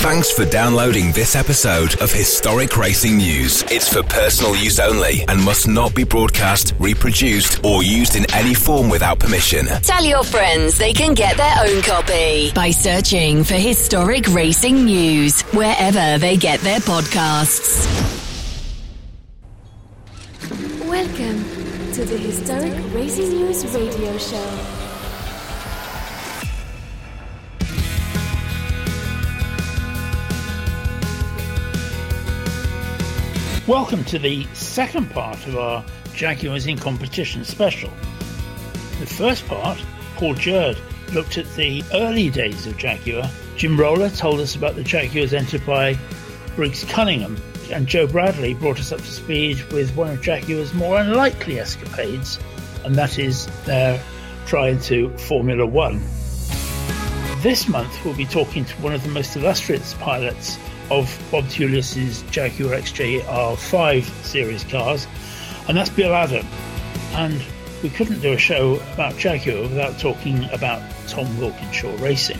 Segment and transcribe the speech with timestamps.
[0.00, 3.64] Thanks for downloading this episode of Historic Racing News.
[3.64, 8.54] It's for personal use only and must not be broadcast, reproduced, or used in any
[8.54, 9.66] form without permission.
[9.82, 15.42] Tell your friends they can get their own copy by searching for Historic Racing News
[15.50, 17.84] wherever they get their podcasts.
[20.88, 21.44] Welcome
[21.94, 24.77] to the Historic Racing News Radio Show.
[33.68, 37.90] Welcome to the second part of our Jaguars in Competition special.
[38.98, 39.78] The first part,
[40.16, 40.78] Paul Jurd
[41.12, 43.30] looked at the early days of Jaguar.
[43.58, 45.98] Jim Roller told us about the Jaguars entered by
[46.56, 47.36] Briggs Cunningham,
[47.70, 52.40] and Joe Bradley brought us up to speed with one of Jaguar's more unlikely escapades,
[52.86, 54.02] and that is their
[54.46, 56.00] try into Formula One.
[57.42, 60.58] This month, we'll be talking to one of the most illustrious pilots
[60.90, 65.06] of Bob Tullius's Jaguar XJR5 series cars,
[65.68, 66.46] and that's Bill Adam.
[67.12, 67.42] And
[67.82, 72.38] we couldn't do a show about Jaguar without talking about Tom Walkinshaw Racing.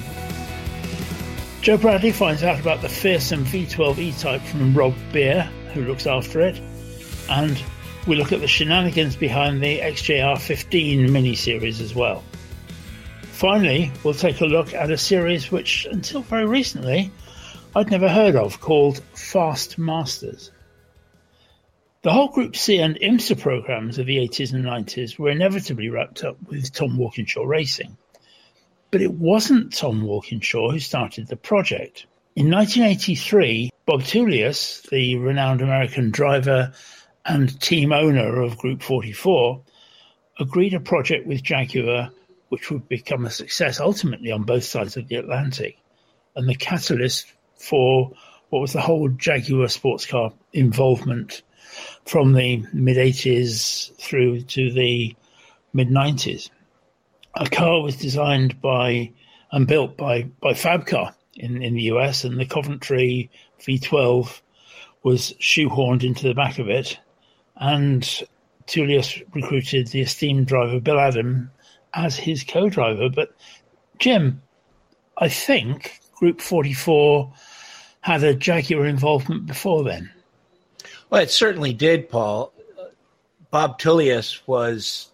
[1.61, 5.43] Joe Bradley finds out about the fearsome V12 E-Type from Rob Beere,
[5.75, 6.61] who looks after it,
[7.29, 7.63] and
[8.07, 12.25] we look at the shenanigans behind the XJR15 mini-series as well.
[13.33, 17.11] Finally, we'll take a look at a series which, until very recently,
[17.79, 20.51] I'd never heard of called Fast Masters.
[22.03, 26.25] The whole Group C and IMSA programs of the 80s and 90s were inevitably wrapped
[26.25, 27.97] up with Tom Walkinshaw Racing.
[28.91, 32.07] But it wasn't Tom Walkinshaw who started the project.
[32.35, 36.73] In 1983, Bob Tullius, the renowned American driver
[37.25, 39.63] and team owner of Group 44,
[40.41, 42.11] agreed a project with Jaguar
[42.49, 45.79] which would become a success ultimately on both sides of the Atlantic.
[46.35, 48.13] And the catalyst for
[48.51, 51.43] what was the whole Jaguar sports car involvement
[52.07, 55.15] from the mid 80s through to the
[55.73, 56.51] mid 90s.
[57.35, 59.13] A car was designed by
[59.53, 63.31] and built by, by Fabcar in, in the US, and the Coventry
[63.61, 64.41] V12
[65.03, 66.99] was shoehorned into the back of it.
[67.57, 68.09] And
[68.67, 71.51] Tullius recruited the esteemed driver Bill Adam
[71.95, 73.09] as his co driver.
[73.09, 73.35] But
[73.99, 74.43] Jim,
[75.17, 77.33] I think Group 44
[78.01, 80.11] had a Jaguar involvement before then.
[81.11, 82.53] Well, it certainly did, Paul.
[83.51, 85.11] Bob Tullius was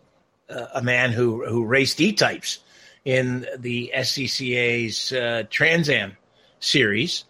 [0.49, 2.59] uh, a man who, who raced E types
[3.05, 6.17] in the SCCA's uh, Trans Am
[6.61, 7.25] series.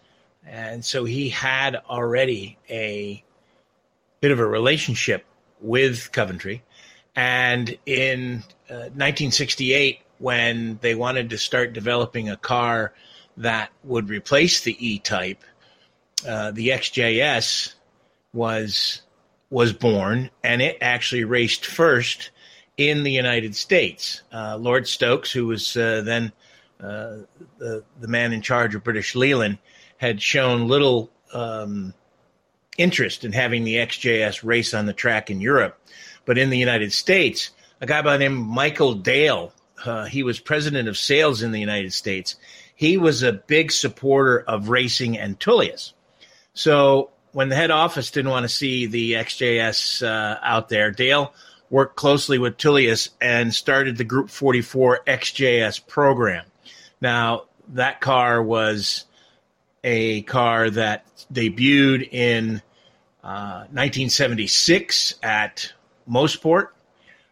[0.45, 3.23] And so he had already a
[4.21, 5.25] bit of a relationship
[5.61, 6.63] with Coventry.
[7.15, 12.93] And in uh, 1968, when they wanted to start developing a car
[13.37, 15.43] that would replace the E type,
[16.27, 17.73] uh, the XJS
[18.33, 19.01] was
[19.49, 22.31] was born, and it actually raced first
[22.77, 24.21] in the United States.
[24.33, 26.31] Uh, Lord Stokes, who was uh, then
[26.79, 27.17] uh,
[27.57, 29.57] the the man in charge of British Leyland,
[29.97, 31.93] had shown little um,
[32.77, 35.79] interest in having the XJS race on the track in Europe,
[36.25, 39.53] but in the United States, a guy by the name of Michael Dale,
[39.85, 42.35] uh, he was president of sales in the United States.
[42.75, 45.93] He was a big supporter of racing and Tullius.
[46.53, 51.33] So when the head office didn't want to see the XJS uh, out there, Dale
[51.69, 56.45] worked closely with Tullius and started the Group 44 XJS program.
[57.01, 59.05] Now, that car was
[59.83, 62.61] a car that debuted in
[63.23, 65.73] uh, 1976 at
[66.09, 66.69] Mosport.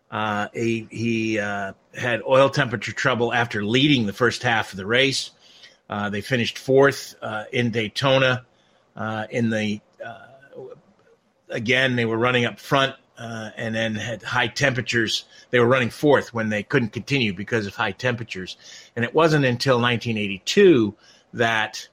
[0.10, 4.86] Uh, he, he uh, had oil temperature trouble after leading the first half of the
[4.86, 5.32] race.
[5.94, 8.44] Uh, they finished fourth uh, in Daytona.
[8.96, 9.80] Uh, in the
[11.50, 15.26] again, they were running up front uh, and then had high temperatures.
[15.52, 18.58] They were running fourth when they couldn't continue because of high temperatures.
[18.96, 20.96] And it wasn't until 1982
[21.34, 21.88] that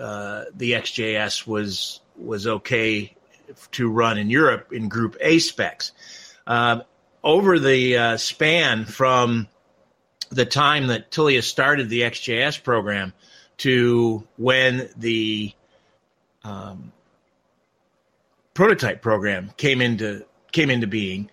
[0.00, 3.14] uh, the XJS was was okay
[3.70, 5.92] to run in Europe in Group A specs.
[6.44, 6.80] Uh,
[7.22, 9.46] over the uh, span from
[10.30, 13.12] the time that Tullius started the XJS program
[13.58, 15.52] to when the
[16.44, 16.92] um,
[18.54, 21.30] prototype program came into came into being.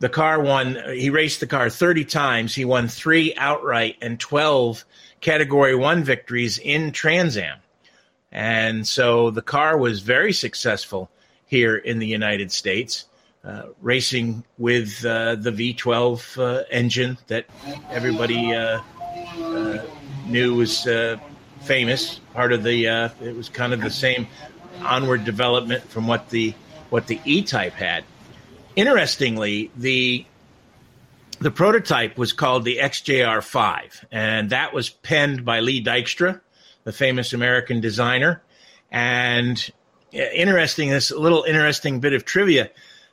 [0.00, 0.78] The car won.
[0.92, 2.54] He raced the car 30 times.
[2.54, 4.84] He won three outright and 12
[5.20, 7.58] Category One victories in Trans Am,
[8.30, 11.10] and so the car was very successful
[11.46, 13.06] here in the United States.
[13.44, 17.46] Uh, racing with uh, the V12 uh, engine that
[17.88, 18.80] everybody uh,
[19.40, 19.82] uh,
[20.26, 21.16] knew was uh,
[21.68, 22.20] famous.
[22.32, 24.26] Part of the uh, it was kind of the same
[24.80, 26.54] onward development from what the
[26.90, 28.04] what the E Type had.
[28.74, 30.24] Interestingly, the
[31.40, 36.40] the prototype was called the XJR5, and that was penned by Lee Dykstra,
[36.84, 38.42] the famous American designer.
[38.90, 39.70] And
[40.10, 42.70] interesting, this little interesting bit of trivia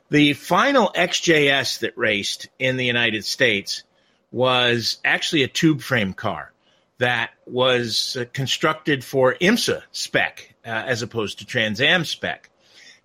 [0.08, 3.82] the final XJS that raced in the United States
[4.30, 6.52] was actually a tube frame car
[6.98, 12.50] that was uh, constructed for IMSA spec uh, as opposed to Trans Am spec.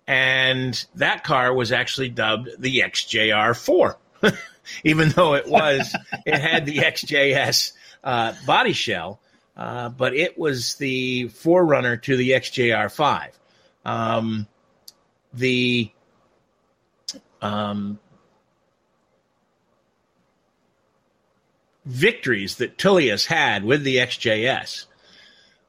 [0.06, 3.96] And that car was actually dubbed the XJR4,
[4.84, 5.94] even though it was,
[6.26, 7.72] it had the XJS
[8.02, 9.20] uh, body shell,
[9.56, 13.30] uh, but it was the forerunner to the XJR5.
[13.84, 14.46] Um,
[15.34, 15.90] the
[17.40, 17.98] um,
[21.84, 24.86] victories that Tullius had with the XJS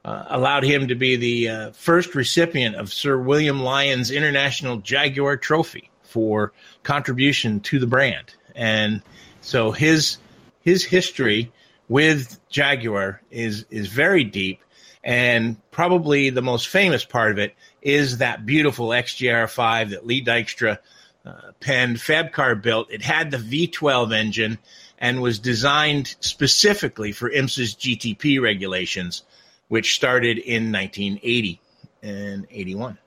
[0.06, 5.38] uh, allowed him to be the uh, first recipient of Sir William Lyons' International Jaguar
[5.38, 8.36] Trophy for contribution to the brand.
[8.56, 9.01] And
[9.42, 10.18] so his
[10.62, 11.51] his history
[11.88, 14.63] with Jaguar is is very deep
[15.04, 20.77] and probably the most famous part of it is that beautiful XJR5 that Lee Dykstra
[21.25, 22.92] uh, penned, Fabcar built.
[22.92, 24.57] It had the V12 engine
[25.03, 29.23] and was designed specifically for IMSA's GTP regulations,
[29.67, 31.59] which started in 1980
[32.01, 32.97] and 81.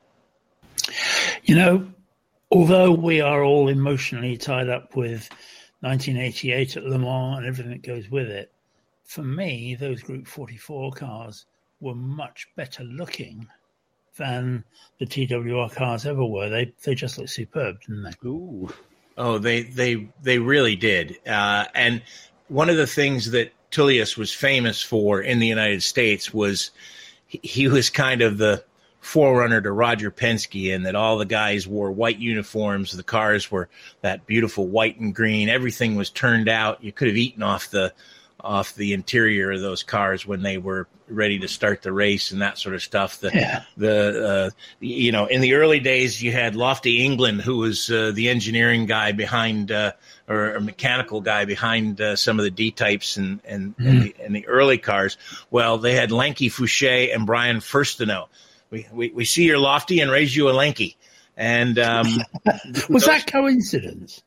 [1.45, 1.89] You know,
[2.51, 5.31] although we are all emotionally tied up with
[5.81, 8.53] 1988 at Le Mans and everything that goes with it,
[9.05, 11.47] for me, those Group 44 cars
[11.81, 13.49] were much better looking
[14.19, 14.65] than
[14.99, 16.51] the TWR cars ever were.
[16.51, 18.29] They they just look superb, didn't they?
[18.29, 18.71] Ooh.
[19.17, 21.17] Oh, they they they really did.
[21.27, 22.03] Uh, and
[22.49, 26.71] one of the things that Tullius was famous for in the United States was
[27.29, 28.63] he, was kind of the
[29.01, 32.93] forerunner to Roger Penske in that all the guys wore white uniforms.
[32.93, 33.69] The cars were
[34.03, 35.49] that beautiful white and green.
[35.49, 36.83] Everything was turned out.
[36.83, 37.93] You could have eaten off the
[38.41, 42.43] off the interior of those cars when they were ready to start the race and
[42.43, 43.21] that sort of stuff.
[43.21, 43.63] The yeah.
[43.77, 44.51] the uh,
[44.81, 48.87] you know in the early days you had Lofty England who was uh, the engineering
[48.87, 49.93] guy behind uh,
[50.29, 53.89] or a mechanical guy behind uh, some of the D types and and, mm.
[53.89, 55.17] and, the, and, the, early cars.
[55.51, 58.29] Well, they had Lanky Foushee and Brian Fuerstenau.
[58.71, 60.97] We, we we see your Lofty and raise you a Lanky.
[61.37, 62.07] And um,
[62.45, 64.23] was those, that coincidence?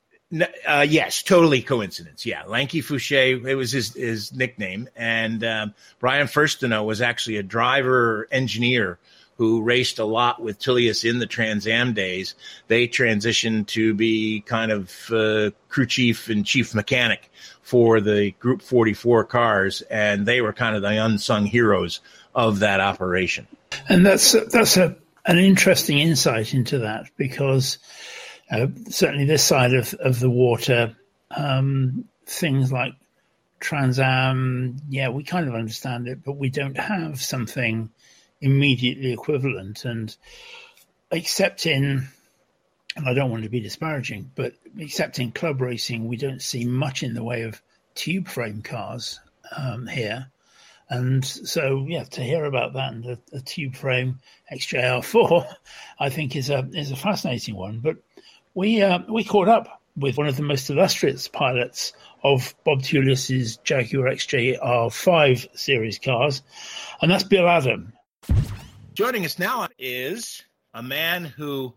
[0.68, 2.26] Uh, yes, totally coincidence.
[2.26, 7.44] Yeah, Lanky Foushee, it was his his nickname, and um, Brian Fuerstenau was actually a
[7.44, 9.00] driver engineer
[9.40, 12.36] who raced a lot with Tullius in the Trans Am days.
[12.68, 17.32] They transitioned to be kind of uh, crew chief and chief mechanic
[17.62, 22.02] for the Group 44 cars, and they were kind of the unsung heroes
[22.36, 23.48] of that operation.
[23.88, 24.96] And that's that's a
[25.26, 27.78] an interesting insight into that because
[28.90, 30.96] certainly this side of, of the water,
[31.32, 32.94] um, things like
[33.60, 37.90] Trans Am, yeah, we kind of understand it, but we don't have something
[38.42, 39.86] immediately equivalent.
[39.86, 40.16] And
[41.12, 42.08] except in,
[42.96, 46.66] and I don't want to be disparaging, but except in club racing, we don't see
[46.66, 47.62] much in the way of
[47.96, 49.20] tube frame cars
[49.56, 50.28] um, here.
[50.90, 54.20] And so, yeah, to hear about that and a, a tube frame
[54.52, 55.54] XJR4,
[56.00, 57.80] I think is a is a fascinating one.
[57.80, 57.98] But
[58.60, 61.94] we uh, we caught up with one of the most illustrious pilots
[62.26, 66.42] of Bob Tullius's Jaguar XJR5 series cars,
[67.02, 67.94] and that's Bill Adam.
[68.94, 71.74] Joining us now is a man who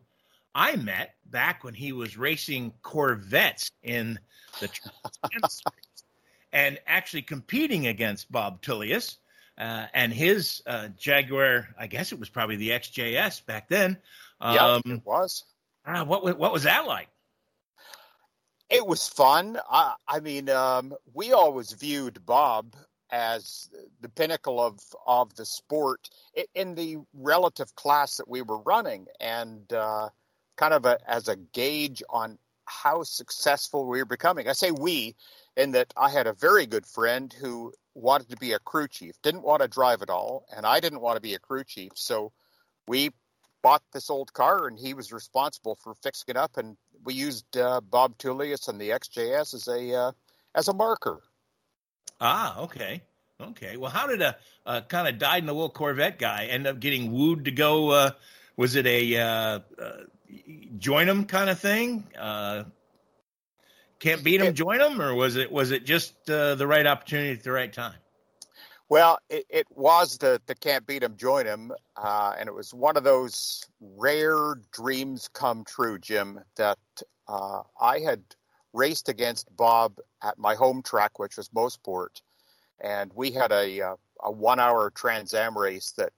[0.56, 4.18] I met back when he was racing Corvettes in
[4.58, 4.68] the
[6.52, 9.18] and actually competing against Bob Tullius
[9.56, 11.68] uh, and his uh, Jaguar.
[11.78, 13.98] I guess it was probably the XJS back then.
[14.40, 15.44] Um, yeah, it was.
[15.84, 17.08] Ah, what what was that like?
[18.70, 19.58] It was fun.
[19.70, 22.74] I, I mean, um, we always viewed Bob
[23.10, 23.68] as
[24.00, 26.08] the pinnacle of of the sport
[26.54, 30.08] in the relative class that we were running, and uh,
[30.56, 34.48] kind of a, as a gauge on how successful we were becoming.
[34.48, 35.16] I say we,
[35.56, 39.20] in that I had a very good friend who wanted to be a crew chief,
[39.22, 41.92] didn't want to drive at all, and I didn't want to be a crew chief,
[41.94, 42.32] so
[42.88, 43.10] we
[43.62, 46.57] bought this old car and he was responsible for fixing it up.
[46.57, 50.12] And we used uh, Bob Tullius and the XJS as a uh,
[50.54, 51.21] as a marker.
[52.21, 53.02] Ah, okay,
[53.40, 53.76] okay.
[53.76, 56.78] Well, how did a, a kind of dyed in the wool Corvette guy end up
[56.78, 57.90] getting wooed to go?
[57.90, 58.11] Uh,
[58.57, 59.92] was it a uh, uh,
[60.78, 62.04] join him kind of thing?
[62.19, 62.64] Uh,
[63.99, 67.42] can't beat him, join him, or was it was it just the right opportunity at
[67.42, 67.95] the right time?
[68.92, 71.72] Well, it, it was the, the Can't Beat 'em, Join 'em.
[71.96, 76.76] Uh, and it was one of those rare dreams come true, Jim, that
[77.26, 78.22] uh, I had
[78.75, 82.20] raced against Bob at my home track, which was Mosport.
[82.80, 86.12] And we had a, uh, a one hour Trans Am race that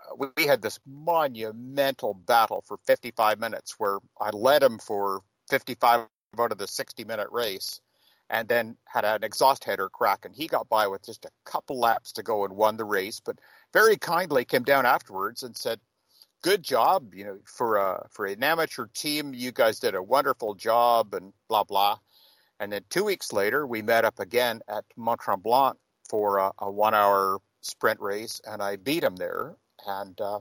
[0.00, 6.08] uh, we had this monumental battle for 55 minutes where I led him for 55
[6.40, 7.80] out of the 60 minute race
[8.32, 11.78] and then had an exhaust header crack, and he got by with just a couple
[11.78, 13.20] laps to go and won the race.
[13.20, 13.38] But
[13.72, 15.78] very kindly came down afterwards and said,
[16.42, 20.54] "Good job, you know, for a for an amateur team, you guys did a wonderful
[20.54, 21.98] job," and blah blah.
[22.58, 25.76] And then two weeks later, we met up again at Mont Tremblant
[26.08, 29.56] for a, a one-hour sprint race, and I beat him there.
[29.86, 30.40] And uh,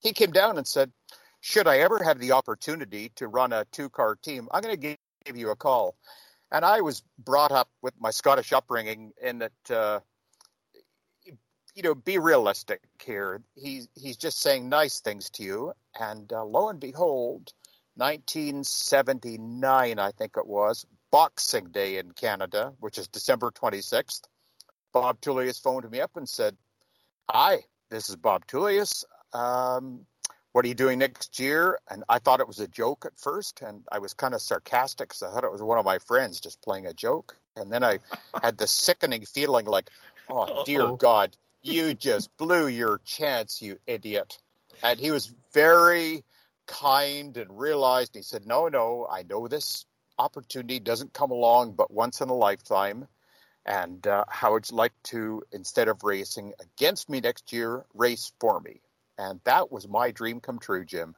[0.00, 0.92] he came down and said,
[1.40, 5.36] "Should I ever have the opportunity to run a two-car team, I'm going to give
[5.36, 5.96] you a call."
[6.52, 10.00] And I was brought up with my Scottish upbringing in that, uh,
[11.74, 13.42] you know, be realistic here.
[13.54, 17.52] He's he's just saying nice things to you, and uh, lo and behold,
[17.96, 24.22] 1979, I think it was Boxing Day in Canada, which is December 26th.
[24.92, 26.56] Bob Tullius phoned me up and said,
[27.30, 29.04] "Hi, this is Bob Tullius.
[29.32, 30.06] Um,
[30.56, 31.78] what are you doing next year?
[31.90, 35.10] And I thought it was a joke at first, and I was kind of sarcastic
[35.10, 37.36] because I thought it was one of my friends just playing a joke.
[37.56, 37.98] And then I
[38.42, 39.90] had the sickening feeling like,
[40.30, 40.96] oh, dear Uh-oh.
[40.96, 44.38] God, you just blew your chance, you idiot.
[44.82, 46.24] And he was very
[46.66, 49.84] kind and realized, he said, no, no, I know this
[50.18, 53.06] opportunity doesn't come along but once in a lifetime.
[53.66, 58.32] And uh, how would you like to, instead of racing against me next year, race
[58.40, 58.80] for me?
[59.18, 61.14] And that was my dream come true, Jim.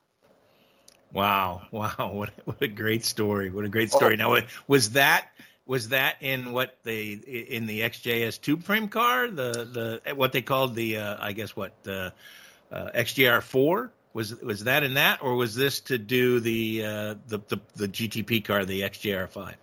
[1.13, 1.63] Wow!
[1.71, 2.13] Wow!
[2.13, 3.51] What what a great story!
[3.51, 4.15] What a great story!
[4.15, 4.37] Oh.
[4.39, 5.29] Now, was that
[5.67, 10.43] was that in what they in the XJS tube frame car, the the what they
[10.43, 12.13] called the uh, I guess what the
[12.73, 17.15] uh, XJR four was was that in that, or was this to do the uh,
[17.29, 19.57] the, the the GTP car, the XJR five?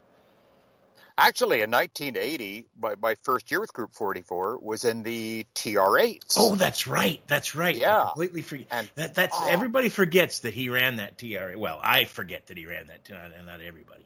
[1.17, 6.36] Actually, in 1980, my, my first year with Group 44 was in the TR8.
[6.38, 7.22] Oh, that's right.
[7.27, 7.75] That's right.
[7.75, 8.01] Yeah.
[8.01, 8.67] I completely forget.
[8.69, 9.48] And, that, that's oh.
[9.50, 11.55] everybody forgets that he ran that TR8.
[11.55, 14.05] Well, I forget that he ran that, and not everybody.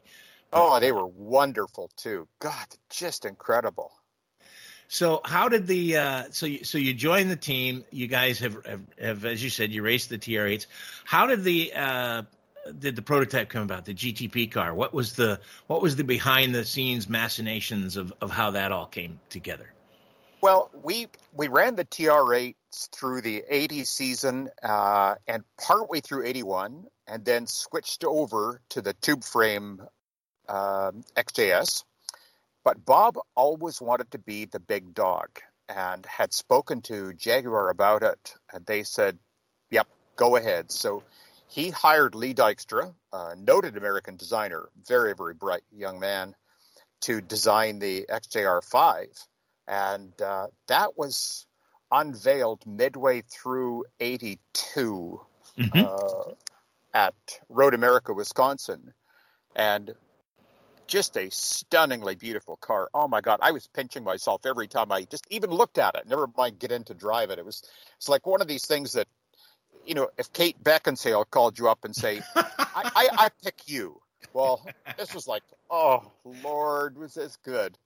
[0.52, 2.28] But, oh, they were wonderful too.
[2.38, 3.90] God, just incredible.
[4.86, 7.84] So how did the uh, so you, so you joined the team?
[7.90, 10.66] You guys have, have, have as you said you raced the TR8s.
[11.04, 12.22] How did the uh,
[12.78, 13.84] did the prototype come about?
[13.84, 14.74] The GTP car.
[14.74, 18.86] What was the what was the behind the scenes machinations of, of how that all
[18.86, 19.72] came together?
[20.40, 22.54] Well, we we ran the TR8
[22.92, 28.94] through the 80 season uh, and partway through 81, and then switched over to the
[28.94, 29.82] tube frame
[30.48, 31.84] um, XJS.
[32.64, 38.02] But Bob always wanted to be the big dog and had spoken to Jaguar about
[38.02, 39.18] it, and they said,
[39.70, 41.02] "Yep, go ahead." So
[41.50, 46.36] he hired Lee Dykstra, a noted American designer, very, very bright young man,
[47.00, 49.26] to design the XJR5.
[49.66, 51.46] And uh, that was
[51.90, 55.20] unveiled midway through 82
[55.58, 55.80] mm-hmm.
[55.84, 56.34] uh,
[56.94, 57.14] at
[57.48, 58.94] Road America, Wisconsin.
[59.56, 59.92] And
[60.86, 62.90] just a stunningly beautiful car.
[62.94, 66.06] Oh my God, I was pinching myself every time I just even looked at it.
[66.06, 67.40] Never mind get in to drive it.
[67.40, 67.62] It was
[67.96, 69.08] it's like one of these things that
[69.86, 72.44] you know, if Kate Beckinsale called you up and say, I,
[72.74, 74.00] I, I pick you.
[74.32, 74.64] Well,
[74.96, 76.10] this was like, oh
[76.42, 77.76] Lord, was this good?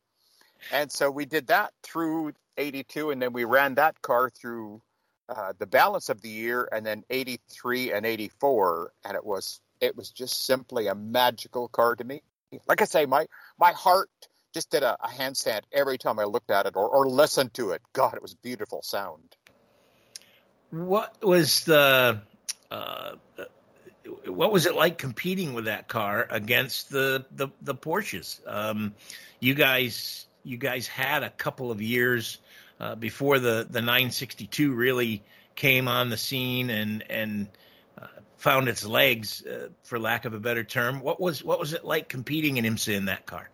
[0.72, 4.80] And so we did that through 82, and then we ran that car through
[5.28, 9.96] uh, the balance of the year, and then 83 and 84, and it was it
[9.96, 12.22] was just simply a magical car to me.
[12.66, 13.26] Like I say, my
[13.58, 14.10] my heart
[14.52, 17.70] just did a, a handstand every time I looked at it or, or listened to
[17.70, 17.82] it.
[17.92, 19.34] God, it was beautiful sound
[20.74, 22.20] what was the
[22.70, 23.12] uh,
[24.26, 28.40] what was it like competing with that car against the the, the Porsches?
[28.46, 28.94] Um,
[29.40, 32.38] you guys you guys had a couple of years
[32.80, 35.22] uh, before the the 962 really
[35.54, 37.48] came on the scene and and
[38.00, 41.00] uh, found its legs, uh, for lack of a better term.
[41.00, 43.48] What was what was it like competing in IMSA in that car?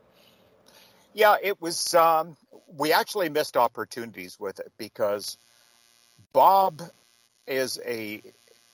[1.13, 1.95] Yeah, it was.
[1.95, 2.37] Um,
[2.73, 5.37] we actually missed opportunities with it because
[6.33, 6.83] Bob
[7.51, 8.23] is a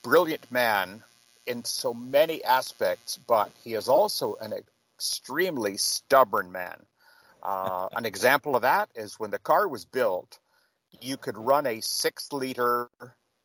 [0.02, 1.02] brilliant man
[1.46, 6.76] in so many aspects, but he is also an extremely stubborn man.
[7.42, 10.38] Uh, an example of that is when the car was built,
[11.00, 12.90] you could run a six liter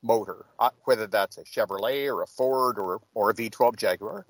[0.04, 4.26] motor, uh, whether that's a Chevrolet or a Ford or, or a V12 Jaguar.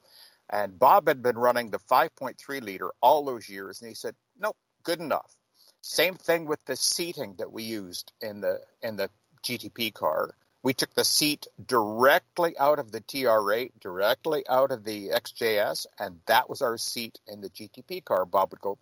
[0.50, 4.58] And Bob had been running the 5.3 liter all those years, and he said, Nope,
[4.84, 5.34] good enough.
[5.82, 9.10] Same thing with the seating that we used in the in the
[9.44, 10.36] GTP car.
[10.64, 16.20] We took the seat directly out of the TR8, directly out of the XJS, and
[16.28, 18.26] that was our seat in the GTP car.
[18.26, 18.78] Bob would go,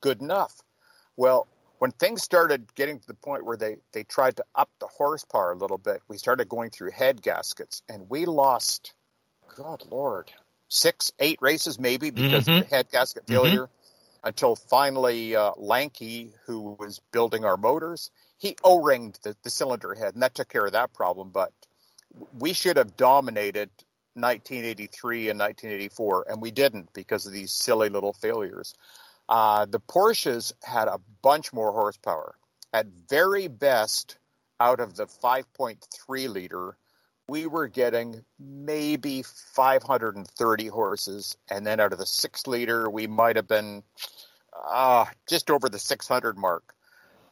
[0.00, 0.60] good enough.
[1.16, 1.46] Well,
[1.78, 5.52] when things started getting to the point where they, they tried to up the horsepower
[5.52, 8.92] a little bit, we started going through head gaskets, and we lost,
[9.56, 10.30] God Lord,
[10.68, 12.58] six, eight races maybe because mm-hmm.
[12.62, 13.34] of the head gasket mm-hmm.
[13.34, 13.62] failure.
[13.62, 13.74] Mm-hmm.
[14.22, 18.10] Until finally, uh, Lanky, who was building our motors,
[18.40, 21.28] he O-ringed the, the cylinder head, and that took care of that problem.
[21.28, 21.52] But
[22.38, 23.68] we should have dominated
[24.14, 28.74] 1983 and 1984, and we didn't because of these silly little failures.
[29.28, 32.34] Uh, the Porsches had a bunch more horsepower.
[32.72, 34.16] At very best,
[34.58, 36.78] out of the 5.3 liter,
[37.28, 43.36] we were getting maybe 530 horses, and then out of the six liter, we might
[43.36, 43.82] have been
[44.66, 46.74] uh, just over the 600 mark.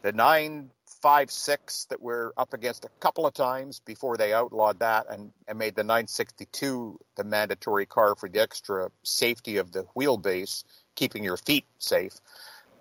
[0.03, 4.81] The nine five six that we're up against a couple of times before they outlawed
[4.81, 9.85] that and, and made the 962 the mandatory car for the extra safety of the
[9.97, 10.65] wheelbase,
[10.95, 12.15] keeping your feet safe.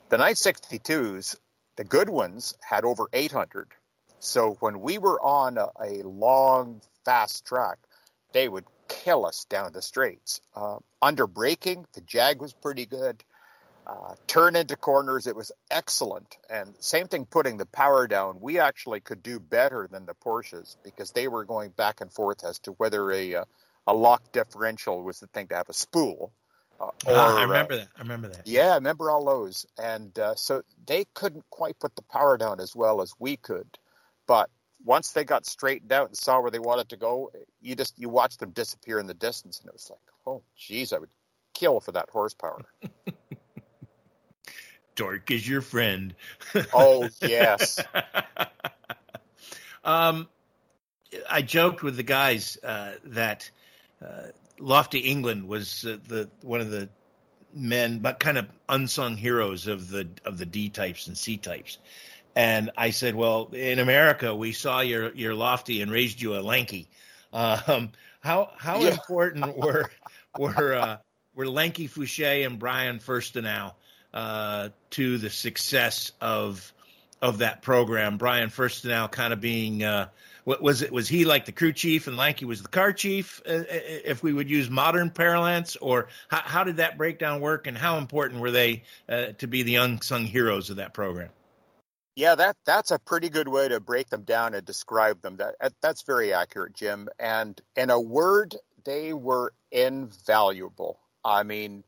[0.10, 1.36] The 962s,
[1.76, 3.68] the good ones, had over 800.
[4.20, 7.78] So when we were on a, a long, fast track,
[8.34, 10.42] they would kill us down the straights.
[10.56, 13.24] Uh, under braking, the Jag was pretty good
[13.88, 15.28] uh, turn into corners.
[15.28, 16.38] It was excellent.
[16.50, 18.42] And same thing putting the power down.
[18.42, 22.44] We actually could do better than the Porsches because they were going back and forth
[22.44, 23.46] as to whether a uh,
[23.88, 26.34] a lock differential was the thing to have a spool.
[26.80, 27.88] Uh, or, I uh, remember that.
[27.96, 28.46] I remember that.
[28.46, 29.66] Yeah, I remember all those.
[29.82, 33.68] And uh, so they couldn't quite put the power down as well as we could.
[34.28, 34.50] But
[34.84, 38.10] once they got straightened out and saw where they wanted to go, you just you
[38.10, 41.10] watched them disappear in the distance, and it was like, oh, geez, I would
[41.54, 42.66] kill for that horsepower.
[44.98, 46.14] Torque is your friend.
[46.74, 47.80] oh yes.
[49.86, 50.28] um,
[51.30, 53.50] I joked with the guys uh, that
[54.04, 56.90] uh, Lofty England was uh, the one of the
[57.54, 61.78] men, but kind of unsung heroes of the of the D types and C types.
[62.36, 66.42] And I said, well, in America, we saw your your Lofty and raised you a
[66.42, 66.90] lanky.
[67.32, 68.90] Um, how how yeah.
[68.90, 69.92] important were
[70.38, 70.98] were uh,
[71.36, 73.74] were Lanky Foushee and Brian Fuerstenau
[74.14, 76.74] uh, to the success of
[77.22, 78.18] of that program.
[78.18, 80.08] Brian Fuerstenau kind of being uh,
[80.48, 80.94] what was it?
[80.94, 83.42] Was he like the crew chief and Lanky was the car chief?
[83.46, 87.68] Uh, uh, if we would use modern parlance, or how, how, did that breakdown work,
[87.68, 91.30] and how important were they uh, to be the unsung heroes of that program?
[92.16, 95.36] Yeah, that that's a pretty good way to break them down and describe them.
[95.36, 97.10] That that's very accurate, Jim.
[97.20, 100.98] And in a word, they were invaluable.
[101.26, 101.84] I mean,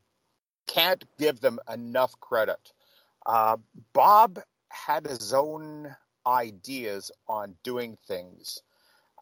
[0.70, 2.72] can't give them enough credit.
[3.26, 3.56] Uh,
[3.92, 5.94] Bob had his own
[6.26, 8.62] ideas on doing things,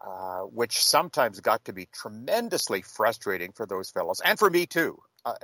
[0.07, 4.99] uh, which sometimes got to be tremendously frustrating for those fellows and for me too.
[5.25, 5.35] Uh,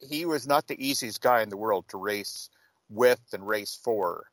[0.00, 2.50] he was not the easiest guy in the world to race
[2.90, 4.26] with and race for.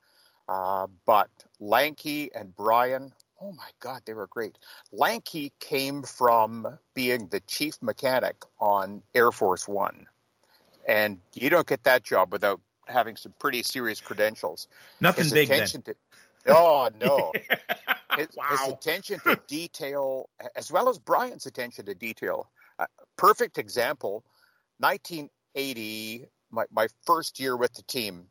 [0.48, 4.58] Uh, but Lanky and Brian, oh my God, they were great.
[4.92, 10.08] Lanky came from being the chief mechanic on Air Force One
[10.90, 14.68] and you don't get that job without having some pretty serious credentials.
[15.00, 15.96] Nothing his big attention then.
[16.46, 17.32] To, oh no,
[18.18, 18.46] his, wow.
[18.50, 22.50] his, attention to detail, as well as Brian's attention to detail.
[22.80, 24.24] Uh, perfect example.
[24.80, 28.26] 1980, my, my first year with the team,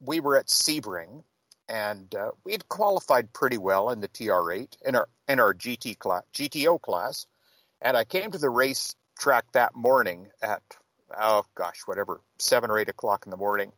[0.00, 1.24] we were at Sebring,
[1.68, 5.98] and uh, we had qualified pretty well in the TR8 in our in our GT
[5.98, 7.26] class, GTO class,
[7.82, 10.62] and I came to the race track that morning at
[11.18, 13.72] oh gosh, whatever, seven or eight o'clock in the morning.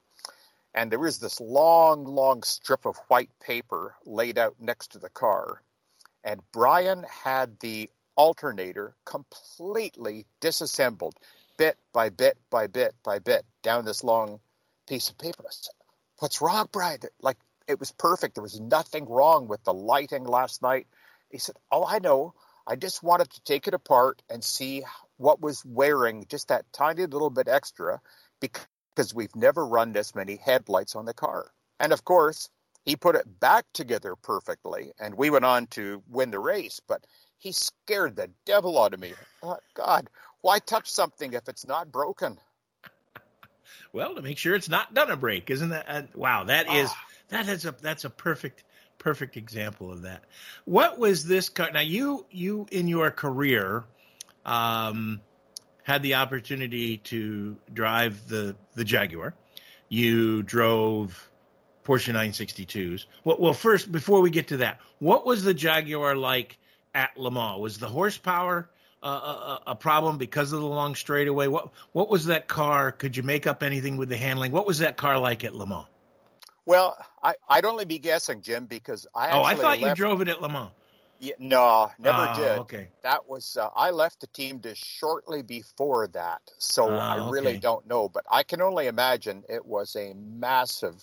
[0.74, 5.08] And there was this long, long strip of white paper laid out next to the
[5.08, 5.62] car.
[6.22, 11.14] And Brian had the alternator completely disassembled,
[11.56, 14.40] bit by bit by bit by bit, down this long
[14.86, 15.44] piece of paper.
[15.46, 15.72] I said,
[16.18, 17.00] What's wrong, Brian?
[17.20, 18.34] Like, it was perfect.
[18.34, 20.86] There was nothing wrong with the lighting last night.
[21.30, 22.34] He said, Oh, I know.
[22.66, 24.84] I just wanted to take it apart and see
[25.16, 28.00] what was wearing just that tiny little bit extra
[28.40, 31.50] because we've never run this many headlights on the car.
[31.80, 32.50] And of course,
[32.84, 36.80] he put it back together perfectly, and we went on to win the race.
[36.86, 37.04] But
[37.38, 39.12] he scared the devil out of me.
[39.42, 40.08] Oh, God,
[40.40, 42.38] why touch something if it's not broken?
[43.92, 45.86] Well, to make sure it's not gonna break, isn't that?
[45.88, 47.04] Uh, wow, that is ah.
[47.28, 48.62] that is a that's a perfect
[48.98, 50.24] perfect example of that.
[50.64, 51.70] What was this car?
[51.72, 53.84] Now, you you in your career
[54.46, 55.20] um,
[55.82, 59.34] had the opportunity to drive the the Jaguar.
[59.88, 61.30] You drove
[61.84, 63.04] Porsche 962s.
[63.24, 66.58] Well, well, first, before we get to that, what was the Jaguar like
[66.94, 67.60] at Le Mans?
[67.60, 68.68] Was the horsepower
[69.02, 71.46] uh, a, a, problem because of the long straightaway?
[71.46, 72.90] What what was that car?
[72.90, 74.52] Could you make up anything with the handling?
[74.52, 75.86] What was that car like at Le Mans?
[76.64, 79.82] Well, I, I'd only be guessing, Jim, because I oh, I thought left...
[79.82, 80.70] you drove it at Le Mans.
[81.18, 82.58] Yeah, no, never oh, did.
[82.60, 87.30] Okay, that was uh, I left the team just shortly before that, so oh, I
[87.30, 87.58] really okay.
[87.58, 88.08] don't know.
[88.08, 91.02] But I can only imagine it was a massive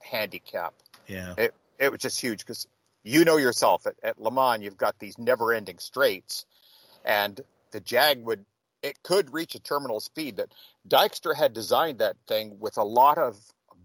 [0.00, 0.74] handicap.
[1.06, 2.66] Yeah, it it was just huge because
[3.02, 6.46] you know yourself at, at Le Mans, you've got these never-ending straights,
[7.04, 8.44] and the Jag would
[8.82, 10.36] it could reach a terminal speed.
[10.36, 10.54] That
[10.88, 13.38] Dykstra had designed that thing with a lot of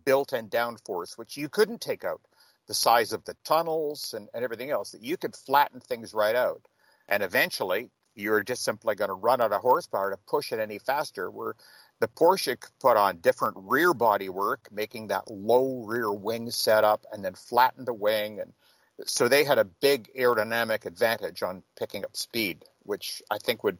[0.05, 2.21] built-in downforce, which you couldn't take out
[2.67, 6.35] the size of the tunnels and, and everything else, that you could flatten things right
[6.35, 6.61] out.
[7.07, 10.79] And eventually, you're just simply going to run out of horsepower to push it any
[10.79, 11.29] faster.
[11.29, 11.55] Where
[11.99, 17.05] the Porsche could put on different rear body work, making that low rear wing setup
[17.11, 18.39] and then flatten the wing.
[18.39, 18.53] And
[19.05, 23.77] so they had a big aerodynamic advantage on picking up speed, which I think would,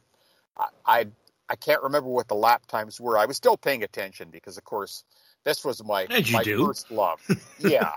[0.58, 1.08] I, I,
[1.50, 3.18] I can't remember what the lap times were.
[3.18, 5.04] I was still paying attention because, of course,
[5.44, 6.66] this was my, my do.
[6.66, 7.20] first love.
[7.60, 7.94] Yeah.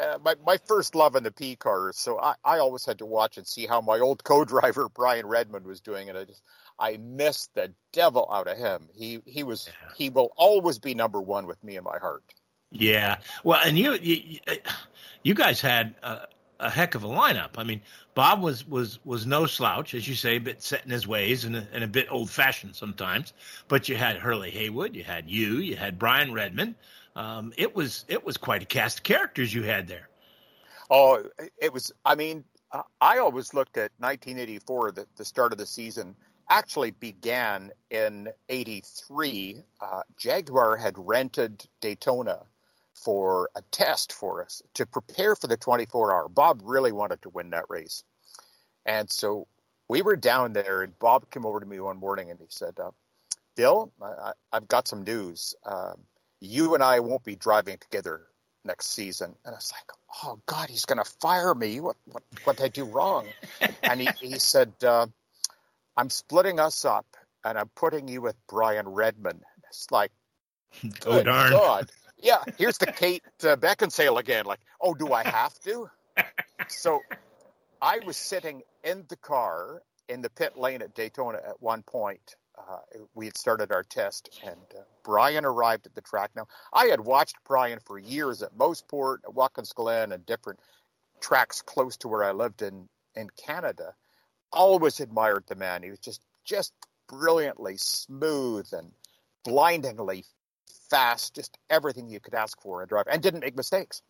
[0.00, 3.06] Uh, my, my first love in the P cars, so I, I always had to
[3.06, 6.42] watch and see how my old co-driver Brian Redman was doing, and I just
[6.78, 8.88] I missed the devil out of him.
[8.94, 9.92] He he was yeah.
[9.96, 12.24] he will always be number one with me in my heart.
[12.70, 14.38] Yeah, well, and you you,
[15.22, 16.28] you guys had a,
[16.60, 17.50] a heck of a lineup.
[17.56, 17.82] I mean,
[18.14, 21.44] Bob was was was no slouch, as you say, a bit set in his ways
[21.44, 23.34] and a, and a bit old fashioned sometimes.
[23.68, 26.76] But you had Hurley Haywood, you had you, you had Brian Redman
[27.16, 30.08] um, it was it was quite a cast of characters you had there.
[30.90, 31.22] Oh,
[31.58, 31.92] it was.
[32.04, 32.44] I mean,
[33.00, 36.16] I always looked at 1984, the, the start of the season.
[36.48, 39.62] Actually, began in '83.
[39.80, 42.40] Uh, Jaguar had rented Daytona
[42.94, 46.28] for a test for us to prepare for the 24 hour.
[46.28, 48.04] Bob really wanted to win that race,
[48.84, 49.46] and so
[49.88, 50.82] we were down there.
[50.82, 52.90] And Bob came over to me one morning and he said, uh,
[53.56, 56.00] "Bill, I, have got some news." Um,
[56.40, 58.22] you and I won't be driving together
[58.64, 59.34] next season.
[59.44, 61.80] And I was like, oh God, he's going to fire me.
[61.80, 63.26] What, what, what did I do wrong?
[63.82, 65.06] and he, he said, uh,
[65.96, 67.06] I'm splitting us up
[67.44, 69.40] and I'm putting you with Brian Redman.
[69.68, 70.12] It's like,
[71.06, 71.52] oh darn.
[71.52, 71.90] God.
[72.22, 74.44] Yeah, here's the Kate uh, Beckinsale again.
[74.44, 75.90] Like, oh, do I have to?
[76.68, 77.00] so
[77.80, 82.36] I was sitting in the car in the pit lane at Daytona at one point
[82.68, 82.78] uh,
[83.14, 86.30] we had started our test, and uh, Brian arrived at the track.
[86.34, 90.60] Now, I had watched Brian for years at Mosport, at Watkins Glen, and different
[91.20, 93.94] tracks close to where I lived in in Canada.
[94.52, 95.82] Always admired the man.
[95.82, 96.72] He was just just
[97.08, 98.92] brilliantly smooth and
[99.44, 100.24] blindingly
[100.88, 104.02] fast, just everything you could ask for in a driver, and didn't make mistakes.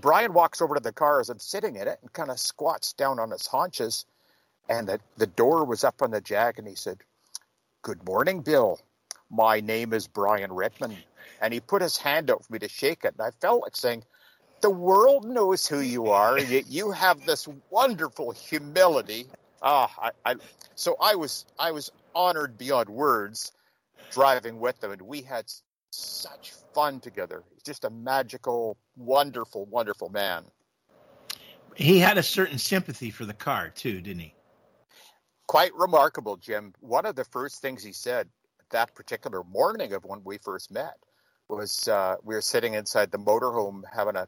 [0.00, 2.92] Brian walks over to the car as I'm sitting in it and kind of squats
[2.94, 4.06] down on his haunches,
[4.68, 6.98] and the, the door was up on the Jag, and he said,
[7.82, 8.78] Good morning, Bill.
[9.28, 10.96] My name is Brian Redman.
[11.40, 13.14] And he put his hand out for me to shake it.
[13.18, 14.04] And I felt like saying,
[14.60, 19.26] The world knows who you are, yet you have this wonderful humility.
[19.62, 20.34] Ah, I, I,
[20.76, 23.50] so I was I was honored beyond words
[24.12, 25.46] driving with him, and we had
[25.90, 27.42] such fun together.
[27.52, 30.44] He's just a magical, wonderful, wonderful man.
[31.74, 34.34] He had a certain sympathy for the car too, didn't he?
[35.46, 36.74] Quite remarkable, Jim.
[36.80, 38.28] One of the first things he said
[38.70, 40.96] that particular morning of when we first met
[41.48, 44.26] was uh, we were sitting inside the motorhome having a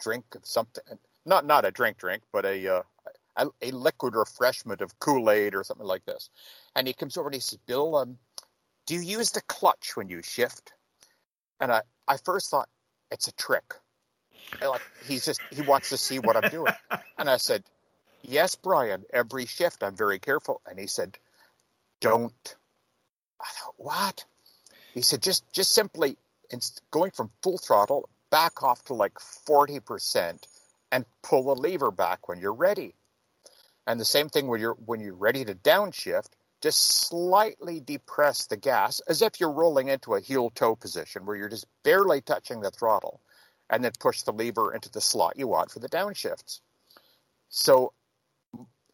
[0.00, 0.82] drink of something,
[1.26, 2.82] not not a drink drink, but a uh,
[3.36, 6.30] a, a, liquid refreshment of Kool Aid or something like this.
[6.74, 8.18] And he comes over and he says, "Bill, um,
[8.86, 10.72] do you use the clutch when you shift?"
[11.60, 12.68] And I I first thought
[13.10, 13.74] it's a trick.
[14.60, 16.72] Like he's just he wants to see what I'm doing.
[17.18, 17.62] And I said,
[18.22, 20.60] Yes, Brian, every shift I'm very careful.
[20.66, 21.18] And he said,
[22.00, 22.56] Don't.
[23.40, 24.24] I thought, What?
[24.94, 26.16] He said, Just just simply
[26.90, 30.38] going from full throttle back off to like 40%
[30.90, 32.94] and pull the lever back when you're ready.
[33.86, 36.28] And the same thing when you're when you're ready to downshift,
[36.60, 41.36] just slightly depress the gas as if you're rolling into a heel toe position where
[41.36, 43.20] you're just barely touching the throttle
[43.68, 46.60] and then push the lever into the slot you want for the downshifts.
[47.48, 47.92] So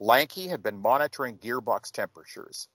[0.01, 2.69] Lanky had been monitoring gearbox temperatures.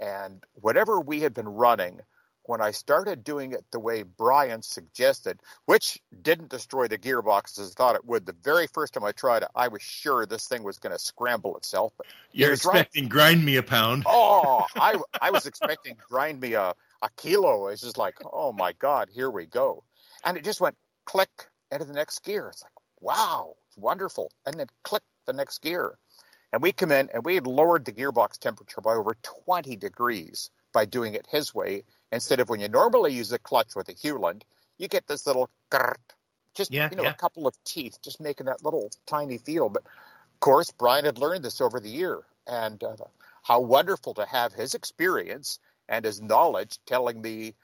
[0.00, 2.00] And whatever we had been running,
[2.44, 7.72] when I started doing it the way Brian suggested, which didn't destroy the gearbox as
[7.72, 10.46] I thought it would, the very first time I tried it, I was sure this
[10.46, 11.92] thing was going to scramble itself.
[11.98, 13.10] But You're expecting right.
[13.10, 14.04] grind me a pound.
[14.06, 17.66] Oh, I, I was expecting grind me a, a kilo.
[17.66, 19.84] It's just like, oh my God, here we go.
[20.24, 22.48] And it just went click, into the next gear.
[22.48, 24.30] It's like, wow, it's wonderful.
[24.46, 25.98] And then click the next gear.
[26.52, 30.50] And we come in and we had lowered the gearbox temperature by over 20 degrees
[30.72, 31.84] by doing it his way.
[32.10, 34.44] Instead of when you normally use a clutch with a Hewland,
[34.78, 35.96] you get this little grrrt,
[36.54, 37.10] just Yeah, you know yeah.
[37.10, 39.68] a couple of teeth, just making that little tiny feel.
[39.68, 42.96] But of course, Brian had learned this over the year, and uh,
[43.42, 45.58] how wonderful to have his experience
[45.88, 47.54] and his knowledge telling me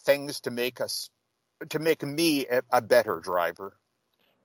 [0.00, 1.10] things to make us
[1.70, 3.76] to make me a, a better driver.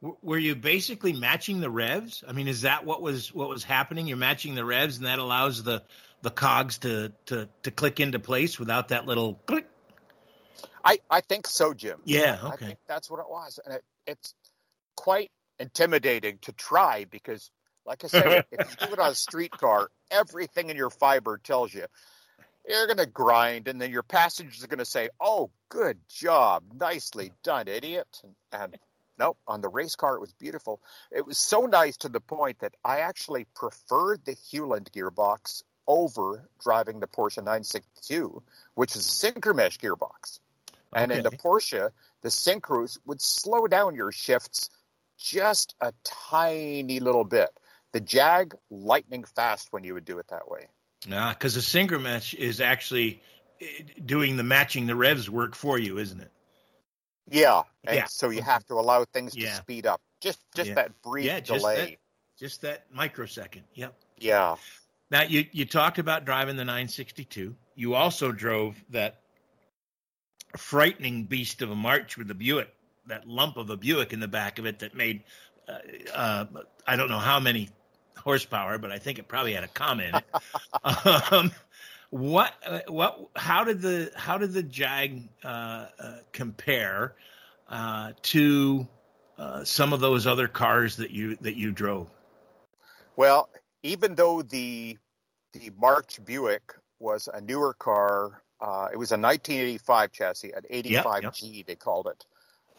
[0.01, 2.23] W- Were you basically matching the revs?
[2.27, 4.07] I mean, is that what was what was happening?
[4.07, 5.83] You're matching the revs, and that allows the
[6.21, 9.67] the cogs to to to click into place without that little click.
[10.83, 11.99] I, I think so, Jim.
[12.05, 12.39] Yeah.
[12.49, 12.67] I Okay.
[12.67, 14.33] think that's what it was, and it, it's
[14.95, 17.51] quite intimidating to try because,
[17.85, 21.37] like I said, if you do it on a street car, everything in your fiber
[21.37, 21.85] tells you
[22.67, 26.63] you're going to grind, and then your passengers are going to say, "Oh, good job,
[26.79, 28.75] nicely done, idiot." And, and
[29.17, 30.81] nope, on the race car, it was beautiful.
[31.11, 36.49] It was so nice to the point that I actually preferred the Hewland gearbox over
[36.61, 38.43] driving the Porsche 962,
[38.75, 40.39] which is a synchromesh gearbox.
[40.93, 44.69] And in the Porsche, the synchros would slow down your shifts
[45.17, 47.49] just a tiny little bit.
[47.93, 50.67] The Jag, lightning fast when you would do it that way.
[51.07, 53.21] Nah, because the synchromesh is actually
[53.61, 53.65] eh,
[54.05, 56.31] doing the matching the revs work for you, isn't it?
[57.29, 58.05] Yeah, and Yeah.
[58.05, 60.01] so you have to allow things to speed up.
[60.21, 60.75] Just just Yeah.
[60.75, 61.97] that brief Yeah, just delay.
[62.37, 63.65] Just that microsecond.
[63.73, 63.93] Yep.
[64.17, 64.55] Yeah.
[65.09, 67.55] Now you you talked about driving the 962.
[67.75, 69.21] You also drove that
[70.55, 72.73] frightening beast of a March with the Buick,
[73.07, 75.23] that lump of a Buick in the back of it that made
[75.67, 75.79] uh,
[76.13, 76.45] uh,
[76.85, 77.69] I don't know how many
[78.17, 80.25] horsepower, but I think it probably had a comma in it.
[81.33, 81.51] um,
[82.09, 82.53] what
[82.87, 87.15] what how did the how did the Jag uh, uh, compare
[87.69, 88.87] uh, to
[89.37, 92.09] uh, some of those other cars that you that you drove?
[93.15, 93.49] Well,
[93.83, 94.97] even though the
[95.53, 101.65] the March Buick was a newer car, uh, it was a 1985 chassis, an 85G
[101.65, 102.25] they called it.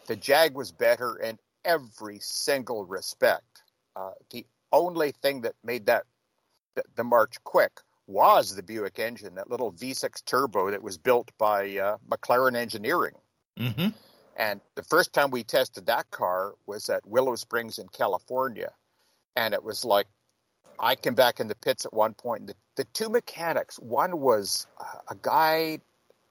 [0.07, 3.63] The Jag was better in every single respect.
[3.95, 6.05] Uh, the only thing that made that
[6.75, 11.31] the, the March quick was the Buick engine, that little V6 turbo that was built
[11.37, 13.13] by uh, McLaren Engineering.
[13.59, 13.89] Mm-hmm.
[14.35, 18.71] And the first time we tested that car was at Willow Springs in California.
[19.35, 20.07] And it was like,
[20.79, 24.19] I came back in the pits at one point, and the, the two mechanics, one
[24.19, 24.65] was
[25.09, 25.79] a guy,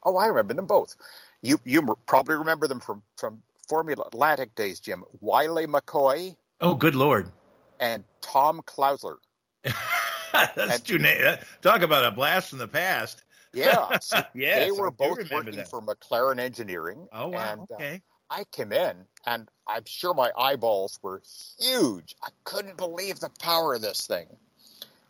[0.03, 0.97] oh, I remember them both.
[1.43, 5.05] You you probably remember them from, from Formula Atlantic days, Jim.
[5.21, 7.31] Wiley McCoy Oh, good lord!
[7.79, 9.19] and Tom Klausler.
[10.55, 13.25] That's too na- talk about a blast from the past.
[13.53, 15.69] Yeah, so Yes, they were I both working that.
[15.69, 17.09] for McLaren Engineering.
[17.13, 17.53] Oh wow!
[17.53, 18.03] and, uh, okay.
[18.31, 21.23] I came in and I'm sure my eyeballs were
[21.59, 22.15] huge.
[22.23, 24.27] I couldn't believe the power of this thing.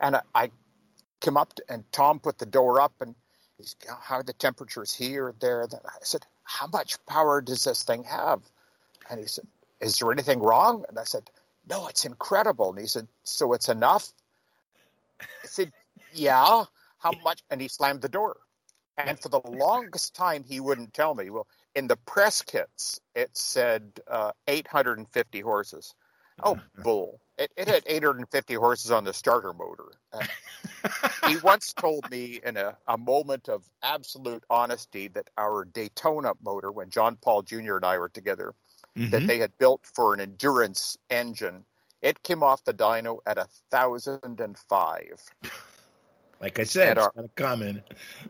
[0.00, 0.50] And I, I
[1.20, 3.16] came up to, and Tom put the door up and
[3.56, 5.66] he's, how the temperatures here, there?
[5.68, 8.40] Then I said, how much power does this thing have?
[9.10, 9.46] And he said,
[9.80, 10.84] is there anything wrong?
[10.88, 11.28] And I said,
[11.68, 12.70] no, it's incredible.
[12.70, 14.12] And he said, so it's enough?
[15.20, 15.72] I said,
[16.12, 16.64] yeah.
[16.98, 17.42] How much?
[17.50, 18.38] And he slammed the door.
[18.96, 21.30] And for the longest time, he wouldn't tell me.
[21.30, 25.94] Well, in the press kits, it said uh, 850 horses.
[26.42, 27.20] Oh, bull.
[27.36, 29.92] It, it had 850 horses on the starter motor.
[30.12, 30.24] Uh,
[31.24, 36.72] he once told me in a, a moment of absolute honesty that our Daytona motor,
[36.72, 37.76] when John Paul Jr.
[37.76, 38.54] and I were together,
[38.96, 39.26] that Mhm.
[39.28, 41.64] they had built for an endurance engine,
[42.02, 45.20] it came off the dyno at a thousand and five.
[46.40, 47.82] Like I said, and it's our- comment.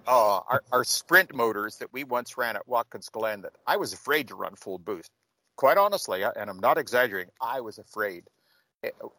[0.07, 3.92] Uh, our, our sprint motors that we once ran at Watkins Glen that I was
[3.92, 5.11] afraid to run full boost.
[5.57, 8.24] Quite honestly, and I'm not exaggerating, I was afraid.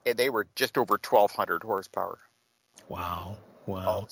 [0.06, 2.18] They were just over 1,200 horsepower.
[2.88, 3.36] Wow!
[3.66, 4.08] Wow!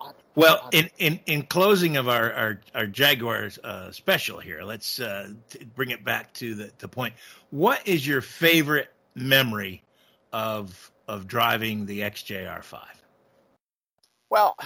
[0.00, 5.00] Oh, Well, in, in, in closing of our our, our Jaguars uh, special here, let's
[5.00, 7.14] uh, t- bring it back to the, the point.
[7.50, 9.82] What is your favorite memory
[10.32, 12.80] of of driving the XJR5?
[14.30, 14.56] Well,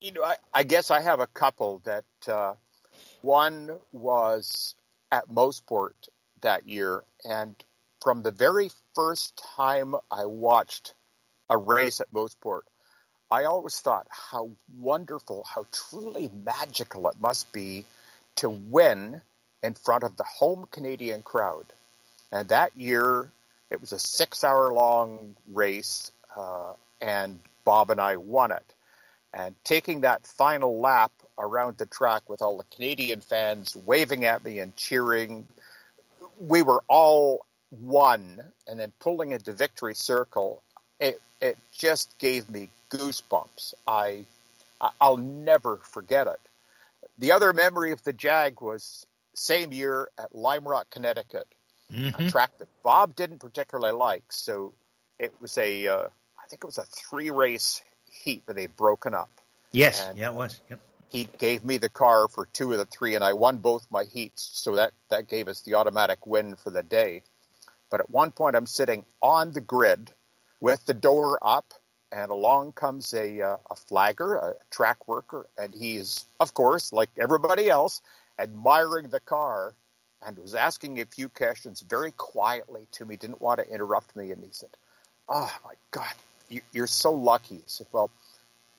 [0.00, 2.54] you know, I, I guess I have a couple that uh,
[3.22, 4.74] one was
[5.12, 5.94] at Mosport
[6.42, 7.04] that year.
[7.24, 7.54] And
[8.02, 10.94] from the very first time I watched
[11.48, 12.62] a race at Mosport,
[13.30, 17.84] I always thought how wonderful, how truly magical it must be
[18.36, 19.22] to win
[19.62, 21.64] in front of the home Canadian crowd.
[22.30, 23.30] And that year,
[23.74, 28.74] it was a six hour long race, uh, and Bob and I won it.
[29.34, 34.44] And taking that final lap around the track with all the Canadian fans waving at
[34.44, 35.46] me and cheering
[36.40, 40.62] we were all one, and then pulling into victory circle,
[41.00, 43.74] it it just gave me goosebumps.
[43.86, 44.24] I
[45.00, 46.40] I'll never forget it.
[47.18, 51.46] The other memory of the Jag was same year at Lime Rock, Connecticut,
[51.92, 52.22] mm-hmm.
[52.22, 54.24] a track that Bob didn't particularly like.
[54.30, 54.74] So
[55.18, 59.14] it was a, uh, I think it was a three race heat that they'd broken
[59.14, 59.30] up.
[59.72, 60.60] Yes, and yeah, it was.
[60.70, 60.80] Yep.
[61.08, 64.04] He gave me the car for two of the three, and I won both my
[64.04, 64.50] heats.
[64.54, 67.22] So that that gave us the automatic win for the day.
[67.90, 70.10] But at one point, I'm sitting on the grid
[70.60, 71.74] with the door up
[72.14, 77.10] and along comes a, uh, a flagger, a track worker, and he's, of course, like
[77.18, 78.00] everybody else,
[78.38, 79.74] admiring the car
[80.26, 84.30] and was asking a few questions very quietly to me, didn't want to interrupt me.
[84.30, 84.70] And he said,
[85.28, 86.14] Oh my God,
[86.48, 87.56] you, are so lucky.
[87.56, 88.10] He said, Well,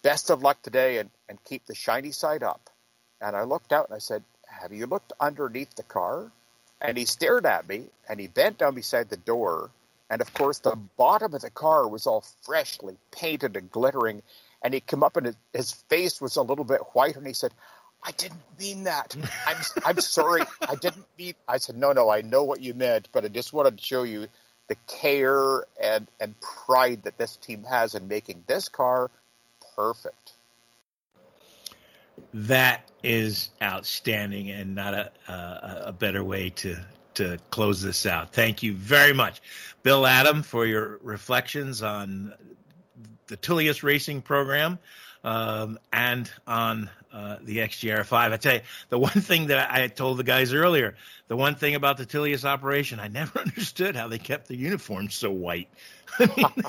[0.02, 2.70] best of luck today and, and keep the shiny side up.
[3.22, 6.32] And I looked out and I said, Have you looked underneath the car?
[6.82, 9.70] And he stared at me and he bent down beside the door
[10.10, 14.22] and of course, the bottom of the car was all freshly painted and glittering.
[14.62, 17.16] And he came up and his, his face was a little bit white.
[17.16, 17.52] And he said,
[18.06, 19.15] I didn't mean that.
[19.48, 20.44] I'm, I'm sorry.
[20.62, 21.34] I didn't mean.
[21.48, 24.04] I said, no, no, I know what you meant, but I just wanted to show
[24.04, 24.28] you
[24.68, 29.10] the care and, and pride that this team has in making this car
[29.76, 30.34] perfect.
[32.34, 36.78] That is outstanding and not a, a, a better way to,
[37.15, 38.34] to close this out.
[38.34, 39.41] Thank you very much,
[39.84, 42.34] Bill Adam, for your reflections on
[43.28, 44.78] the Tullius Racing program
[45.24, 48.34] um, and on uh, the XJR5.
[48.34, 50.95] I tell you, the one thing that I told the guys earlier,
[51.30, 55.15] the one thing about the Tullius operation, I never understood how they kept the uniforms
[55.15, 55.69] so white.
[56.19, 56.63] it,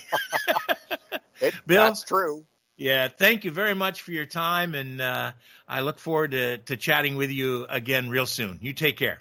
[1.67, 2.45] Bill, that's true.
[2.77, 5.33] Yeah, thank you very much for your time, and uh,
[5.67, 8.59] I look forward to, to chatting with you again real soon.
[8.63, 9.19] You take care.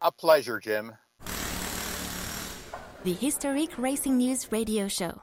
[0.00, 0.92] A pleasure, Jim.
[3.02, 5.22] The Historic Racing News Radio Show.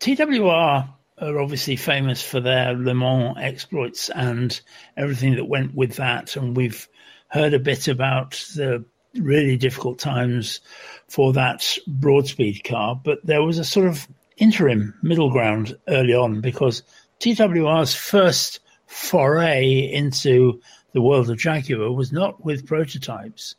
[0.00, 4.60] TWR are obviously famous for their Le Mans exploits and
[4.96, 6.36] everything that went with that.
[6.36, 6.88] And we've
[7.28, 10.60] heard a bit about the really difficult times
[11.08, 13.00] for that broadspeed car.
[13.02, 16.82] But there was a sort of interim middle ground early on because
[17.20, 20.60] TWR's first foray into
[20.92, 23.54] the world of Jaguar was not with prototypes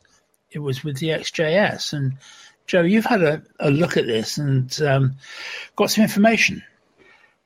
[0.50, 1.92] it was with the XJS.
[1.92, 2.16] And
[2.66, 5.16] Joe, you've had a, a look at this and um,
[5.76, 6.62] got some information.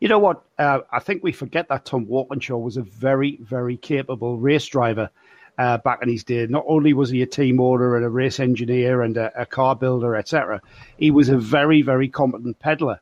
[0.02, 0.42] You know what?
[0.58, 5.10] Uh, I think we forget that Tom Walkinshaw was a very, very capable race driver
[5.58, 6.44] uh, back in his day.
[6.48, 9.76] Not only was he a team owner and a race engineer and a, a car
[9.76, 10.60] builder, etc.,
[10.96, 12.98] he was a very, very competent peddler.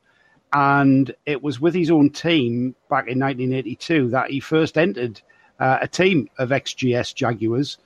[0.52, 5.22] And it was with his own team back in 1982 that he first entered
[5.58, 7.78] uh, a team of XJS Jaguars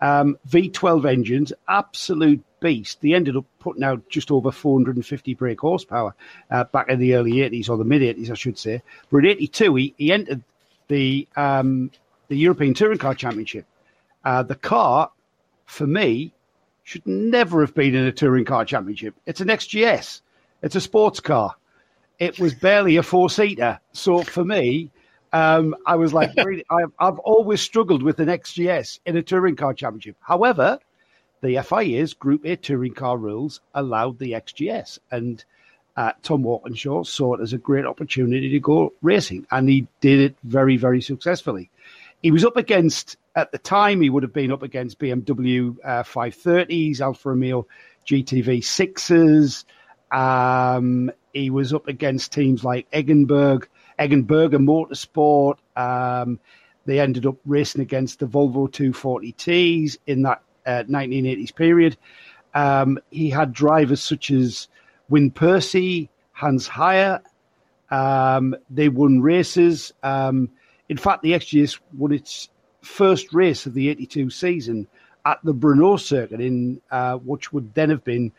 [0.00, 3.00] um, V12 engines, absolute beast.
[3.00, 6.14] They ended up putting out just over 450 brake horsepower
[6.50, 8.82] uh, back in the early 80s, or the mid 80s, I should say.
[9.10, 10.42] But in 82, he, he entered
[10.88, 11.90] the, um,
[12.28, 13.66] the European Touring Car Championship.
[14.24, 15.10] Uh, the car,
[15.66, 16.32] for me,
[16.84, 19.14] should never have been in a Touring Car Championship.
[19.26, 20.20] It's an XJS.
[20.62, 21.54] it's a sports car.
[22.18, 23.80] It was barely a four seater.
[23.92, 24.90] So for me,
[25.32, 29.56] um, I was like, really, I've, I've always struggled with an XJS in a touring
[29.56, 30.16] car championship.
[30.20, 30.78] However,
[31.42, 35.44] the FIA's Group A touring car rules allowed the XJS, and
[35.96, 40.20] uh, Tom Walkinshaw saw it as a great opportunity to go racing, and he did
[40.20, 41.70] it very, very successfully.
[42.22, 46.04] He was up against, at the time, he would have been up against BMW uh,
[46.04, 47.66] 530s, Alfa Romeo
[48.06, 49.64] GTV 6s.
[50.16, 53.66] Um, he was up against teams like Eggenberg
[53.98, 55.56] Eggenberger Motorsport.
[55.76, 56.38] Um,
[56.84, 61.96] they ended up racing against the Volvo 240Ts in that uh, 1980s period.
[62.54, 64.68] Um, he had drivers such as
[65.08, 67.20] Win Percy, Hans Heyer.
[67.90, 69.92] Um, they won races.
[70.02, 70.50] Um,
[70.88, 72.48] in fact, the XJS won its
[72.82, 74.86] first race of the 82 season
[75.24, 78.32] at the Brno circuit in uh, which would then have been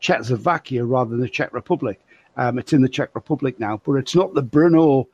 [0.00, 2.00] Czechoslovakia rather than the Czech Republic.
[2.36, 5.06] Um, it's in the Czech Republic now, but it's not the Brno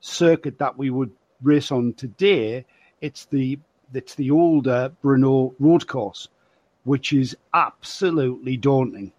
[0.00, 1.10] circuit that we would
[1.42, 2.66] race on today.
[3.00, 3.58] It's the
[3.92, 6.28] it's the older Brno road course,
[6.84, 9.12] which is absolutely daunting.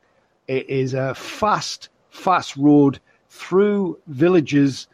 [0.47, 2.99] It is a fast, fast road
[3.30, 4.88] through villages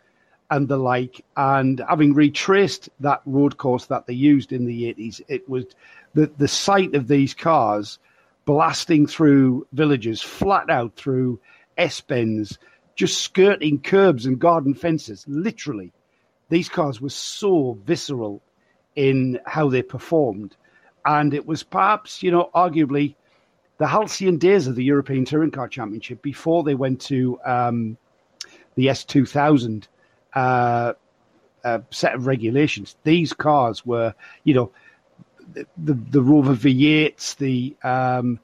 [0.50, 1.24] and the like.
[1.38, 5.66] And having retraced that road course that they used in the 80s, it was
[6.14, 8.00] the, the sight of these cars
[8.46, 11.40] blasting through villages, flat out through
[11.78, 12.58] S bends,
[12.96, 15.26] just skirting curbs and garden fences.
[15.28, 15.92] Literally,
[16.50, 18.42] these cars were so visceral
[18.96, 20.56] in how they performed.
[21.06, 23.16] And it was perhaps, you know, arguably
[23.78, 27.98] the halcyon days of the European Touring Car Championship before they went to um,
[28.76, 29.88] the S2000
[30.34, 30.94] uh,
[31.64, 32.96] uh, set of regulations.
[33.04, 34.14] These cars were,
[34.44, 34.72] you know,
[35.78, 38.40] the the, Rover V8s, the um,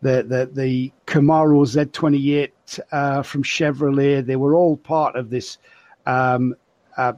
[0.00, 4.24] the the the Camaro Z28 uh, from Chevrolet.
[4.24, 5.58] They were all part of this
[6.06, 6.54] um,
[6.96, 7.14] uh,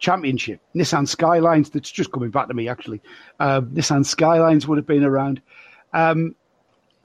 [0.00, 0.60] championship.
[0.74, 3.00] Nissan Skylines, that's just coming back to me actually.
[3.38, 5.40] Uh, Nissan Skylines would have been around.
[5.92, 6.34] Um,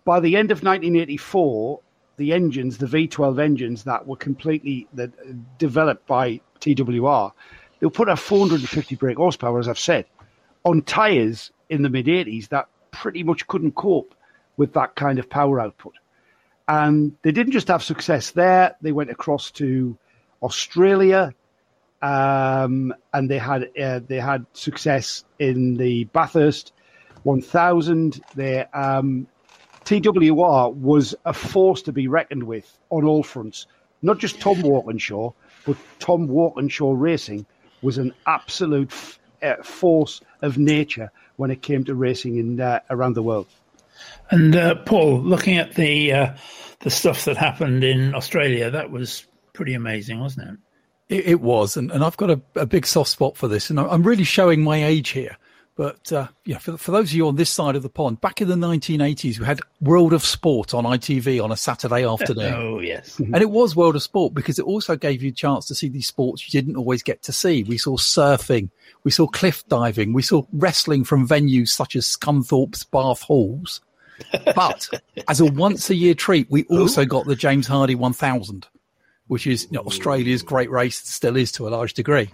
[0.05, 1.79] by the end of 1984,
[2.17, 7.31] the engines, the V12 engines that were completely that, uh, developed by TWR,
[7.79, 10.05] they'll put a 450 brake horsepower, as I've said,
[10.63, 14.15] on tyres in the mid 80s that pretty much couldn't cope
[14.57, 15.93] with that kind of power output.
[16.67, 19.97] And they didn't just have success there, they went across to
[20.41, 21.33] Australia,
[22.01, 26.73] um, and they had uh, they had success in the Bathurst
[27.23, 28.21] 1000.
[28.35, 29.27] Their um,
[29.85, 33.67] TWR was a force to be reckoned with on all fronts.
[34.01, 35.31] Not just Tom Walkinshaw,
[35.65, 37.45] but Tom Walkinshaw Racing
[37.81, 42.79] was an absolute f- uh, force of nature when it came to racing in uh,
[42.89, 43.47] around the world.
[44.29, 46.33] And uh, Paul, looking at the uh,
[46.79, 50.57] the stuff that happened in Australia, that was pretty amazing, wasn't it?
[51.07, 53.79] It, it was, and, and I've got a, a, big soft spot for this, and
[53.79, 55.37] I'm really showing my age here.
[55.75, 58.41] But uh, yeah, for, for those of you on this side of the pond, back
[58.41, 62.53] in the 1980s, we had World of Sport on ITV on a Saturday afternoon.
[62.53, 65.67] oh yes, and it was World of Sport because it also gave you a chance
[65.67, 67.63] to see these sports you didn't always get to see.
[67.63, 68.69] We saw surfing,
[69.03, 73.81] we saw cliff diving, we saw wrestling from venues such as Scunthorpe's Bath Halls.
[74.55, 74.87] But
[75.27, 77.05] as a once a year treat, we also Ooh.
[77.05, 78.65] got the James Hardie 1000
[79.27, 82.29] which is you know, Australia's great race, still is to a large degree.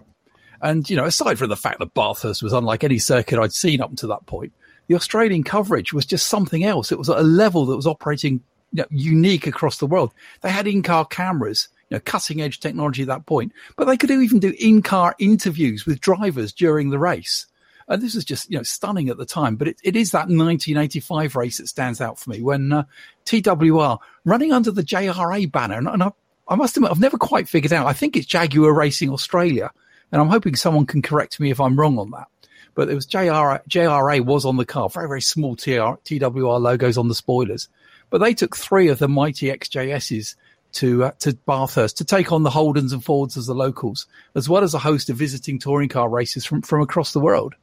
[0.62, 3.82] And, you know, aside from the fact that Bathurst was unlike any circuit I'd seen
[3.82, 4.54] up until that point,
[4.88, 6.92] the Australian coverage was just something else.
[6.92, 8.42] It was at a level that was operating
[8.74, 10.14] you know, unique across the world.
[10.42, 14.12] They had in-car cameras, you know, cutting edge technology at that point, but they could
[14.12, 17.48] even do in-car interviews with drivers during the race.
[17.88, 20.30] And this is just, you know, stunning at the time, but it, it is that
[20.30, 22.84] 1985 race that stands out for me when uh,
[23.26, 25.78] TWR running under the JRA banner.
[25.78, 26.12] And, and I
[26.52, 27.88] I must admit, I've never quite figured out.
[27.88, 29.72] I think it's Jaguar Racing Australia,
[30.12, 32.28] and I'm hoping someone can correct me if I'm wrong on that.
[32.76, 36.98] But it was JRA, JRA was on the car, very, very small TR, TWR logos
[36.98, 37.70] on the spoilers.
[38.10, 40.36] But they took three of the mighty XJSs
[40.74, 44.50] to uh, to Bathurst to take on the Holdens and Fords as the locals, as
[44.50, 47.56] well as a host of visiting touring car races from, from across the world.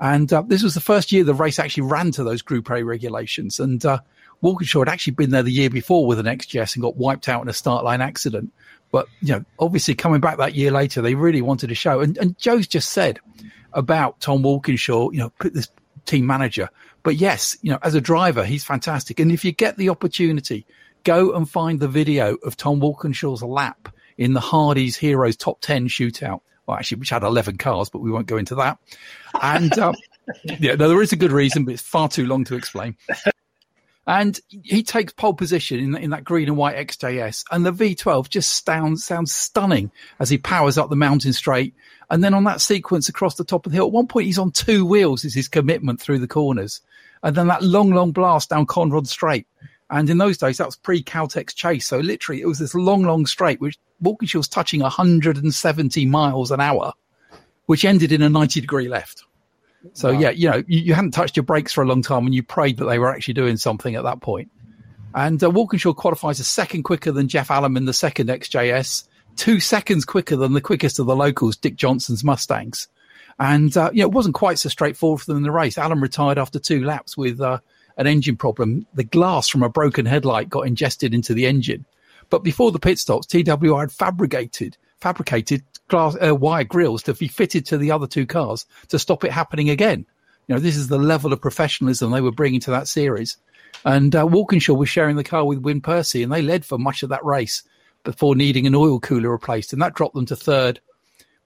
[0.00, 2.82] And uh, this was the first year the race actually ran to those Group A
[2.82, 3.60] regulations.
[3.60, 4.00] And uh,
[4.42, 7.42] Walkinshaw had actually been there the year before with an XJS and got wiped out
[7.42, 8.52] in a start line accident.
[8.90, 12.00] But, you know, obviously coming back that year later, they really wanted to show.
[12.00, 13.20] And, and Joe's just said
[13.72, 15.68] about Tom Walkinshaw, you know, put this
[16.04, 16.68] team manager.
[17.02, 19.18] But yes, you know, as a driver, he's fantastic.
[19.18, 20.66] And if you get the opportunity,
[21.04, 23.88] go and find the video of Tom Walkinshaw's lap
[24.18, 26.40] in the Hardie's Heroes Top 10 shootout.
[26.66, 28.78] Well, actually, which had 11 cars, but we won't go into that.
[29.40, 29.94] And, um,
[30.44, 32.96] yeah, no, there is a good reason, but it's far too long to explain.
[34.06, 38.28] And he takes pole position in, in that green and white XJS, and the V12
[38.28, 41.74] just sounds sounds stunning as he powers up the mountain straight.
[42.10, 44.38] And then on that sequence across the top of the hill, at one point he's
[44.38, 46.80] on two wheels is his commitment through the corners,
[47.22, 49.46] and then that long, long blast down Conrod Straight.
[49.88, 53.04] And in those days, that was pre Caltex Chase, so literally it was this long,
[53.04, 56.92] long straight which Walkinshaw was touching 170 miles an hour,
[57.66, 59.22] which ended in a 90 degree left.
[59.94, 60.18] So wow.
[60.18, 62.42] yeah, you know, you, you, hadn't touched your brakes for a long time and you
[62.42, 64.50] prayed that they were actually doing something at that point.
[65.14, 69.06] And uh, Walkinshaw qualifies a second quicker than Jeff Allam in the second XJS,
[69.36, 72.88] two seconds quicker than the quickest of the locals, Dick Johnson's Mustangs.
[73.38, 75.76] And, uh, you know, it wasn't quite so straightforward for them in the race.
[75.76, 77.58] Allam retired after two laps with uh,
[77.96, 78.86] an engine problem.
[78.94, 81.84] The glass from a broken headlight got ingested into the engine.
[82.30, 87.28] But before the pit stops, TWR had fabricated fabricated glass uh, wire grills to be
[87.28, 90.06] fitted to the other two cars to stop it happening again.
[90.48, 93.36] You know, this is the level of professionalism they were bringing to that series.
[93.84, 97.02] And uh, Walkinshaw was sharing the car with Win Percy, and they led for much
[97.02, 97.62] of that race
[98.04, 100.80] before needing an oil cooler replaced, and that dropped them to third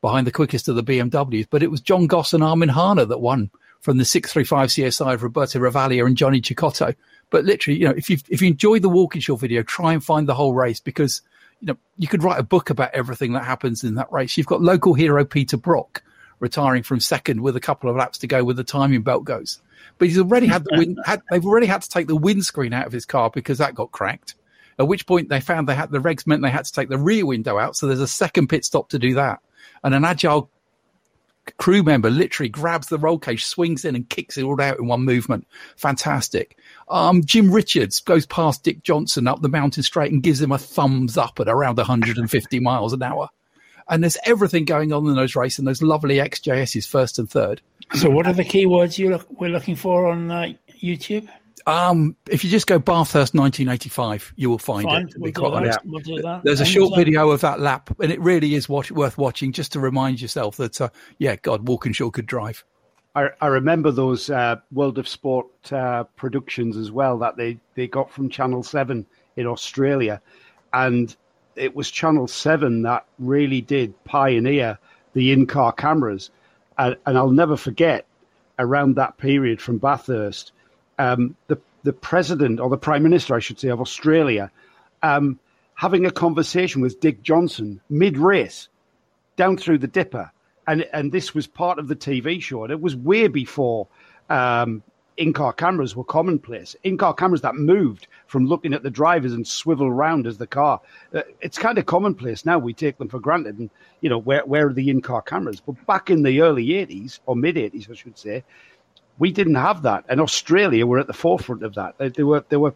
[0.00, 1.48] behind the quickest of the BMWs.
[1.50, 5.22] But it was John Goss and Armin Hahne that won from the 635 CSI of
[5.24, 6.94] Roberto Ravaglia and Johnny Cecotto.
[7.30, 10.28] But literally, you know, if you if you enjoy the Walkinshaw video, try and find
[10.28, 11.22] the whole race because–
[11.60, 14.36] you know, you could write a book about everything that happens in that race.
[14.36, 16.02] You've got local hero Peter Brock
[16.38, 19.60] retiring from second with a couple of laps to go with the timing belt goes.
[19.98, 22.86] But he's already had the wind, had, they've already had to take the windscreen out
[22.86, 24.34] of his car because that got cracked.
[24.78, 26.98] At which point they found they had the regs meant they had to take the
[26.98, 27.76] rear window out.
[27.76, 29.40] So there's a second pit stop to do that.
[29.82, 30.50] And an agile
[31.58, 34.86] crew member literally grabs the roll cage, swings in, and kicks it all out in
[34.86, 35.46] one movement.
[35.76, 36.58] Fantastic.
[36.88, 40.58] Um, Jim Richards goes past Dick Johnson up the mountain straight and gives him a
[40.58, 43.28] thumbs up at around 150 miles an hour.
[43.88, 47.60] And there's everything going on in those races and those lovely XJSs first and third.
[47.94, 51.28] So, what are the keywords you look, we're looking for on uh, YouTube?
[51.66, 55.10] Um, if you just go Bathurst 1985, you will find Fine, it.
[55.12, 55.56] to we'll be quite that.
[55.56, 55.78] honest.
[55.84, 56.42] We'll do that.
[56.44, 59.52] There's a And, short video of that lap, and it really is watch, worth watching
[59.52, 62.64] just to remind yourself that, uh, yeah, God, Walkinshaw could drive.
[63.16, 67.88] I, I remember those uh, World of Sport uh, productions as well that they, they
[67.88, 70.20] got from Channel 7 in Australia.
[70.74, 71.16] And
[71.56, 74.78] it was Channel 7 that really did pioneer
[75.14, 76.30] the in car cameras.
[76.76, 78.04] And, and I'll never forget
[78.58, 80.52] around that period from Bathurst,
[80.98, 84.50] um, the, the president or the prime minister, I should say, of Australia
[85.02, 85.38] um,
[85.74, 88.68] having a conversation with Dick Johnson mid race
[89.36, 90.30] down through the dipper.
[90.66, 92.64] And, and this was part of the TV show.
[92.64, 93.86] And it was way before
[94.28, 94.82] um,
[95.16, 96.74] in car cameras were commonplace.
[96.82, 100.46] In car cameras that moved from looking at the drivers and swivel around as the
[100.46, 100.80] car.
[101.14, 102.58] Uh, it's kind of commonplace now.
[102.58, 103.58] We take them for granted.
[103.58, 103.70] And,
[104.00, 105.60] you know, where, where are the in car cameras?
[105.60, 108.42] But back in the early 80s, or mid 80s, I should say,
[109.18, 110.04] we didn't have that.
[110.08, 111.98] And Australia were at the forefront of that.
[111.98, 112.74] They, they were, they were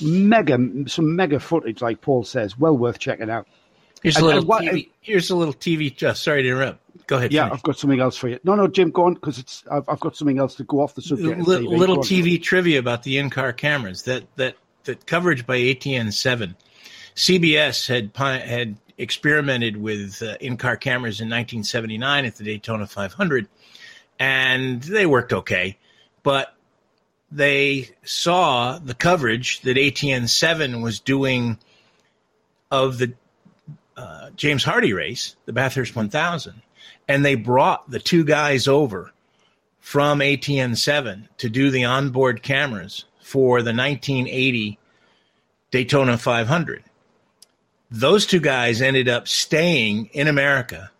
[0.00, 3.46] mega, some mega footage, like Paul says, well worth checking out.
[4.02, 4.90] Here's a little what- TV.
[5.00, 6.02] Here's a little TV.
[6.02, 7.06] Uh, sorry to interrupt.
[7.06, 7.32] Go ahead.
[7.32, 7.56] Yeah, finish.
[7.56, 8.38] I've got something else for you.
[8.44, 10.94] No, no, Jim, go on because it's I've, I've got something else to go off
[10.94, 11.40] the subject.
[11.40, 11.78] little, TV.
[11.78, 14.02] little TV trivia about the in-car cameras.
[14.02, 16.54] That that that coverage by ATN seven,
[17.14, 23.48] CBS had had experimented with uh, in-car cameras in 1979 at the Daytona 500,
[24.18, 25.78] and they worked okay,
[26.22, 26.54] but
[27.30, 31.58] they saw the coverage that ATN seven was doing
[32.70, 33.14] of the
[33.96, 36.62] uh, James Hardie race, the Bathurst 1000,
[37.08, 39.12] and they brought the two guys over
[39.80, 44.78] from ATN 7 to do the onboard cameras for the 1980
[45.70, 46.84] Daytona 500.
[47.90, 50.90] Those two guys ended up staying in America,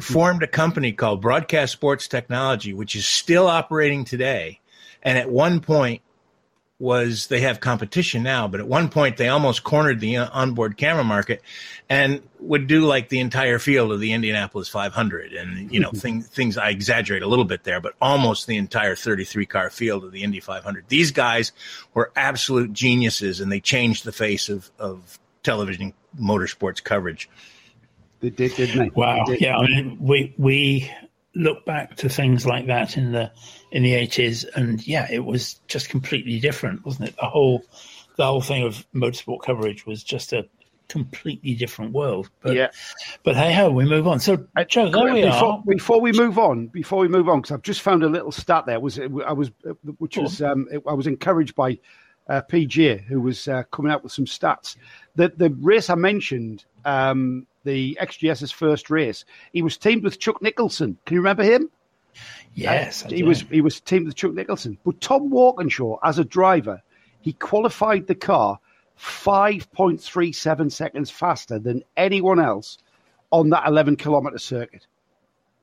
[0.00, 4.60] formed a company called Broadcast Sports Technology, which is still operating today.
[5.02, 6.02] And at one point,
[6.80, 10.78] was they have competition now, but at one point they almost cornered the uh, onboard
[10.78, 11.42] camera market
[11.90, 16.22] and would do like the entire field of the Indianapolis 500 and you know thing,
[16.22, 20.10] things I exaggerate a little bit there, but almost the entire 33 car field of
[20.10, 20.86] the Indy 500.
[20.88, 21.52] These guys
[21.92, 27.28] were absolute geniuses and they changed the face of of television motorsports coverage.
[28.20, 28.90] They did, didn't they?
[28.90, 29.24] Wow.
[29.26, 29.40] They did.
[29.42, 29.56] Yeah.
[29.56, 30.90] I mean, we we
[31.34, 33.32] look back to things like that in the
[33.72, 37.16] in the eighties, and yeah, it was just completely different, wasn't it?
[37.16, 37.62] The whole
[38.16, 40.46] the whole thing of motorsport coverage was just a
[40.88, 42.28] completely different world.
[42.42, 42.70] But Yeah.
[43.22, 44.20] but hey ho, we move on.
[44.20, 45.62] So Joe, there we before, are.
[45.66, 48.66] before we move on, before we move on, because I've just found a little stat
[48.66, 48.80] there.
[48.80, 49.50] Was I was
[49.98, 51.78] which was um, I was encouraged by
[52.30, 54.76] uh, PJ who was uh, coming out with some stats.
[55.16, 60.40] The the race I mentioned, um, the XJS's first race, he was teamed with Chuck
[60.40, 60.96] Nicholson.
[61.04, 61.68] Can you remember him?
[62.54, 64.78] Yes, I he was he was teamed with Chuck Nicholson.
[64.84, 66.80] But Tom Walkinshaw, as a driver,
[67.20, 68.58] he qualified the car
[68.94, 72.78] five point three seven seconds faster than anyone else
[73.32, 74.86] on that eleven kilometer circuit.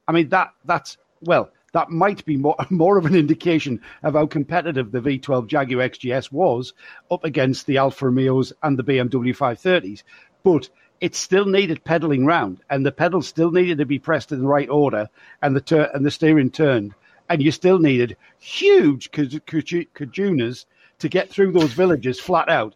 [0.07, 4.26] I mean that that's well, that might be more more of an indication of how
[4.26, 6.74] competitive the V12 Jaguar XJS was
[7.11, 10.03] up against the Alfa Romeos and the BMW 530s.
[10.43, 14.39] But it still needed pedaling round, and the pedals still needed to be pressed in
[14.39, 15.09] the right order,
[15.41, 16.95] and the tur- and the steering turned,
[17.30, 20.65] and you still needed huge kajunas
[20.99, 22.76] to get through those villages flat out.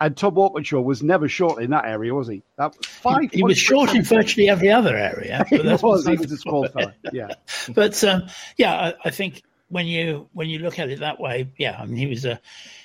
[0.00, 2.42] And Tom Walkinshaw was never short in that area, was he?
[2.56, 3.30] That was five.
[3.32, 5.44] He was short in virtually every other area.
[5.48, 6.06] he But that's was.
[6.06, 6.94] He was a small fella.
[7.12, 7.34] Yeah.
[7.74, 8.26] but um,
[8.56, 11.84] yeah, I, I think when you when you look at it that way, yeah, I
[11.84, 12.40] mean he was a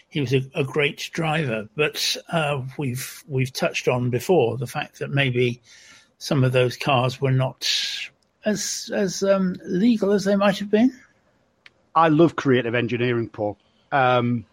[0.10, 1.70] he was a, a great driver.
[1.76, 5.62] But uh, we've we've touched on before the fact that maybe
[6.18, 7.66] some of those cars were not
[8.44, 10.94] as as um, legal as they might have been.
[11.96, 13.58] I love creative engineering, Paul.
[13.94, 14.46] Um,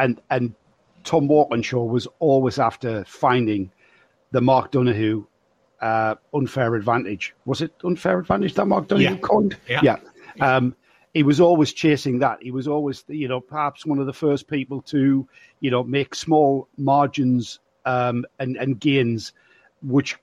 [0.00, 0.54] and and
[1.06, 3.70] Tom Walkinshaw was always after finding
[4.32, 5.24] the Mark Donohue
[5.80, 7.34] uh, unfair advantage.
[7.46, 9.16] Was it unfair advantage that Mark Donohue Yeah.
[9.18, 9.56] coined?
[9.68, 9.96] Yeah.
[10.40, 10.74] Um,
[11.14, 12.42] he was always chasing that.
[12.42, 15.26] He was always, you know, perhaps one of the first people to,
[15.60, 19.32] you know, make small margins um, and and gains,
[19.82, 20.16] which,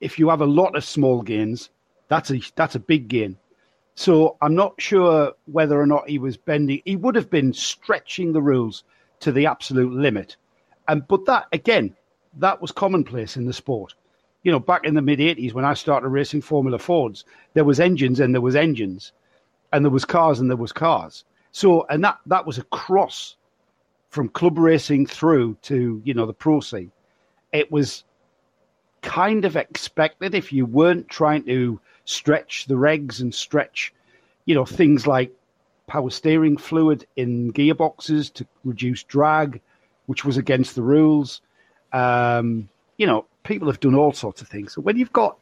[0.00, 1.70] if you have a lot of small gains,
[2.08, 3.38] that's a that's a big gain.
[3.94, 6.82] So I'm not sure whether or not he was bending.
[6.84, 8.84] He would have been stretching the rules
[9.22, 10.36] to the absolute limit,
[10.88, 11.94] and but that again,
[12.38, 13.94] that was commonplace in the sport.
[14.42, 17.80] you know, back in the mid 80s when I started racing Formula Fords, there was
[17.80, 19.12] engines and there was engines,
[19.72, 21.24] and there was cars and there was cars.
[21.52, 23.36] So, and that, that was a cross
[24.08, 26.90] from club racing through to, you know, the pro scene.
[27.52, 28.04] It was
[29.02, 33.92] kind of expected if you weren't trying to stretch the regs and stretch,
[34.46, 35.32] you know, things like
[35.92, 39.60] power steering fluid in gearboxes to reduce drag,
[40.06, 41.42] which was against the rules.
[41.92, 44.72] Um, you know, people have done all sorts of things.
[44.72, 45.36] So when you've got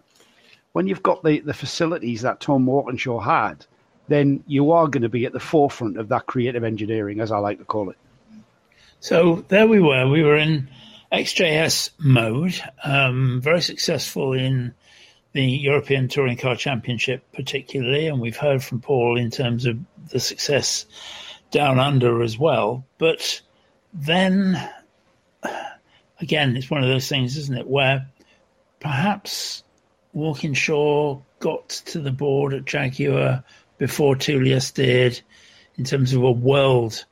[0.73, 3.65] when you've got the, the facilities that Tom Walkinshaw had,
[4.09, 7.39] then you are going to be at the forefront of that creative engineering, as I
[7.39, 7.99] like to call it.
[8.99, 10.09] So there we were.
[10.09, 10.69] We were in
[11.13, 14.75] XJS mode, um, very successful in
[15.33, 19.79] the European Touring Car Championship, particularly, and we've heard from Paul in terms of
[20.11, 20.87] the success
[21.51, 22.85] down under as well.
[22.99, 23.41] But
[23.93, 24.57] then
[26.21, 28.07] again, it's one of those things, isn't it, where
[28.79, 29.63] perhaps
[30.13, 33.45] Walkinshaw got to the board at Jaguar
[33.79, 35.21] before Tullius did
[35.77, 37.05] in terms of a world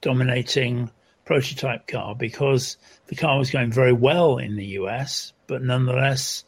[0.00, 0.90] dominating
[1.24, 6.44] prototype car because the car was going very well in the US, but nonetheless,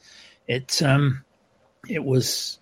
[0.49, 1.25] it um,
[1.89, 2.59] it was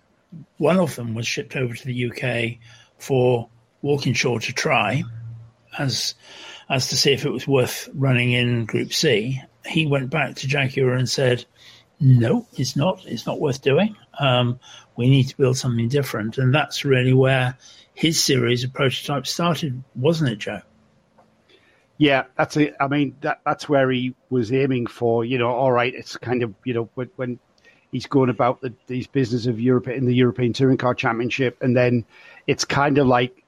[0.57, 2.59] one of them was shipped over to the UK
[2.99, 3.49] for
[3.81, 5.03] Walkinshaw to try
[5.79, 6.13] as
[6.69, 9.41] as to see if it was worth running in Group C.
[9.65, 11.45] He went back to Jaguar and said,
[11.99, 13.05] "No, it's not.
[13.05, 13.95] It's not worth doing.
[14.19, 14.59] Um,
[14.97, 17.57] we need to build something different." And that's really where
[17.93, 20.61] his series of prototypes started, wasn't it, Joe?
[21.97, 22.75] Yeah, that's it.
[22.79, 25.25] I mean, that that's where he was aiming for.
[25.25, 27.39] You know, all right, it's kind of you know when, when
[27.91, 31.75] he's going about the, these business of Europe in the European Touring Car Championship, and
[31.75, 32.05] then
[32.45, 33.43] it's kind of like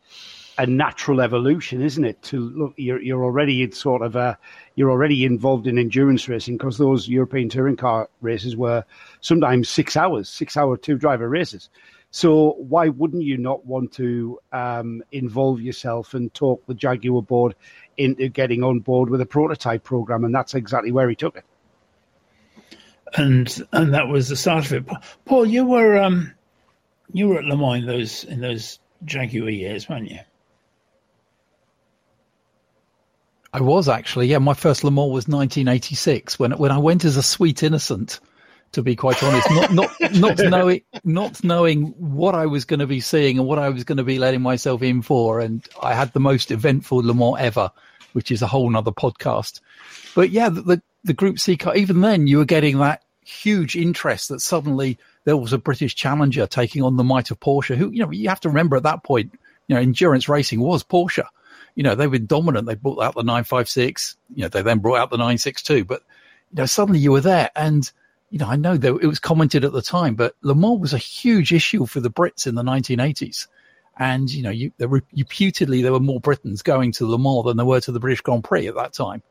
[0.58, 2.22] a natural evolution, isn't it?
[2.24, 4.38] To look, you're you're already in sort of a
[4.76, 8.84] you're already involved in endurance racing because those European touring car races were
[9.22, 11.70] sometimes six hours, six hour two driver races.
[12.12, 17.56] So why wouldn't you not want to um, involve yourself and talk the Jaguar board
[17.98, 20.26] into getting on board with a prototype program?
[20.26, 21.46] And that's exactly where he took it.
[23.16, 24.86] And and that was the start of it.
[25.26, 26.34] Paul, you were um,
[27.12, 30.20] you were at Le Mans in those in those Jaguar years, weren't you?
[33.52, 34.38] I was actually, yeah.
[34.38, 38.20] My first Le Mans was 1986 when when I went as a sweet innocent.
[38.74, 42.86] To be quite honest, not not not knowing not knowing what I was going to
[42.86, 45.96] be seeing and what I was going to be letting myself in for, and I
[45.96, 47.72] had the most eventful Le Mans ever,
[48.14, 49.60] which is a whole nother podcast.
[50.14, 51.76] But yeah, the, the the Group C car.
[51.76, 56.48] Even then, you were getting that huge interest that suddenly there was a British challenger
[56.48, 57.76] taking on the might of Porsche.
[57.76, 59.32] Who you know you have to remember at that point,
[59.68, 61.26] you know, endurance racing was Porsche
[61.80, 62.68] you know, they were dominant.
[62.68, 64.18] They brought out the 956.
[64.36, 65.86] You know, they then brought out the 962.
[65.86, 66.04] But,
[66.52, 67.52] you know, suddenly you were there.
[67.56, 67.90] And,
[68.30, 70.94] you know, I know that it was commented at the time, but Le Mans was
[70.94, 73.48] a huge issue for the Brits in the 1980s.
[73.98, 77.66] And, you know, you, reputedly there were more Britons going to Le Mans than there
[77.66, 79.24] were to the British Grand Prix at that time.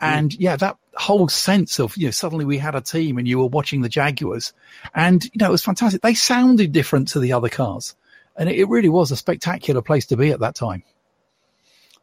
[0.00, 3.38] And yeah, that whole sense of, you know, suddenly we had a team and you
[3.38, 4.52] were watching the Jaguars
[4.94, 6.02] and, you know, it was fantastic.
[6.02, 7.94] They sounded different to the other cars.
[8.36, 10.82] And it, it really was a spectacular place to be at that time.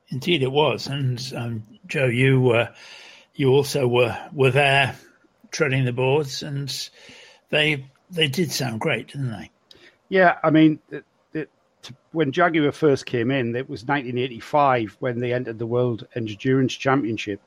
[0.10, 0.88] Indeed, it was.
[0.88, 2.74] And um, Joe, you uh,
[3.36, 4.96] you also were were there
[5.52, 6.90] treading the boards, and
[7.50, 9.52] they they did sound great, didn't they?
[10.10, 11.50] Yeah, I mean, it, it,
[12.12, 17.40] when Jaguar first came in, it was 1985 when they entered the World Endurance Championship,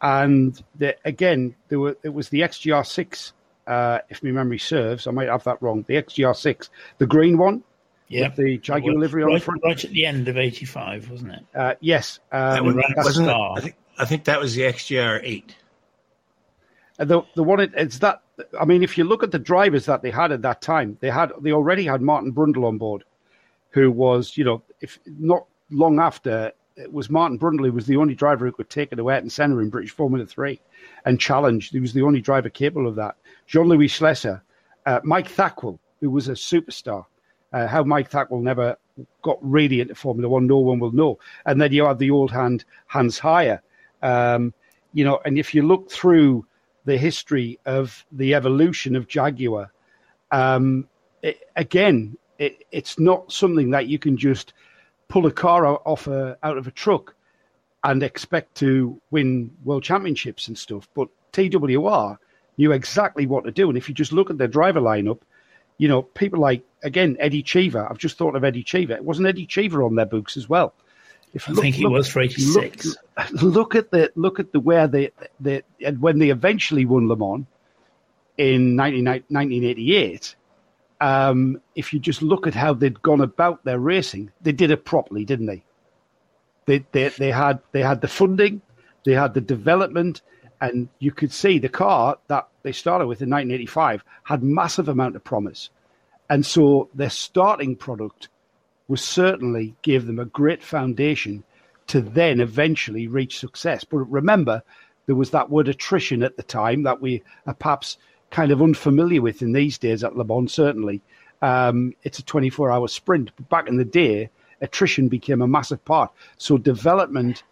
[0.00, 3.32] and the, again, there were it was the XJR six.
[3.66, 5.84] Uh, if my memory serves, I might have that wrong.
[5.86, 7.62] The XJR6, the green one,
[8.08, 9.60] yeah, the Jaguar livery right, on the front.
[9.62, 11.44] Right at the end of '85, wasn't it?
[11.54, 13.36] Uh, yes, um, was, wasn't it?
[13.36, 15.54] I think, I think that was the XJR eight.
[16.98, 18.22] Uh, the the one it, it's that.
[18.58, 21.10] I mean, if you look at the drivers that they had at that time, they
[21.10, 23.04] had they already had Martin Brundle on board,
[23.70, 27.96] who was you know if not long after it was Martin Brundle who was the
[27.96, 30.60] only driver who could take it away and center in British Formula Three,
[31.04, 31.70] and challenge.
[31.70, 33.16] He was the only driver capable of that.
[33.46, 34.42] Jean Louis Schlesser,
[34.86, 37.04] uh, Mike Thackwell, who was a superstar
[37.52, 38.76] uh, how Mike Thackwell never
[39.22, 41.18] got really into Formula One, no one will know.
[41.46, 43.60] And then you have the old hand Hans Heyer.
[44.02, 44.52] Um,
[44.92, 46.46] you know, and if you look through
[46.84, 49.72] the history of the evolution of Jaguar,
[50.30, 50.88] um,
[51.22, 54.52] it, again, it, it's not something that you can just
[55.08, 57.14] pull a car out, off a, out of a truck
[57.84, 60.88] and expect to win world championships and stuff.
[60.94, 62.18] But TWR
[62.56, 63.68] knew exactly what to do.
[63.68, 65.20] And if you just look at their driver lineup,
[65.78, 67.86] you know, people like again Eddie Cheever.
[67.88, 68.94] I've just thought of Eddie Cheever.
[68.94, 70.74] It wasn't Eddie Cheever on their books as well.
[71.34, 72.96] If I look, think he look, was for eighty six.
[73.16, 77.06] Look, look, at the look at the where they, they and when they eventually won
[77.06, 77.46] Le Mans,
[78.38, 80.36] in 19, 1988,
[81.00, 84.84] um, if you just look at how they'd gone about their racing, they did it
[84.84, 85.64] properly, didn't they?
[86.66, 88.60] They, they, they had they had the funding,
[89.04, 90.22] they had the development,
[90.60, 95.16] and you could see the car that they started with in 1985 had massive amount
[95.16, 95.70] of promise,
[96.28, 98.28] and so their starting product
[98.88, 101.44] was certainly gave them a great foundation
[101.86, 103.84] to then eventually reach success.
[103.84, 104.62] But remember,
[105.06, 107.96] there was that word attrition at the time that we are perhaps
[108.30, 111.00] kind of unfamiliar with in these days at Le Mans, certainly.
[111.40, 113.30] Um, it's a 24 hour sprint.
[113.36, 116.10] But back in the day, attrition became a massive part.
[116.36, 117.42] So development,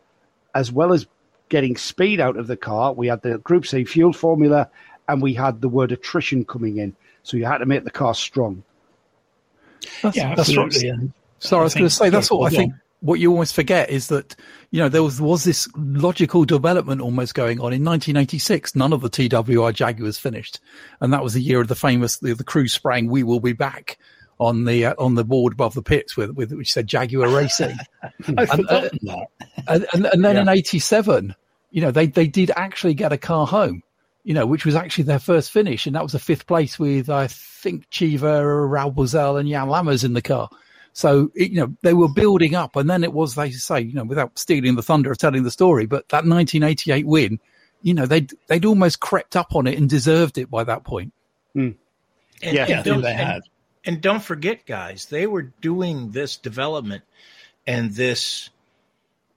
[0.55, 1.07] as well as
[1.49, 4.69] getting speed out of the car, we had the Group C fuel formula
[5.09, 6.95] and we had the word attrition coming in.
[7.23, 8.63] So you had to make the car strong.
[10.03, 10.91] That's, yeah, that's absolutely.
[10.91, 13.91] What, sorry, I was going to say, that's what I think what you always forget
[13.91, 14.35] is that
[14.71, 18.75] you know there was was this logical development almost going on in 1986.
[18.75, 20.61] None of the TWR Jaguars finished,
[21.01, 23.53] and that was the year of the famous the, the crew sprang "We will be
[23.53, 23.99] back"
[24.39, 27.77] on the uh, on the board above the pits with, with which said Jaguar Racing.
[28.03, 29.27] I've and, uh, forgotten uh, that.
[29.69, 30.43] and, and, and, then yeah.
[30.43, 31.35] in '87,
[31.71, 33.83] you know they they did actually get a car home.
[34.25, 37.09] You know, which was actually their first finish, and that was a fifth place with
[37.09, 40.51] I think Cheever, Raul and Jan Lammers in the car.
[40.97, 42.75] So, it, you know, they were building up.
[42.75, 45.51] And then it was, they say, you know, without stealing the thunder of telling the
[45.51, 47.39] story, but that 1988 win,
[47.83, 51.13] you know, they'd, they'd almost crept up on it and deserved it by that point.
[51.55, 51.75] Mm.
[52.41, 53.35] And, yeah, and don't, they had.
[53.35, 53.43] And,
[53.85, 57.05] and don't forget, guys, they were doing this development
[57.67, 58.49] and this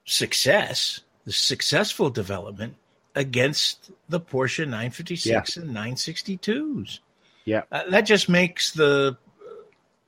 [0.05, 2.75] success, the successful development
[3.15, 5.61] against the Porsche 956 yeah.
[5.61, 6.99] and 962s.
[7.43, 7.63] Yeah.
[7.69, 9.17] Uh, that just makes the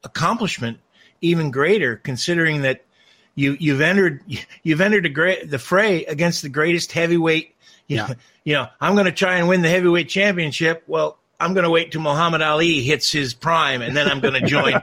[0.05, 0.79] accomplishment
[1.21, 2.83] even greater, considering that
[3.35, 4.21] you you've entered
[4.63, 7.55] you've entered great, the fray against the greatest heavyweight.
[7.87, 8.07] You yeah.
[8.07, 10.83] Know, you know, I'm going to try and win the heavyweight championship.
[10.87, 14.35] Well, I'm going to wait till Muhammad Ali hits his prime, and then I'm going
[14.35, 14.73] to join.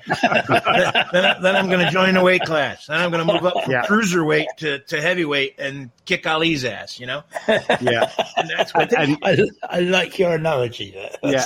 [1.13, 2.87] then, then, I'm going to join the weight class.
[2.87, 3.85] Then I'm going to move up from yeah.
[3.87, 6.99] cruiserweight to, to heavyweight and kick Ali's ass.
[6.99, 7.23] You know.
[7.49, 8.97] Yeah, and that's what.
[8.97, 10.91] I, I, I like your analogy.
[10.91, 11.33] There.
[11.33, 11.45] yeah,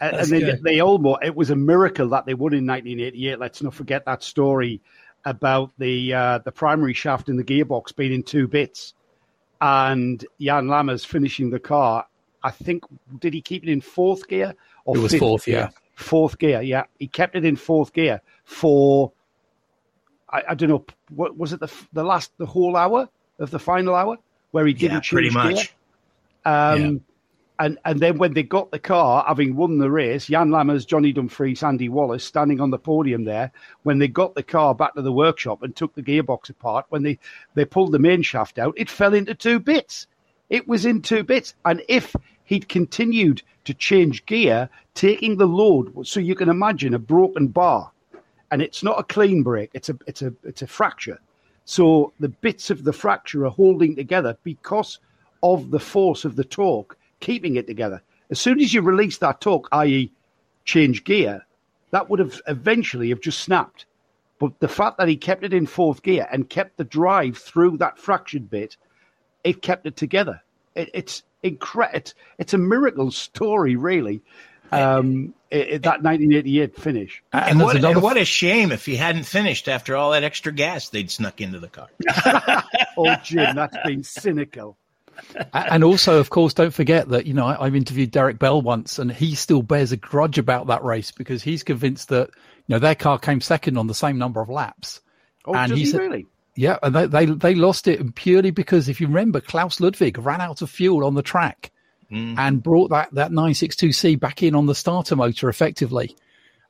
[0.00, 3.38] and, and they, they almost it was a miracle that they won in 1988.
[3.38, 4.80] Let's not forget that story
[5.24, 8.94] about the uh, the primary shaft in the gearbox being in two bits,
[9.60, 12.06] and Jan Lammers finishing the car.
[12.42, 12.84] I think
[13.20, 15.44] did he keep it in fourth gear or it was fourth?
[15.46, 15.54] Gear?
[15.54, 16.60] Yeah, fourth gear.
[16.60, 19.12] Yeah, he kept it in fourth gear for
[20.28, 23.58] I, I don't know what was it the the last the whole hour of the
[23.58, 24.18] final hour
[24.50, 25.54] where he didn't yeah, pretty much.
[25.54, 26.52] Gear.
[26.52, 26.98] Um, yeah
[27.58, 31.12] and and then when they got the car, having won the race, Jan Lammers, Johnny
[31.12, 33.52] Dumfries, Andy Wallace standing on the podium there.
[33.84, 37.04] When they got the car back to the workshop and took the gearbox apart, when
[37.04, 37.18] they
[37.54, 40.06] they pulled the main shaft out, it fell into two bits.
[40.50, 46.06] It was in two bits, and if he'd continued to change gear, taking the load,
[46.06, 47.90] so you can imagine a broken bar,
[48.50, 51.20] and it's not a clean break; it's a it's a it's a fracture.
[51.66, 54.98] So the bits of the fracture are holding together because
[55.42, 58.02] of the force of the torque keeping it together.
[58.30, 60.12] As soon as you release that torque, i.e.,
[60.64, 61.44] change gear,
[61.90, 63.86] that would have eventually have just snapped.
[64.38, 67.78] But the fact that he kept it in fourth gear and kept the drive through
[67.78, 68.76] that fractured bit,
[69.42, 70.42] it kept it together.
[70.74, 71.98] It, it's incredible.
[71.98, 74.22] It's, it's, a miracle story, really.
[74.72, 77.22] Um, it, that 1988 finish.
[77.32, 80.52] And, and, what, and what, a shame if he hadn't finished after all that extra
[80.52, 81.88] gas they'd snuck into the car.
[82.98, 84.76] oh, Jim, that's been cynical
[85.52, 88.98] and also, of course, don't forget that you know I, have interviewed Derek Bell once,
[88.98, 92.30] and he still bears a grudge about that race because he's convinced that
[92.66, 95.00] you know their car came second on the same number of laps.
[95.46, 96.26] Oh, and he really?
[96.56, 100.40] Yeah, and they, they they lost it purely because if you remember, Klaus Ludwig ran
[100.40, 101.72] out of fuel on the track
[102.10, 102.38] mm.
[102.38, 106.16] and brought that that 962C back in on the starter motor effectively.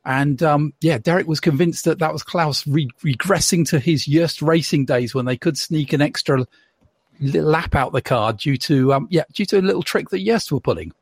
[0.03, 4.41] And um, yeah, Derek was convinced that that was Klaus re- regressing to his Joest
[4.41, 6.45] racing days when they could sneak an extra
[7.19, 10.51] lap out the car due to um, yeah due to a little trick that Joest
[10.51, 10.93] were pulling.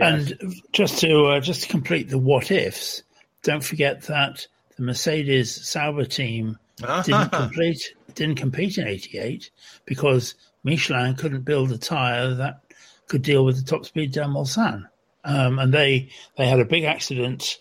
[0.00, 0.38] And
[0.72, 3.02] just to uh, just to complete the what ifs,
[3.42, 7.02] don't forget that the Mercedes Sauber team uh-huh.
[7.02, 9.50] didn't complete didn't compete in '88
[9.84, 10.34] because
[10.64, 12.60] Michelin couldn't build a tire that
[13.06, 14.86] could deal with the top speed down Mulsanne.
[15.24, 17.58] Um, and they they had a big accident.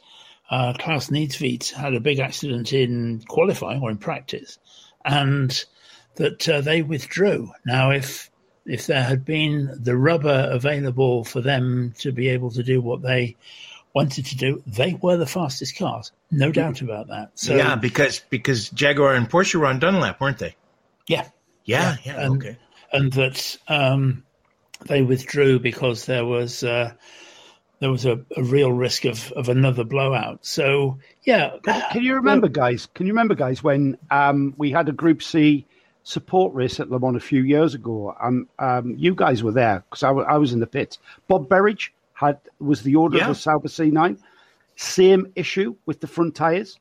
[0.49, 4.59] Uh, Klaus Niedzwiedz had a big accident in qualifying or in practice,
[5.05, 5.65] and
[6.16, 7.51] that uh, they withdrew.
[7.66, 8.30] Now, if
[8.66, 13.01] if there had been the rubber available for them to be able to do what
[13.01, 13.36] they
[13.93, 16.53] wanted to do, they were the fastest cars, no mm-hmm.
[16.53, 17.32] doubt about that.
[17.36, 20.55] So yeah, because because Jaguar and Porsche were on Dunlop, weren't they?
[21.07, 21.28] Yeah,
[21.66, 22.14] yeah, yeah.
[22.16, 22.57] yeah and, okay,
[22.91, 24.24] and that um,
[24.86, 26.64] they withdrew because there was.
[26.64, 26.93] Uh,
[27.80, 30.45] there was a, a real risk of, of another blowout.
[30.45, 32.88] So yeah, can, can you remember, guys?
[32.93, 35.66] Can you remember, guys, when um, we had a Group C
[36.03, 38.15] support race at Le Mans a few years ago?
[38.21, 40.99] Um, um, you guys were there because I, w- I was in the pits.
[41.27, 43.23] Bob Berridge had was the order Yeah.
[43.29, 44.19] of the Sauber C9.
[44.75, 46.79] Same issue with the front tires.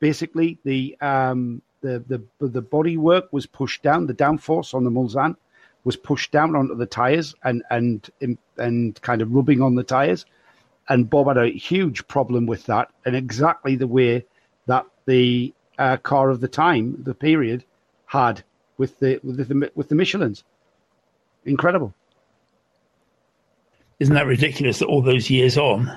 [0.00, 2.02] Basically, the um, the
[2.40, 4.06] the the body work was pushed down.
[4.06, 5.36] The downforce on the Mulsanne
[5.84, 8.10] was pushed down onto the tires and and
[8.58, 10.24] and kind of rubbing on the tires.
[10.88, 14.24] And Bob had a huge problem with that, and exactly the way
[14.66, 17.64] that the uh, car of the time, the period,
[18.06, 18.42] had
[18.78, 20.44] with the with the with the Michelin's.
[21.44, 21.94] Incredible.
[24.00, 25.90] isn't that ridiculous that all those years on,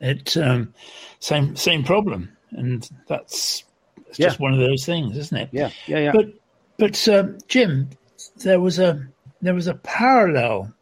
[0.00, 0.72] it um,
[1.20, 3.64] same same problem, and that's
[4.06, 4.28] it's Yeah.
[4.28, 5.48] just one of those things, isn't it?
[5.52, 6.12] Yeah, yeah, yeah.
[6.12, 6.26] But
[6.78, 7.90] but um, Jim,
[8.36, 9.06] there was a
[9.42, 10.72] there was a parallel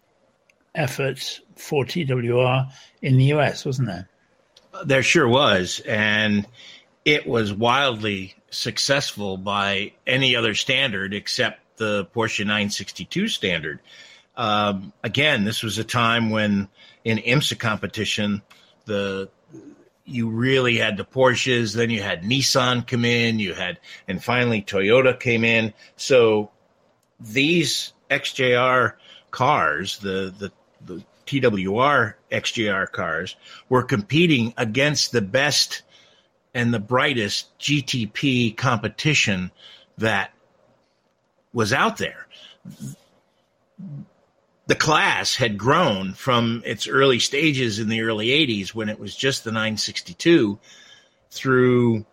[0.75, 2.69] effort for TWR
[3.03, 4.09] in the US, wasn't there?
[4.85, 6.47] There sure was, and
[7.05, 13.81] it was wildly successful by any other standard except the Porsche 962 standard.
[14.37, 16.69] Um, again, this was a time when
[17.05, 18.43] in IMSA competition,
[18.85, 19.31] the
[20.05, 23.79] you really had the Porsches, then you had Nissan come in, you had,
[24.09, 25.73] and finally Toyota came in.
[25.97, 26.51] So
[27.21, 28.95] these XJR
[29.31, 30.53] cars, the the
[30.85, 33.37] the TWR XJR cars,
[33.69, 35.83] were competing against the best
[36.55, 39.51] and the brightest GTP competition
[39.99, 40.33] that
[41.53, 42.27] was out there.
[44.67, 49.15] The class had grown from its early stages in the early 80s when it was
[49.17, 50.59] just the 962
[51.31, 52.05] through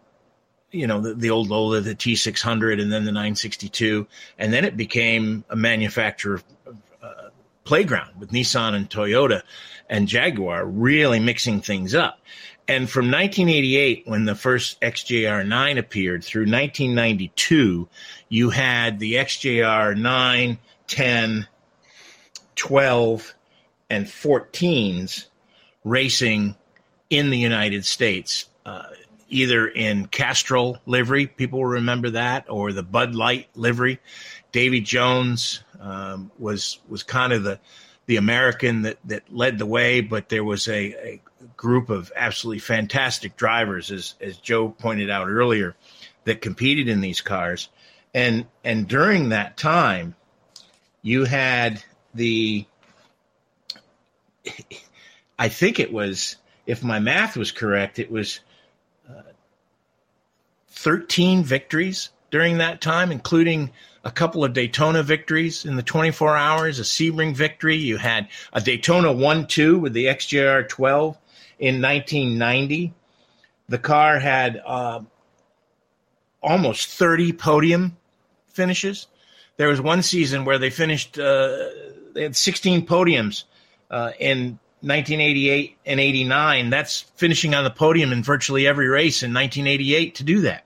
[0.71, 4.07] you know the, the old Lola, the T600, and then the 962,
[4.37, 6.41] and then it became a manufacturer
[7.01, 7.29] uh,
[7.63, 9.43] playground with Nissan and Toyota
[9.89, 12.19] and Jaguar really mixing things up.
[12.69, 17.87] And from 1988, when the first XJR 9 appeared, through 1992,
[18.27, 20.57] you had the XJR 9,
[20.87, 21.47] 10,
[22.55, 23.33] 12,
[23.89, 25.27] and 14s
[25.85, 26.55] racing
[27.09, 28.83] in the United States, uh,
[29.29, 33.99] either in Castrol livery, people remember that, or the Bud Light livery.
[34.51, 37.59] Davy Jones um, was was kind of the
[38.07, 41.21] the American that that led the way, but there was a, a
[41.55, 45.75] group of absolutely fantastic drivers, as as Joe pointed out earlier,
[46.23, 47.69] that competed in these cars,
[48.13, 50.15] and and during that time,
[51.01, 51.83] you had
[52.13, 52.65] the
[55.39, 58.39] I think it was, if my math was correct, it was
[59.09, 59.21] uh,
[60.69, 63.71] 13 victories during that time, including
[64.03, 67.75] a couple of Daytona victories in the 24 hours, a Sebring victory.
[67.75, 71.17] You had a Daytona 1 2 with the XJR 12
[71.59, 72.93] in 1990.
[73.69, 75.01] The car had uh,
[76.41, 77.97] almost 30 podium
[78.47, 79.07] finishes.
[79.57, 81.57] There was one season where they finished, uh,
[82.13, 83.43] they had 16 podiums
[83.89, 86.69] uh, in 1988 and 89.
[86.69, 90.63] That's finishing on the podium in virtually every race in 1988 to do that.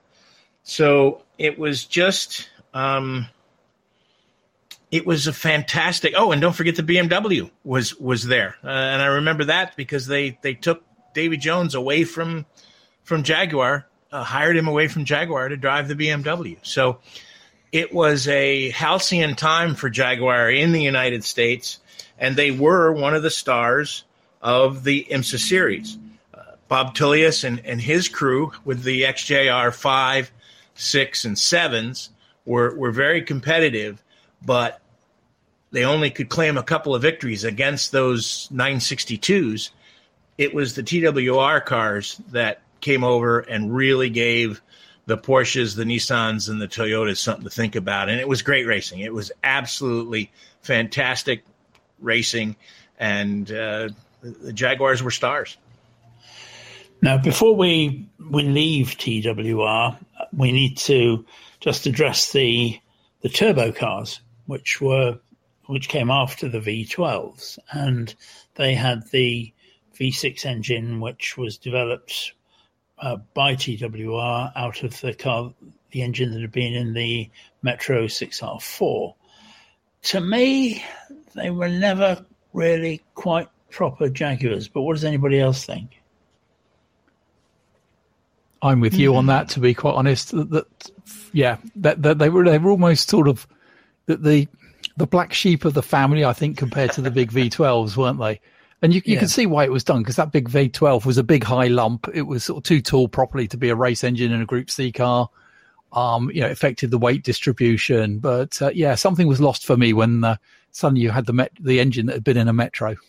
[0.64, 3.28] So it was just, um,
[4.92, 6.14] it was a fantastic.
[6.16, 10.06] Oh, and don't forget the BMW was was there, uh, and I remember that because
[10.06, 10.84] they they took
[11.14, 12.46] Davy Jones away from
[13.04, 16.58] from Jaguar, uh, hired him away from Jaguar to drive the BMW.
[16.62, 17.00] So
[17.72, 21.80] it was a halcyon time for Jaguar in the United States,
[22.20, 24.04] and they were one of the stars
[24.42, 25.98] of the IMSA series.
[26.34, 30.32] Uh, Bob Tullius and, and his crew with the XJR 5,
[30.76, 32.10] 6, and 7s
[32.46, 34.04] were, were very competitive,
[34.46, 34.82] but
[35.72, 39.72] they only could claim a couple of victories against those 962s.
[40.38, 44.62] It was the TWR cars that came over and really gave
[45.06, 48.10] the Porsches, the Nissans, and the Toyotas something to think about.
[48.10, 49.00] And it was great racing.
[49.00, 50.32] It was absolutely
[50.62, 51.44] fantastic
[52.00, 52.56] racing,
[53.00, 53.90] and uh,
[54.22, 55.58] the Jaguars were stars.
[57.02, 59.98] Now, before we we leave TWR,
[60.34, 61.26] we need to
[61.60, 62.80] just address the
[63.22, 64.22] the turbo cars,
[64.52, 65.18] which were
[65.68, 68.14] which came after the V12s, and
[68.56, 69.54] they had the
[69.98, 72.34] V6 engine, which was developed
[73.00, 75.54] uh, by TWR out of the car,
[75.92, 77.30] the engine that had been in the
[77.62, 79.16] Metro 6R4.
[80.02, 80.84] To me,
[81.34, 84.68] they were never really quite proper Jaguars.
[84.68, 86.02] But what does anybody else think?
[88.62, 89.48] I'm with you on that.
[89.50, 90.92] To be quite honest, that, that
[91.32, 93.48] yeah, that, that they were they were almost sort of
[94.18, 94.48] the, the
[94.98, 96.26] the black sheep of the family.
[96.26, 98.40] I think compared to the big V12s, weren't they?
[98.84, 99.20] And you, you Yeah.
[99.20, 102.08] can see why it was done because that big V12 was a big high lump.
[102.14, 104.70] It was sort of too tall properly to be a race engine in a Group
[104.72, 105.30] C car.
[105.94, 108.20] Um, you know, it affected the weight distribution.
[108.20, 110.38] But uh, yeah, something was lost for me when uh,
[110.72, 112.96] suddenly you had the met- the engine that had been in a Metro.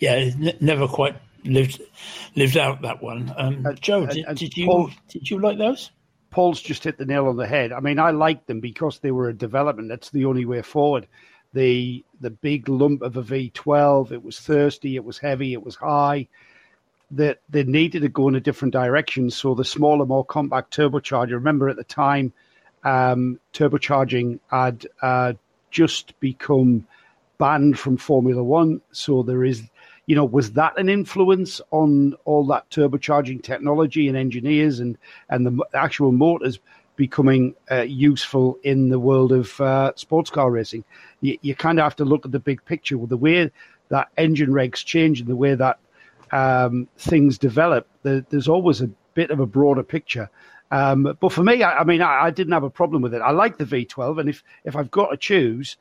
[0.00, 1.14] Yeah, it n- never quite
[1.44, 1.80] lived
[2.34, 3.32] lived out that one.
[3.36, 5.90] Um, Uh, Joe, and- did, did you Paul- did you like those?
[6.30, 7.72] Paul's just hit the nail on the head.
[7.72, 9.88] I mean, I liked them because they were a development.
[9.88, 11.06] That's the only way forward.
[11.54, 14.12] The the big lump of a V12.
[14.12, 14.96] It was thirsty.
[14.96, 15.52] It was heavy.
[15.52, 16.28] It was high.
[17.12, 19.30] That they needed to go in a different direction.
[19.30, 21.32] So the smaller, more compact turbocharger.
[21.32, 22.34] Remember at the time,
[22.84, 25.32] um, turbocharging had uh,
[25.70, 26.86] just become
[27.38, 28.82] banned from Formula One.
[28.92, 29.62] So there is,
[30.08, 34.96] you know, was that an influence on all that turbocharging technology and engineers and
[35.28, 36.58] and the actual motors
[36.96, 40.82] becoming uh, useful in the world of uh, sports car racing?
[41.20, 43.50] You, you kind of have to look at the big picture with the way
[43.90, 45.78] that engine regs change and the way that
[46.32, 47.86] um, things develop.
[48.02, 50.30] There, there's always a bit of a broader picture.
[50.70, 53.20] Um, but for me, I, I mean, I, I didn't have a problem with it.
[53.20, 55.76] I like the V12, and if if I've got to choose,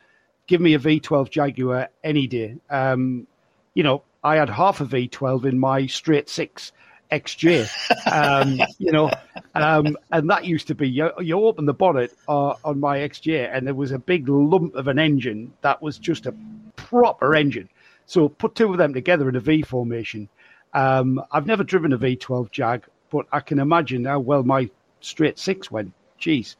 [0.48, 2.58] give me a V12 Jaguar any day.
[2.70, 3.26] Um,
[3.74, 6.74] you know, I had half a V12 in my straight six
[7.12, 7.70] XJ.
[8.12, 9.12] Um, you know,
[9.54, 13.54] um, and that used to be you, you open the bonnet uh, on my XJ,
[13.54, 16.34] and there was a big lump of an engine that was just a
[16.78, 17.68] proper engine.
[18.06, 20.30] So put two of them together in a V formation.
[20.74, 24.70] Um, I've never driven a V12 Jag, but I can imagine how well my
[25.02, 25.92] straight six went.
[26.20, 26.56] Jeez.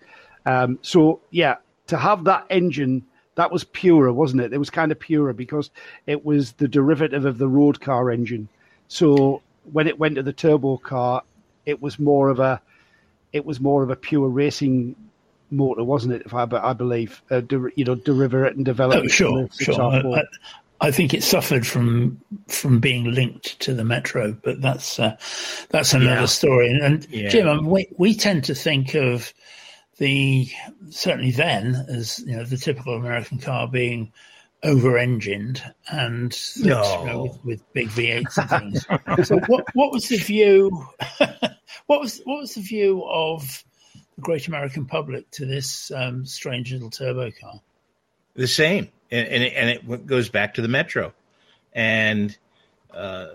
[0.46, 1.56] Um, so yeah,
[1.88, 3.06] to have that engine
[3.38, 4.52] that was purer, wasn't it?
[4.52, 5.70] It was kind of purer because
[6.08, 8.50] it was the derivative of the road car engine.
[8.88, 11.22] So when it went to the turbo car,
[11.66, 12.60] it was more of a
[13.32, 14.96] it was more of a pure racing
[15.52, 16.24] motor, wasn't it?
[16.26, 18.98] If I, I believe, uh, der, you know, derive it and develop.
[19.00, 19.76] Oh, it sure, sure.
[19.82, 20.18] I, 6R4.
[20.20, 25.16] I, I think it suffered from from being linked to the metro, but that's uh,
[25.70, 26.26] that's another Yeah.
[26.26, 26.70] story.
[26.70, 27.30] And, and Yeah.
[27.30, 29.34] Jim, I mean, we we tend to think of
[29.98, 30.50] the
[30.90, 34.12] certainly then as you know the typical American car being
[34.64, 37.00] over-engined and No.
[37.02, 39.28] you know, with, with big V8s and things.
[39.28, 40.86] so what what was the view?
[41.88, 43.64] what was what was the view of
[44.16, 47.62] the great American public to this um, strange little turbo car?
[48.38, 51.14] the same, and and it, and it goes back to the metro,
[51.74, 52.38] and
[52.94, 53.30] uh,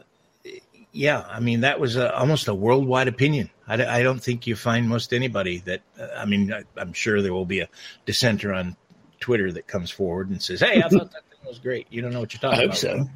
[0.92, 3.50] yeah, I mean that was a, almost a worldwide opinion.
[3.66, 5.82] I, d- I don't think you find most anybody that.
[5.98, 7.68] Uh, I mean, I, I'm sure there will be a
[8.06, 8.76] dissenter on
[9.20, 12.12] Twitter that comes forward and says, "Hey, I thought that thing was great." You don't
[12.12, 13.08] know what you're talking I talking hope about.
[13.08, 13.10] so.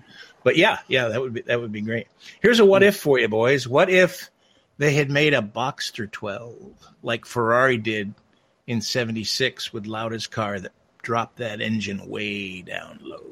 [0.44, 2.06] But yeah, yeah, that would be that would be great.
[2.40, 3.66] Here's a what if for you boys.
[3.66, 4.30] What if
[4.78, 6.54] they had made a Boxster 12
[7.02, 8.14] like Ferrari did
[8.66, 10.72] in 76 with Lauda's car that
[11.02, 13.24] dropped that engine way down low?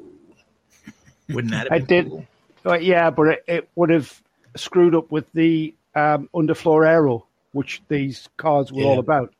[1.29, 2.11] Wouldn't that I have been did.
[2.11, 2.25] cool?
[2.65, 4.21] Uh, yeah, but it, it would have
[4.57, 8.87] screwed up with the um, underfloor aero, which these cars were Yeah.
[8.87, 9.33] all about.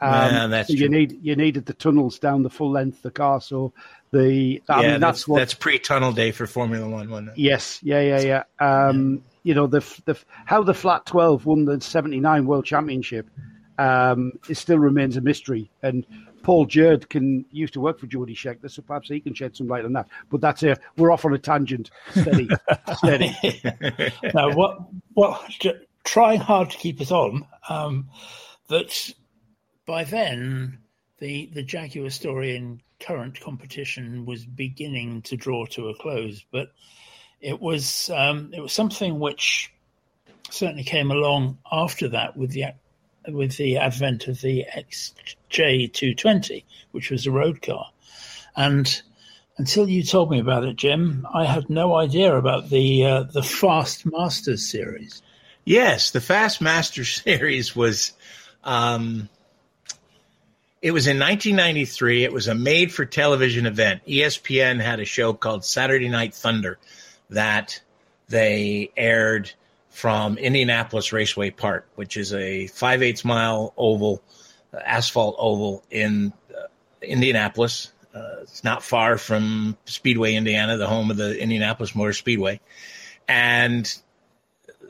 [0.00, 0.88] Um, Well, that's so you true.
[0.88, 3.40] need you needed the tunnels down the full length of the car.
[3.40, 3.72] So
[4.10, 7.38] the I yeah, mean, that's that's what that's pre-tunnel day for Formula One, wasn't it?
[7.38, 8.42] Yes, yeah, yeah, yeah.
[8.88, 13.28] Um, You know the the how the flat twelve won the seventy nine World Championship.
[13.78, 16.04] Um, it still remains a mystery, and
[16.42, 19.66] Paul Jurd can used to work for Jody Scheckter, so perhaps he can shed some
[19.68, 20.08] light on that.
[20.30, 21.90] But that's a we're off on a tangent.
[22.10, 22.48] Steady,
[22.96, 23.36] steady.
[24.34, 24.78] now, what
[25.14, 27.46] what j- trying hard to keep it on.
[27.68, 28.08] Um,
[28.68, 29.12] that
[29.86, 30.78] by then
[31.18, 36.72] the the Jaguar story in current competition was beginning to draw to a close, but
[37.40, 39.72] it was um, it was something which
[40.50, 42.64] certainly came along after that with the
[43.28, 47.90] with the advent of the XJ220, which was a road car,
[48.56, 49.02] and
[49.58, 53.42] until you told me about it, Jim, I had no idea about the uh, the
[53.42, 55.22] Fast Masters series.
[55.64, 58.12] Yes, the Fast Master series was.
[58.64, 59.28] Um,
[60.80, 62.24] it was in 1993.
[62.24, 64.02] It was a made-for-television event.
[64.04, 66.76] E ESPN had a show called Saturday Night Thunder
[67.30, 67.80] that
[68.28, 69.52] they aired
[69.90, 74.22] from Indianapolis Raceway Park, which is a 5 8 mile oval,
[74.74, 76.66] uh, asphalt oval in uh,
[77.00, 77.92] Indianapolis.
[78.12, 82.60] Uh, it's not far from Speedway, Indiana, the home of the Indianapolis Motor Speedway.
[83.28, 83.94] And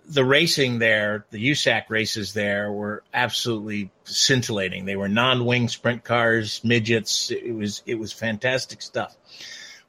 [0.08, 4.84] the racing there, the USAC races there were absolutely scintillating.
[4.84, 7.30] They were non-wing sprint cars, midgets.
[7.30, 9.16] It was it was fantastic stuff.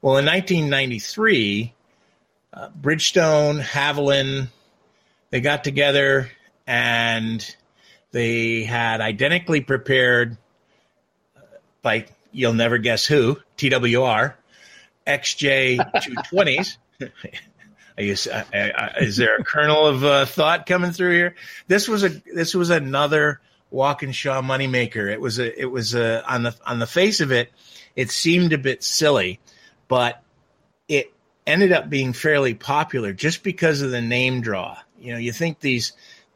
[0.00, 1.72] Well, in 1993,
[2.52, 4.48] uh, Bridgestone, Havoline,
[5.30, 6.30] they got together
[6.66, 7.56] and
[8.12, 10.36] they had identically prepared
[11.36, 11.40] uh,
[11.82, 14.34] by you'll never guess who TWR
[15.06, 16.76] XJ220s.
[17.96, 21.34] Is there a kernel of uh, thought coming through here?
[21.68, 23.40] This was a this was another
[23.70, 25.12] Walkinshaw moneymaker.
[25.12, 27.52] It was a it was a on the on the face of it,
[27.96, 29.40] it seemed a bit silly,
[29.88, 30.22] but
[30.88, 31.12] it
[31.46, 34.78] ended up being fairly popular just because of the name draw.
[34.98, 35.92] You know, you think these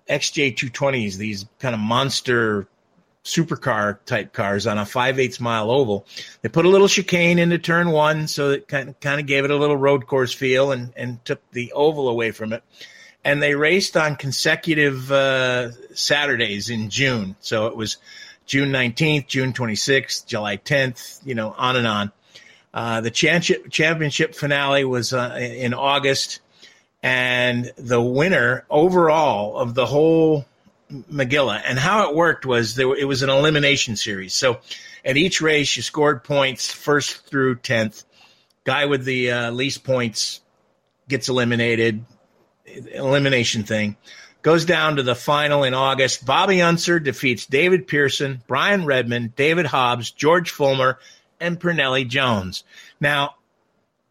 [0.08, 2.68] XJ220s, these kind of monster
[3.24, 6.06] supercar type cars on a 5 8 mile oval.
[6.42, 9.44] They put a little chicane into turn one, so it kind of, kind of gave
[9.44, 12.62] it a little road course feel and, and took the oval away from it.
[13.24, 17.36] And they raced on consecutive uh, Saturdays in June.
[17.40, 17.98] So it was
[18.46, 22.12] June 19th, June 26th, July 10th, you know, on and on.
[22.72, 26.40] Uh, the championship, championship finale was uh, in August,
[27.02, 30.46] and the winner overall of the whole
[30.90, 31.60] Magilla.
[31.64, 34.34] And how it worked was there, it was an elimination series.
[34.34, 34.60] So
[35.04, 38.04] at each race, you scored points first through 10th.
[38.64, 40.40] Guy with the uh, least points
[41.08, 42.04] gets eliminated,
[42.92, 43.96] elimination thing.
[44.42, 46.24] Goes down to the final in August.
[46.24, 50.96] Bobby Unser defeats David Pearson, Brian Redman, David Hobbs, George Follmer,
[51.40, 52.64] and Parnelli Jones.
[53.00, 53.34] Now,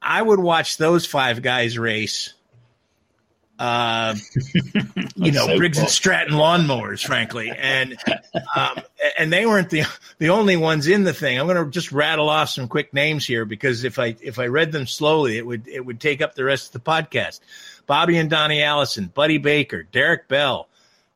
[0.01, 2.33] I would watch those five guys race
[3.59, 4.15] uh,
[5.15, 5.85] you know, so Briggs cool.
[5.85, 7.97] and Stratton lawnmowers, frankly, and
[8.55, 8.79] um,
[9.17, 9.83] and they weren't the
[10.19, 11.39] the only ones in the thing.
[11.39, 14.47] I'm going to just rattle off some quick names here because if I if I
[14.47, 17.39] read them slowly, it would it would take up the rest of the podcast.
[17.85, 20.67] Bobby and Donnie Allison, Buddy Baker, Derek Bell,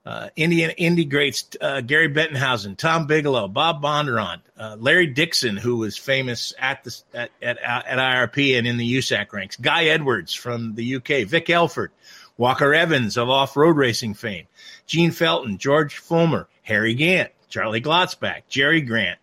[0.05, 5.77] uh, Indian Indy greats uh, Gary Bettenhausen, Tom Bigelow, Bob Bondurant, uh, Larry Dickson, who
[5.77, 10.33] was famous at the at, at, at IRP and in the USAC ranks, Guy Edwards
[10.33, 11.91] from the UK, Vic Elford.
[12.41, 14.47] Walker Evans of off road racing fame,
[14.87, 19.19] Gene Felton, George Follmer, Harry Gant, Charlie Glotzbach, Jerry Grant,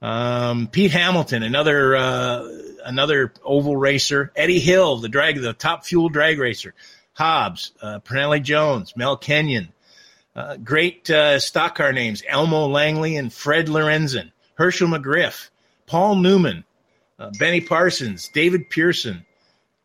[0.00, 2.48] um, Pete Hamilton, another uh,
[2.82, 6.72] another oval racer, Eddie Hill, the drag the top fuel drag racer,
[7.12, 9.68] Hobbs, uh, Parnelli Jones, Mel Kenyon,
[10.34, 15.50] uh, great uh, stock car names, Elmo Langley and Fred Lorenzen, Hershel McGriff,
[15.84, 16.64] Paul Newman,
[17.18, 19.26] uh, Benny Parsons, David Pearson,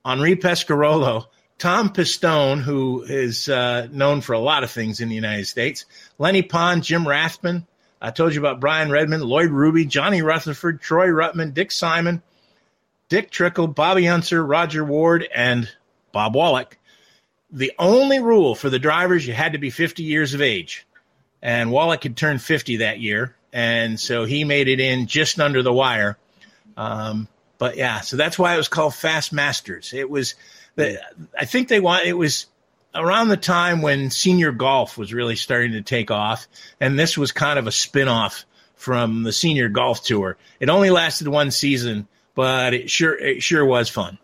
[0.06, 1.26] Henri Pescarolo,
[1.62, 5.86] Tom Pistone, who is uh, known for a lot of things in the United States,
[6.18, 7.68] Lenny Pond, Jim Rathmann.
[8.02, 12.24] I told you about Brian Redman, Lloyd Ruby, Johnny Rutherford, Troy Ruttman, Dick Simon,
[13.10, 15.70] Dick Trickle, Bobby Unser, Rodger Ward, and
[16.12, 16.78] Bob Wollek.
[17.52, 20.88] The only rule for the drivers, you had to be 50 years of age.
[21.44, 23.36] And Wollek had turned 50 that year.
[23.54, 26.18] And so he made it in just under the wire.
[26.76, 27.28] Um,
[27.60, 29.94] but yeah, so that's why it was called Fast Masters.
[29.94, 30.34] It was
[30.78, 32.48] I think they want it was
[32.94, 36.48] around the time when senior golf was really starting to take off,
[36.80, 38.46] and this was kind of a spin-off
[38.76, 40.38] from the senior golf tour.
[40.60, 44.18] It only lasted one season, but it sure it sure was fun.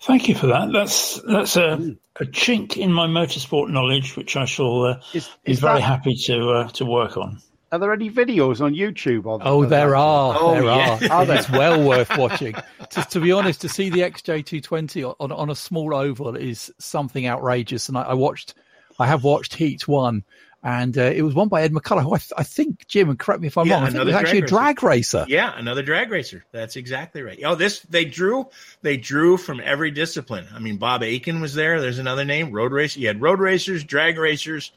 [0.00, 0.72] Thank you for that.
[0.72, 5.60] That's that's a, a chink in my motorsport knowledge, which I shall uh, is, is
[5.60, 7.40] very that, happy to uh, to work on.
[7.72, 9.26] Are there any videos on YouTube?
[9.26, 10.36] Of, oh, there are.
[10.38, 10.98] Oh, there yeah.
[11.10, 11.12] are.
[11.12, 11.38] are there?
[11.38, 12.54] It's well worth watching.
[12.90, 17.26] to, to, be honest, to see the XJ220 on, on a small oval is something
[17.26, 17.88] outrageous.
[17.88, 18.52] And I, I watched,
[18.98, 20.22] I have watched Heat One,
[20.62, 23.18] and uh, it was won by Ed McCulloch, who I, th- I, think, Jim, and
[23.18, 25.24] correct me if I'm yeah, wrong, I think it was actually a drag racer.
[25.26, 26.44] Yeah, another drag racer.
[26.52, 27.40] That's exactly right.
[27.44, 28.48] Oh, this they drew,
[28.82, 30.46] they drew from every discipline.
[30.54, 31.80] I mean, Bob Akin was there.
[31.80, 33.00] There's another name, road racer.
[33.00, 34.70] You had road racers, drag racers,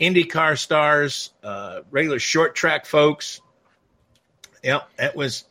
[0.00, 3.40] IndyCar stars, uh, regular short track folks.
[4.62, 5.44] Yeah, it was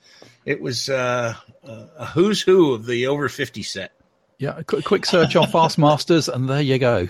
[0.46, 3.92] it was uh, a who's who of the over fifty set.
[4.38, 7.08] Yeah, a quick search on Fast Masters, and there you go.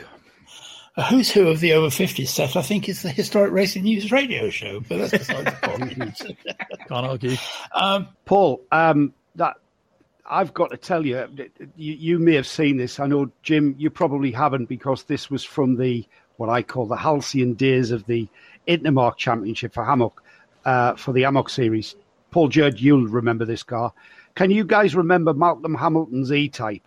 [0.97, 4.13] A who's who of the over 50 set, I think, is the Historic Racing News
[4.13, 6.37] radio show, but that's beside the point.
[6.87, 7.35] Can't argue.
[7.73, 9.57] Um, Paul, um, that
[10.25, 11.27] I've got to tell you,
[11.75, 12.99] you, you may have seen this.
[12.99, 16.05] I know, Jim, you probably haven't because this was from the
[16.37, 18.27] what I call the halcyon days of the
[18.67, 20.23] Intermarque Championship for Hammock,
[20.65, 21.95] uh, for the AMOC series.
[22.31, 23.93] Paul Jurd, you'll remember this car.
[24.35, 26.83] Can you guys remember Malcolm Hamilton's E-Type?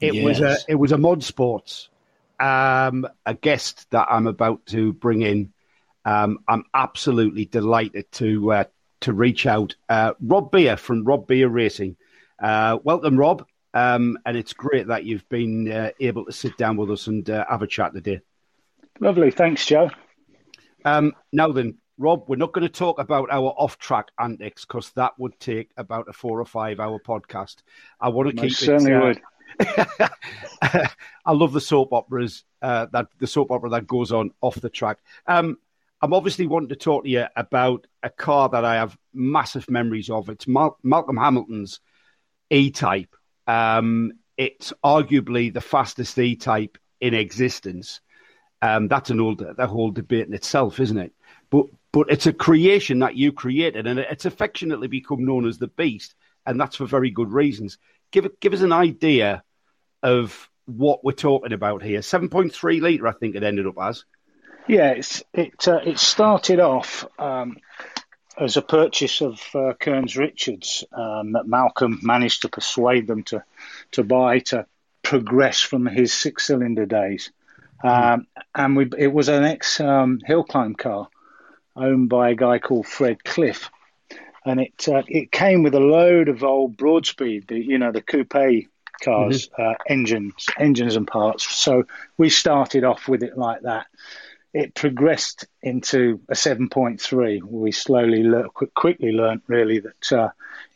[0.00, 0.24] It yes.
[0.24, 1.88] was a it was a mod sports.
[2.38, 5.52] Um, a guest that I'm about to bring in.
[6.04, 8.64] Um, I'm absolutely delighted to uh,
[9.00, 9.74] to reach out.
[9.88, 11.96] Uh, Rob Beere from Rob Beere Racing.
[12.40, 13.44] Uh, welcome, Rob.
[13.74, 17.28] Um, and it's great that you've been uh, able to sit down with us and
[17.28, 18.20] uh, have a chat today.
[19.00, 19.30] Lovely.
[19.30, 19.90] Thanks, Joe.
[20.84, 25.18] Um, now then, Rob, we're not going to talk about our off-track antics because that
[25.18, 27.56] would take about a four or five-hour podcast.
[28.00, 28.96] I want to keep certainly it.
[28.96, 29.20] Uh, would.
[31.24, 32.44] I love the soap operas.
[32.62, 34.98] Uh, that the soap opera that goes on off the track.
[35.26, 35.58] Um,
[36.00, 40.10] I'm obviously wanting to talk to you about a car that I have massive memories
[40.10, 40.28] of.
[40.28, 41.80] It's Mal- Malcolm Hamilton's
[42.50, 43.14] E-Type.
[43.48, 48.00] Um, it's arguably the fastest E type in existence.
[48.60, 51.12] Um, that's an old that whole debate in itself, isn't it?
[51.50, 55.68] But but it's a creation that you created, and it's affectionately become known as the
[55.68, 56.14] Beast,
[56.44, 57.78] and that's for very good reasons.
[58.10, 59.42] Give give us an idea
[60.02, 62.02] of what we're talking about here.
[62.02, 64.04] Seven point three liter, I think it ended up as.
[64.66, 67.56] Yeah, it's, it uh, it started off um,
[68.36, 73.44] as a purchase of uh, Kearns Richards um, that Malcolm managed to persuade them to
[73.92, 74.66] to buy to
[75.02, 77.32] progress from his six cylinder days.
[77.82, 81.08] Um, and we, it was an ex um, hill climb car
[81.76, 83.70] owned by a guy called Fred Cliff.
[84.44, 88.00] And it uh, it came with a load of old Broadspeed, the, you know, the
[88.00, 89.62] coupe cars, mm-hmm.
[89.62, 91.48] uh, engines, engines and parts.
[91.54, 91.84] So
[92.16, 93.86] we started off with it like that.
[94.54, 97.42] It progressed into a 7.3.
[97.42, 100.30] We slowly, le- quickly learnt really that uh,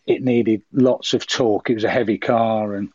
[0.07, 1.71] it needed lots of torque.
[1.71, 2.93] It was a heavy car and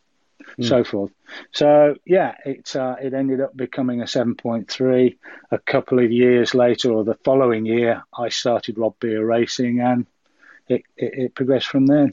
[0.58, 0.68] mm.
[0.68, 1.12] so forth.
[1.52, 5.18] So yeah, it uh, it ended up becoming a 7.3.
[5.50, 10.06] A couple of years later, or the following year, I started Rob Beere Racing, and
[10.68, 12.12] it, it, it progressed from there.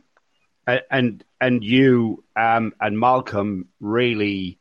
[0.90, 4.58] And and you um, and Malcolm really,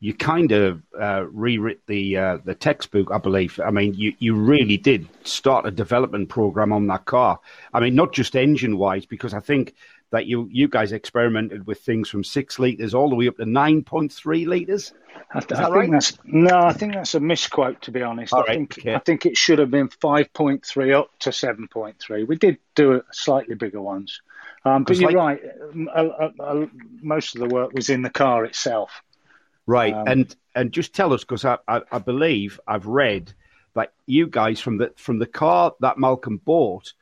[0.00, 3.58] you kind of uh, rewrote the uh, the textbook, I believe.
[3.64, 7.40] I mean, you, you really did start a development program on that car.
[7.72, 9.74] I mean, not just engine wise, because I think
[10.10, 13.46] that you you guys experimented with things from six liters all the way up to
[13.46, 14.92] nine point three liters.
[15.32, 15.90] I, th- I think right?
[15.90, 18.32] that's no, I think that's a misquote to be honest.
[18.32, 18.94] All I right, think okay.
[18.94, 22.24] I think it should have been five point three up to seven point three.
[22.24, 24.20] We did do slightly bigger ones,
[24.64, 25.42] um, but you're like,
[25.74, 26.70] right.
[27.02, 29.02] most of the work was in the car itself.
[29.66, 33.32] Right, um, and and just tell us because I, I I believe I've read
[33.74, 36.92] that you guys from the from the car that Malcolm bought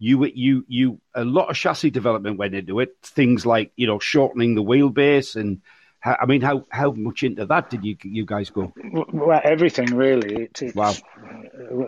[0.00, 2.96] you you you a lot of chassis development went into it.
[3.02, 5.60] Things like you know shortening the wheelbase and.
[6.02, 8.72] I mean, how, how much into that did you you guys go?
[9.12, 10.48] Well, everything really.
[10.58, 10.94] It, wow.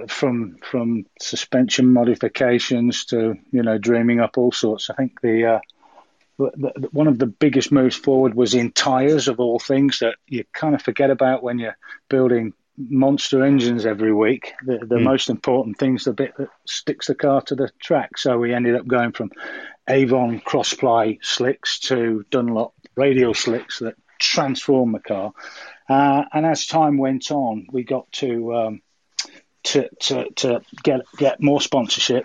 [0.07, 4.91] From from suspension modifications to you know dreaming up all sorts.
[4.91, 5.61] I think the, uh,
[6.39, 10.45] the one of the biggest moves forward was in tyres of all things that you
[10.53, 11.79] kind of forget about when you're
[12.11, 14.53] building monster engines every week.
[14.65, 15.03] The, the mm.
[15.03, 18.19] most important thing's the bit that sticks the car to the track.
[18.19, 19.31] So we ended up going from
[19.89, 25.33] Avon crossply slicks to Dunlop radial slicks that transform the car.
[25.89, 28.83] Uh, and as time went on, we got to um,
[29.65, 32.25] to, to, to get get more sponsorship,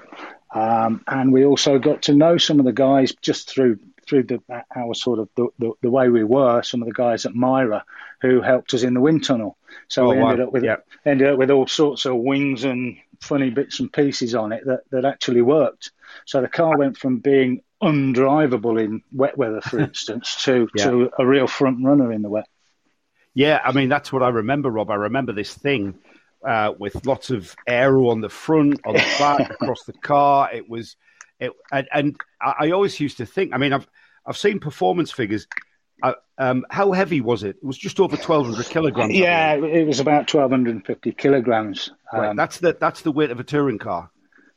[0.53, 4.41] um, and we also got to know some of the guys just through through the,
[4.75, 7.83] our sort of the, the, the, way we were, some of the guys at MIRA
[8.21, 9.57] who helped us in the wind tunnel.
[9.87, 10.45] So oh, we ended wow.
[10.45, 10.87] up with yep.
[11.05, 14.81] ended up with all sorts of wings and funny bits and pieces on it that,
[14.91, 15.91] that actually worked.
[16.25, 20.85] So the car went from being undrivable in wet weather, for instance, to yeah.
[20.85, 22.47] to a real front runner in the wet.
[23.33, 24.89] Yeah, I mean that's what I remember, Rob.
[24.89, 25.99] I remember this thing
[26.45, 30.49] uh, with lots of aero on the front, on the back, across the car.
[30.53, 30.95] It was,
[31.39, 33.53] it, and, and I always used to think.
[33.53, 33.87] I mean, I've
[34.25, 35.47] I've seen performance figures.
[36.03, 37.57] Uh, um, how heavy was it?
[37.57, 39.15] It was just over twelve hundred kilograms.
[39.15, 41.91] Yeah, it was about twelve hundred and fifty kilograms.
[42.13, 44.11] Right, um, that's the that's the weight of a touring car.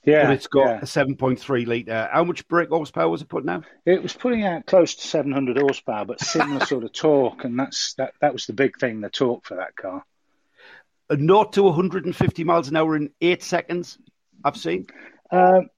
[0.04, 0.78] Yeah, but it's got yeah.
[0.82, 2.08] a seven point three liter.
[2.12, 3.64] How much brake horsepower was it putting out?
[3.84, 7.58] It was putting out close to seven hundred horsepower, but similar sort of torque, and
[7.58, 8.14] that's that.
[8.20, 10.04] That was the big thing, the torque for that car.
[11.08, 13.98] A naught to one hundred and fifty miles an hour in eight seconds.
[14.44, 14.86] I've seen.
[15.30, 15.68] Um,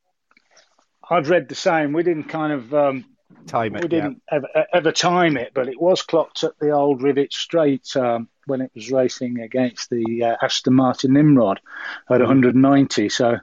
[1.12, 1.92] I've read the same.
[1.92, 3.04] We didn't kind of um,
[3.46, 3.82] time it.
[3.82, 4.38] We didn't yeah.
[4.38, 8.60] ever, ever, time it, but it was clocked at the old Revett Straight um, when
[8.62, 11.60] it was racing against the uh, Aston Martin Nimrod
[12.08, 13.08] at 190.
[13.10, 13.36] So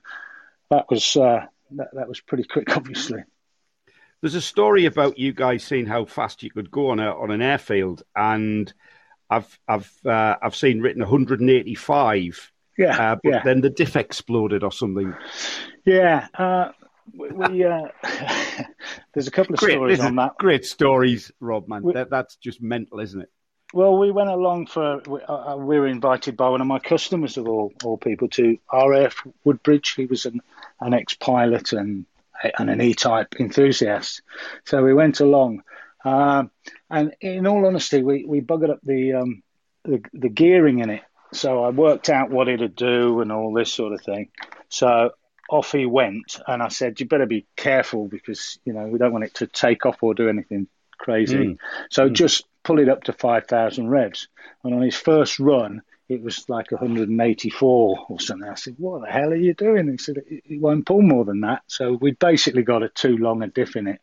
[0.69, 3.23] that was uh, that, that was pretty quick, obviously.
[4.21, 7.31] There's a story about you guys seeing how fast you could go on a on
[7.31, 8.71] an airfield, and
[9.29, 12.51] I've I've uh, I've seen written 185.
[12.77, 13.43] Yeah, uh, but yeah.
[13.43, 15.13] then the diff exploded or something.
[15.85, 16.27] Yeah,
[17.13, 17.87] uh, we, uh,
[19.13, 20.37] there's a couple of great, stories on that.
[20.37, 21.67] Great stories, Rob.
[21.67, 23.29] Man, we, that, that's just mental, isn't it?
[23.73, 25.01] Well, we went along for.
[25.07, 28.27] We, uh, uh, we, were invited by one of my customers of all all people
[28.29, 29.93] to RAF Woodbridge.
[29.93, 30.41] He was an
[30.79, 32.05] an ex pilot and
[32.57, 34.21] and an E type enthusiast.
[34.65, 35.63] So we went along,
[36.03, 36.49] um,
[36.89, 39.43] and in all honesty, we we buggered up the um,
[39.83, 41.03] the, the gearing in it.
[41.31, 44.29] So I worked out what it'd do and all this sort of thing.
[44.69, 45.11] So
[45.49, 49.11] off he went, and I said, "You better be careful because you know we don't
[49.11, 50.67] want it to take off or do anything
[50.97, 51.57] crazy." Mm.
[51.89, 52.13] So mm.
[52.13, 54.27] just pull it up to five thousand revs.
[54.63, 58.49] And on his first run, it was like 184 or something.
[58.49, 61.25] I said, "What the hell are you doing?" He said, "It, it won't pull more
[61.25, 64.01] than that." So we basically got a too long a diff in it.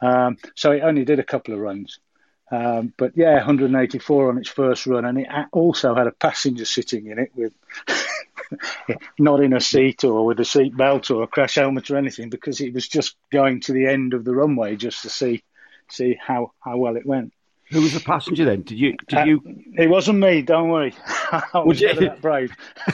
[0.00, 1.98] Um, so it only did a couple of runs.
[2.52, 7.06] Um, but yeah, 184 on its first run, and it also had a passenger sitting
[7.06, 7.54] in it with
[9.18, 12.28] not in a seat or with a seat belt or a crash helmet or anything,
[12.28, 15.42] because it was just going to the end of the runway just to see
[15.88, 17.32] see how, how well it went.
[17.70, 18.62] Who was the passenger then?
[18.62, 18.96] Did you?
[19.08, 19.42] Did uh, you?
[19.78, 20.42] It wasn't me.
[20.42, 20.94] Don't worry.
[21.08, 21.94] I was you...
[21.94, 22.54] that brave.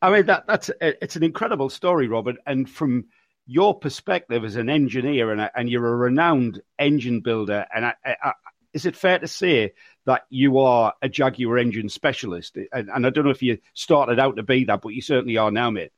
[0.00, 2.36] I mean that that's it's an incredible story, Robert.
[2.46, 3.06] And from
[3.46, 7.94] your perspective as an engineer and, a, and you're a renowned engine builder, and I,
[8.04, 8.32] I,
[8.72, 9.72] is it fair to say
[10.06, 12.56] that you are a Jaguar engine specialist?
[12.72, 15.36] And, and, I don't know if you started out to be that, but you certainly
[15.36, 15.92] are now, mate.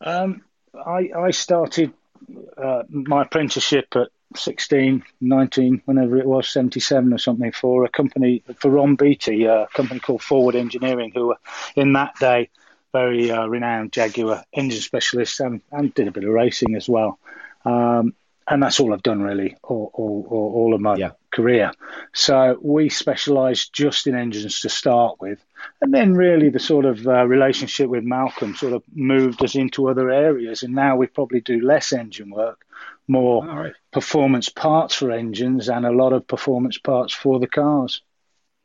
[0.00, 0.42] Um,
[0.74, 1.92] I, I started
[2.56, 8.44] uh, my apprenticeship at 16, 19, whenever it was, 77 or something, for a company,
[8.58, 11.38] for Ron Beaty, a company called Forward Engineering, who were
[11.74, 12.50] in that day
[12.92, 17.18] very uh, renowned Jaguar engine specialist and, and did a bit of racing as well.
[17.64, 18.14] Um,
[18.50, 21.12] and that's all I've done really, all, all, all of my yeah.
[21.30, 21.70] career.
[22.12, 25.38] So we specialised just in engines to start with,
[25.80, 29.88] and then really the sort of uh, relationship with Malcolm sort of moved us into
[29.88, 32.66] other areas, and now we probably do less engine work,
[33.06, 33.72] more right.
[33.92, 38.02] performance parts for engines, and a lot of performance parts for the cars.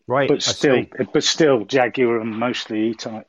[0.07, 3.27] Right, but still, but still Jaguar and mostly E-type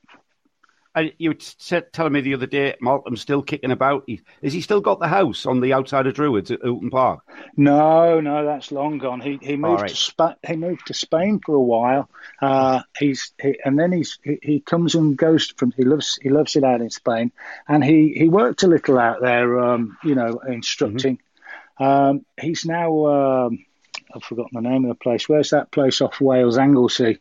[1.19, 4.05] you were telling me the other day, Malcolm's still kicking about.
[4.07, 7.21] He, has he still got the house on the outside of Druids at Oulton Park?
[7.57, 9.21] No, no, that's long gone.
[9.21, 9.91] He he moved right.
[9.91, 12.09] to Spa- he moved to Spain for a while.
[12.41, 16.31] Uh, he's he, and then he's he, he, comes and goes from he loves he
[16.31, 17.33] loves it out in Spain,
[17.69, 21.17] and he he worked a little out there, um, you know, instructing.
[21.17, 21.85] Mm-hmm.
[21.85, 23.07] Um, he's now
[23.47, 23.67] um,
[24.15, 25.29] I've forgotten the name of the place.
[25.29, 27.19] Where's that place off Wales, Anglesey?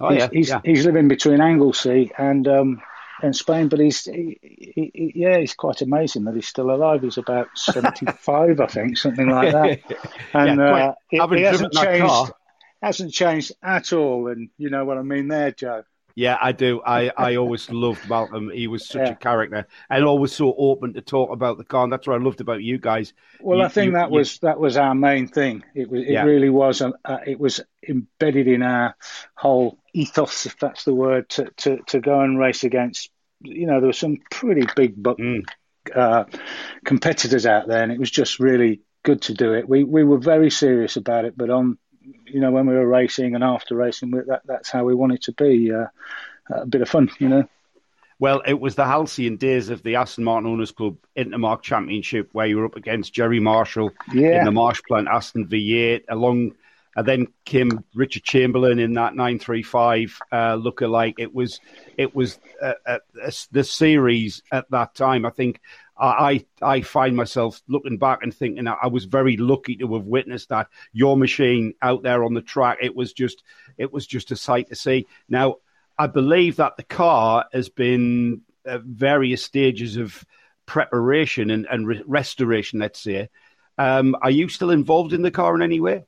[0.00, 0.60] Oh he's, yeah, he's, yeah.
[0.64, 2.82] he's living between Anglesey and um,
[3.24, 3.68] in Spain.
[3.68, 7.02] But he's, he, he, yeah, he's quite amazing that he's still alive.
[7.02, 9.80] He's about 75, I think, something like that.
[10.32, 12.30] And yeah, uh, he, he hasn't changed, car.
[12.82, 14.28] hasn't changed at all.
[14.28, 15.84] And you know what I mean there, Joe.
[16.16, 16.80] Yeah, I do.
[16.84, 18.48] I, I always loved Malcolm.
[18.50, 19.12] He was such yeah.
[19.12, 21.84] a character and always so open to talk about the car.
[21.84, 23.12] And that's what I loved about you guys.
[23.40, 25.64] Well, you, I think you, that you, was that was our main thing.
[25.74, 26.22] It was it yeah.
[26.22, 26.80] really was.
[26.80, 26.92] Uh,
[27.26, 28.96] it was embedded in our
[29.34, 33.10] whole ethos, if that's the word, to, to, to go and race against
[33.44, 35.44] you know, there were some pretty big buck mm.
[35.94, 36.24] uh,
[36.84, 39.68] competitors out there, and it was just really good to do it.
[39.68, 41.78] We we were very serious about it, but on
[42.26, 45.32] you know when we were racing and after racing, that that's how we wanted to
[45.32, 45.72] be.
[45.72, 45.86] Uh,
[46.50, 47.48] a bit of fun, you know.
[48.18, 52.46] Well, it was the halcyon days of the Aston Martin Owners Club Intermarque Championship where
[52.46, 54.38] you were up against Gerry Marshall yeah.
[54.38, 56.52] in the Marsh Plant Aston V8 along
[56.96, 61.14] and then came Richard Chamberlain in that 935 uh, lookalike.
[61.18, 61.60] It was
[61.96, 62.98] it was uh, uh,
[63.50, 65.26] the series at that time.
[65.26, 65.60] I think
[65.98, 70.48] I I find myself looking back and thinking I was very lucky to have witnessed
[70.50, 72.78] that your machine out there on the track.
[72.80, 73.42] It was just
[73.78, 75.06] it was just a sight to see.
[75.28, 75.56] Now
[75.98, 80.24] I believe that the car has been at various stages of
[80.66, 82.78] preparation and, and re- restoration.
[82.80, 83.28] Let's say.
[83.76, 86.04] Um, are you still involved in the car in any way?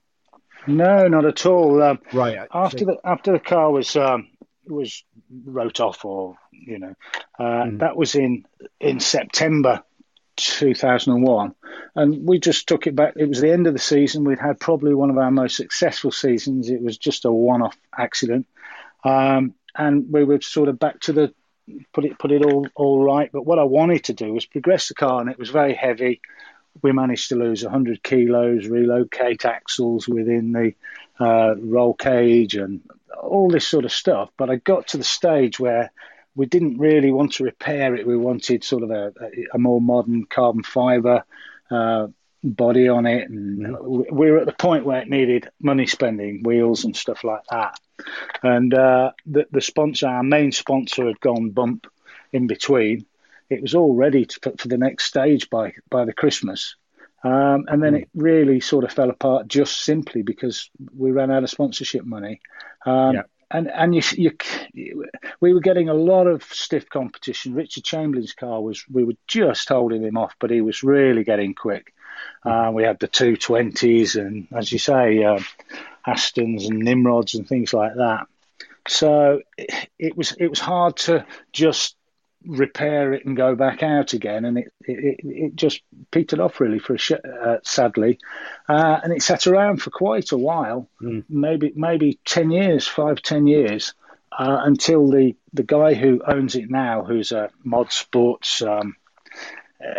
[0.67, 1.83] No, not at all.
[1.83, 2.47] Um, right.
[2.53, 4.29] After the after the car was um,
[4.67, 5.05] was
[5.45, 6.95] wrote off, or you know,
[7.39, 7.79] uh, mm.
[7.81, 8.45] that was in
[8.81, 9.83] in September
[10.37, 11.55] 2001,
[11.95, 13.15] and we just took it back.
[13.17, 14.25] It was the end of the season.
[14.25, 16.69] We'd had probably one of our most successful seasons.
[16.69, 18.47] It was just a one-off accident,
[19.05, 21.35] um, and we were sort of back to the
[21.93, 23.31] put it put it all all right.
[23.33, 26.21] But what I wanted to do was progress the car, and it was very heavy
[26.83, 30.75] we managed to lose 100 kilos, relocate axles within the
[31.19, 32.81] uh, roll cage, and
[33.21, 34.31] all this sort of stuff.
[34.37, 35.91] But I got to the stage where
[36.35, 38.07] we didn't really want to repair it.
[38.07, 39.13] We wanted sort of a,
[39.53, 41.25] a more modern carbon fiber
[41.71, 42.09] uh,
[42.45, 44.15] body on it, and mm-hmm.
[44.15, 47.79] we were at the point where it needed money spending, wheels and stuff like that.
[48.43, 51.87] And uh, the, the sponsor, our main sponsor, had gone bump
[52.33, 53.07] in between
[53.49, 56.77] it was all ready to, for the next stage by by the Christmas.
[57.25, 58.03] Um, and then mm.
[58.03, 62.41] it really sort of fell apart just simply because we ran out of sponsorship money.
[62.85, 63.23] Um, yeah.
[63.51, 64.03] And and you,
[64.73, 65.07] you,
[65.41, 67.55] we were getting a lot of stiff competition.
[67.55, 71.55] Richard Chamberlain's car was we were just holding him off, but he was really getting
[71.55, 71.95] quick.
[72.45, 75.41] Uh, we had the two twenties and, as you say, uh,
[76.07, 78.27] Astons and Nimrods and things like that.
[78.89, 81.97] So it, it was it was hard to just
[82.47, 86.79] repair it and go back out again, and it it, it just petered off really
[86.79, 88.19] for a sh- uh, sadly,
[88.69, 91.25] uh, and it sat around for quite a while, mm.
[91.29, 93.95] maybe maybe ten years, five ten years,
[94.33, 98.63] uh, until the the guy who owns it now, who's a mod sports.
[98.63, 98.97] Um,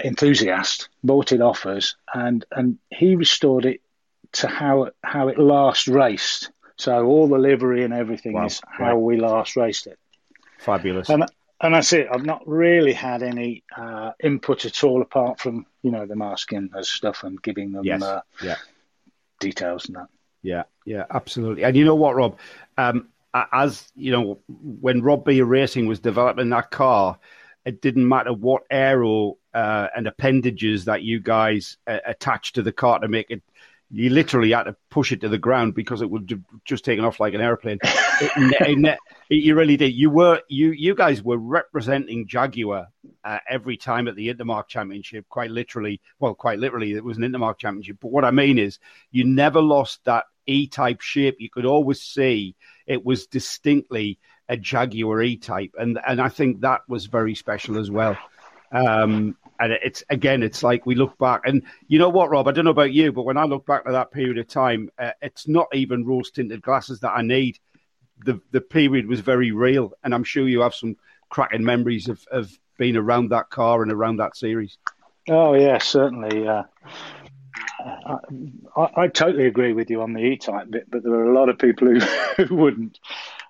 [0.04, 3.80] enthusiast bought it off us and and he restored it
[4.32, 6.52] to how how it last raced.
[6.78, 8.46] So all the livery and everything wow.
[8.46, 9.02] is how right.
[9.02, 9.98] we last raced it.
[10.60, 11.10] Fabulous.
[11.10, 11.26] And
[11.60, 12.08] and that's it.
[12.12, 16.72] I've not really had any uh, input at all, apart from you know them asking
[16.76, 18.02] us stuff and giving them yes.
[18.02, 18.58] uh, yeah.
[19.40, 20.08] details and that.
[20.44, 21.64] Yeah, yeah, absolutely.
[21.64, 22.38] And you know what, Rob?
[22.78, 27.20] Um, as you know, when Rob Beere Racing was developing that car,
[27.66, 32.72] it didn't matter what aero uh, and appendages that you guys uh, attached to the
[32.72, 33.42] car to make it
[33.90, 37.20] you literally had to push it to the ground because it would just taken off
[37.20, 37.80] like an airplane.
[37.84, 38.32] it,
[38.62, 39.00] it,
[39.30, 39.94] it, you really did.
[39.94, 42.88] You were you you guys were representing Jaguar
[43.24, 45.26] uh, every time at the Intermarque Championship.
[45.30, 47.98] Quite literally, well, quite literally, it was an Intermarque Championship.
[48.02, 48.80] But what I mean is,
[49.12, 51.38] you never lost that E-type shape.
[51.40, 52.56] You could always see
[52.88, 54.20] it was distinctly
[54.50, 58.18] a Jaguar E-type, and and I think that was very special as well.
[58.72, 62.48] Um, and it's again, it's like we look back, and you know what, Rob?
[62.48, 64.90] I don't know about you, but when I look back to that period of time,
[65.00, 67.60] uh, it's not even rose tinted glasses that I need.
[68.26, 70.96] The the period was very real, and I'm sure you have some
[71.30, 74.78] cracking memories of of being around that car and around that series.
[75.30, 76.48] Oh yeah, certainly.
[76.48, 76.64] Uh,
[77.86, 78.18] I,
[78.76, 81.50] I, I, totally agree with you on the E-type bit, but there are a lot
[81.50, 82.00] of people who,
[82.44, 83.00] who wouldn't.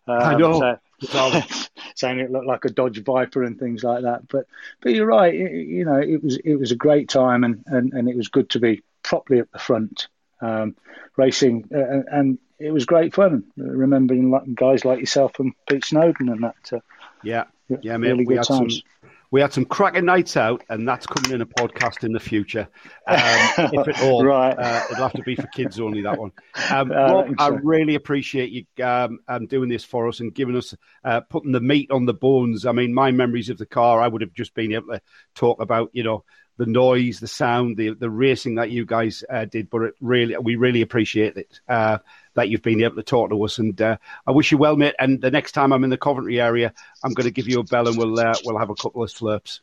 [0.08, 0.60] Um, I know.
[0.60, 0.80] So,
[1.95, 4.28] saying it looked like a Dodge Viper and things like that.
[4.28, 4.48] But
[4.82, 5.34] but you're right.
[5.34, 8.30] It, you know, it was it was a great time, and, and, and it was
[8.30, 10.07] good to be properly at the front
[10.41, 10.76] um,
[11.15, 13.44] racing, uh, and it was great fun.
[13.56, 16.74] Remembering guys like yourself and Pete Snowden and that.
[16.74, 16.80] Uh,
[17.24, 17.45] yeah,
[17.82, 18.82] yeah, really we had times.
[19.02, 22.20] some we had some cracking nights out, and that's coming in a podcast in the
[22.20, 22.68] future.
[23.08, 23.18] Um,
[23.58, 24.58] if at all, right.
[24.58, 26.32] Uh, it'll have to be for kids only, that one.
[26.72, 30.56] Um, uh, Rob, I really appreciate you um, um, doing this for us and giving
[30.56, 30.74] us,
[31.04, 32.66] uh, putting the meat on the bones.
[32.66, 35.02] I mean, my memories of the car, I would have just been able to
[35.36, 36.24] talk about, you know,
[36.58, 39.70] the noise, the sound, the the racing that you guys uh, did.
[39.70, 42.00] But it really, we really appreciate it uh,
[42.34, 43.58] that you've been able to talk to us.
[43.60, 44.96] And uh, I wish you well, mate.
[45.00, 46.74] And the next time I'm in the Coventry area,
[47.04, 49.10] I'm going to give you a bell and we'll uh, we'll have a couple of
[49.10, 49.62] slurps.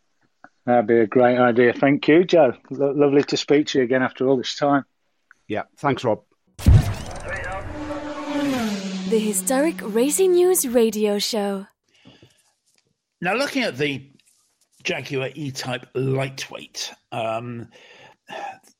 [0.67, 1.73] That'd be a great idea.
[1.75, 2.55] Thank you, Joe.
[2.71, 4.85] Lo- lovely to speak to you again after all this time.
[5.47, 6.23] Yeah, thanks, Rob.
[9.11, 11.67] The Historic Racing News Radio Show.
[13.21, 14.11] Now, looking at the
[14.85, 16.93] Jaguar E-Type lightweight.
[17.11, 17.69] Um,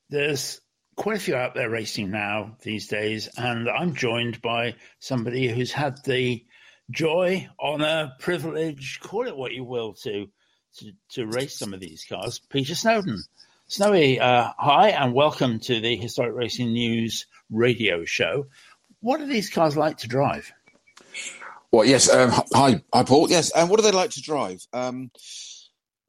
[0.09, 0.61] there's
[0.95, 5.71] quite a few out there racing now these days, and I'm joined by somebody who's
[5.71, 6.45] had the
[6.91, 10.27] joy, honor, privilege, call it what you will, to
[10.77, 12.39] to, to race some of these cars.
[12.49, 13.23] Peter Snowden.
[13.67, 18.45] Snowy, uh, hi, and welcome to the Historic Racing News radio show.
[18.99, 20.51] What are these cars like to drive?
[21.71, 22.09] Well, yes.
[22.09, 23.29] Um, hi, hi, Paul.
[23.29, 24.65] Yes, and what do they like to drive?
[24.71, 25.09] Um,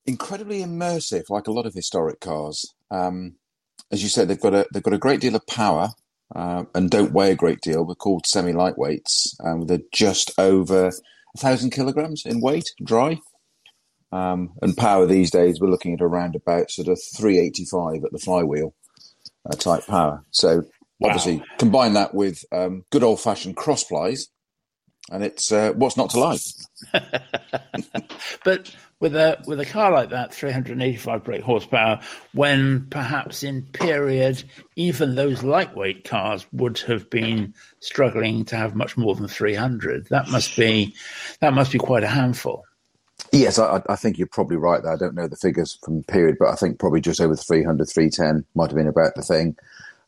[0.07, 2.75] incredibly immersive, like a lot of historic cars.
[2.91, 3.37] Um,
[3.93, 5.91] as you said, they've got a they've got a great deal of power
[6.35, 7.85] uh, and don't weigh a great deal.
[7.85, 9.35] They're called semi lightweights.
[9.45, 13.19] Um, they're just over a thousand kilograms in weight, dry.
[14.13, 18.19] Um, and power these days, we're looking at around about sort of 385 at the
[18.19, 18.75] flywheel
[19.45, 20.25] uh, type power.
[20.31, 20.63] So
[21.01, 21.09] wow.
[21.09, 24.29] obviously, combine that with um, good old fashioned cross plies,
[25.11, 26.41] and it's uh, what's not to like.
[28.45, 32.01] but with a with a car like that, 385 brake horsepower,
[32.33, 34.43] when perhaps in period
[34.75, 40.09] even those lightweight cars would have been struggling to have much more than 300.
[40.09, 40.95] That must be
[41.41, 42.65] that must be quite a handful.
[43.33, 44.93] Yes, I, I think you're probably right there.
[44.93, 48.45] I don't know the figures from period, but I think probably just over 300, 310
[48.55, 49.57] might have been about the thing.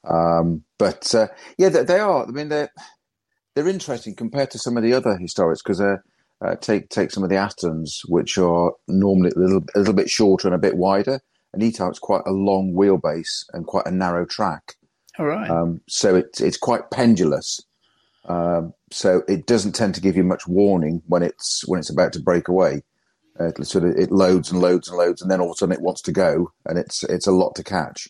[0.05, 2.25] Um, but uh, yeah, they, they, are.
[2.25, 2.71] I mean, they're
[3.59, 6.05] they're interesting compared to some of the other historics because they're
[6.41, 10.09] uh, take take some of the Astons, which are normally a little a little bit
[10.09, 11.21] shorter and a bit wider.
[11.53, 14.75] And E-Type's quite a long wheelbase and quite a narrow track.
[15.19, 15.51] All right.
[15.51, 17.61] Um, so it's it's quite pendulous.
[18.27, 22.13] Um, so it doesn't tend to give you much warning when it's when it's about
[22.13, 22.83] to break away.
[23.41, 25.57] Uh, it sort of it loads and loads and loads, and then all of a
[25.57, 28.09] sudden it wants to go, and it's it's a lot to catch.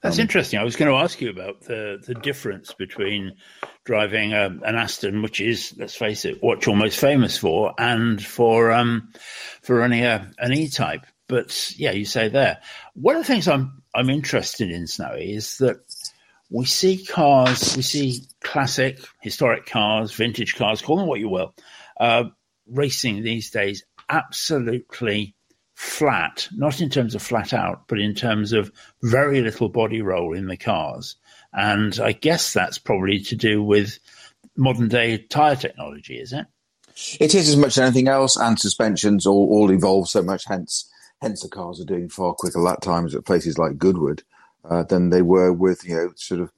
[0.00, 0.58] That's um, interesting.
[0.58, 3.36] I was going to ask you about the, the difference between
[3.84, 7.74] driving a, um, an Aston, which is, let's face it, what you're most famous for,
[7.78, 9.12] and for um,
[9.62, 11.04] for running a, an E-Type.
[11.26, 12.58] But yeah, you say there.
[12.94, 15.78] One of the things I'm I'm interested in, Snowy, is that
[16.50, 21.54] we see cars, we see classic, historic cars, vintage cars, call them what you will,
[22.00, 22.24] uh,
[22.66, 25.34] racing these days absolutely
[25.78, 28.72] flat, not in terms of flat out, but in terms of
[29.04, 31.14] very little body roll in the cars.
[31.52, 34.00] And I guess that's probably to do with
[34.56, 36.46] modern day tyre technology, is it?
[37.20, 40.46] It is as much as anything else, and suspensions all, all evolved so much.
[40.46, 40.90] Hence,
[41.22, 44.24] hence the cars are doing far quicker lap times at places like Goodwood
[44.64, 46.50] uh, than they were with you know sort of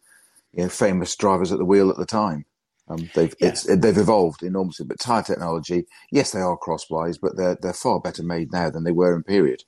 [0.53, 2.47] you know, famous drivers at the wheel at the time.
[2.91, 3.55] Um, they've yeah.
[3.69, 8.25] they've evolved enormously, but tire technology, yes, they are crosswise, but they're they're far better
[8.25, 9.63] made now than they were in period.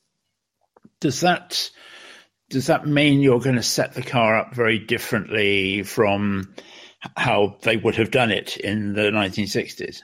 [1.01, 1.71] Does that
[2.51, 6.55] does that mean you're going to set the car up very differently from
[7.17, 10.03] how they would have done it in the 1960s?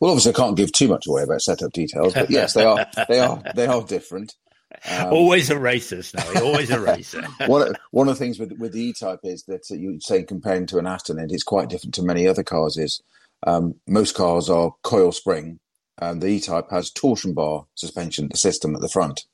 [0.00, 2.86] Well, obviously, I can't give too much away about setup details, but yes, they are
[3.08, 4.34] they are they are different.
[4.88, 6.38] Um, always a racer, Snowy.
[6.38, 7.22] Always a racer.
[7.46, 10.78] one, one of the things with with the E-Type is that you say comparing to
[10.78, 12.76] an Aston, and it's quite different to many other cars.
[12.76, 13.00] Is
[13.46, 15.60] um, most cars are coil spring,
[15.98, 19.24] and the E-Type has torsion bar suspension system at the front.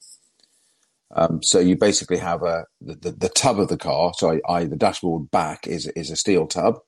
[1.15, 4.13] Um, so you basically have a the, the, the, tub of the car.
[4.15, 6.81] So I, I, the dashboard back is is a steel tub,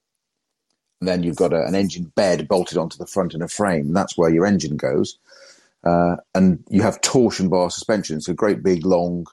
[1.00, 3.94] and then you've got a, an engine bed bolted onto the front in a frame.
[3.94, 5.18] That's where your engine goes.
[5.84, 9.26] Uh, and you have torsion bar suspension, so great big long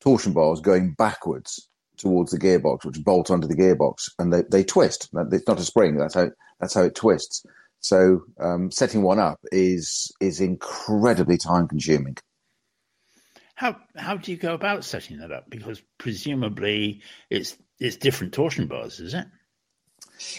[0.00, 4.64] torsion bars going backwards towards the gearbox, which bolt onto the gearbox, and they, they
[4.64, 5.08] twist.
[5.32, 5.96] It's not a spring.
[5.96, 6.30] That's how
[6.60, 7.44] that's how it twists.
[7.80, 12.16] So um, setting one up is is incredibly time consuming.
[13.54, 15.50] How how do you go about setting that up?
[15.50, 19.26] Because presumably it's it's different torsion bars, is it?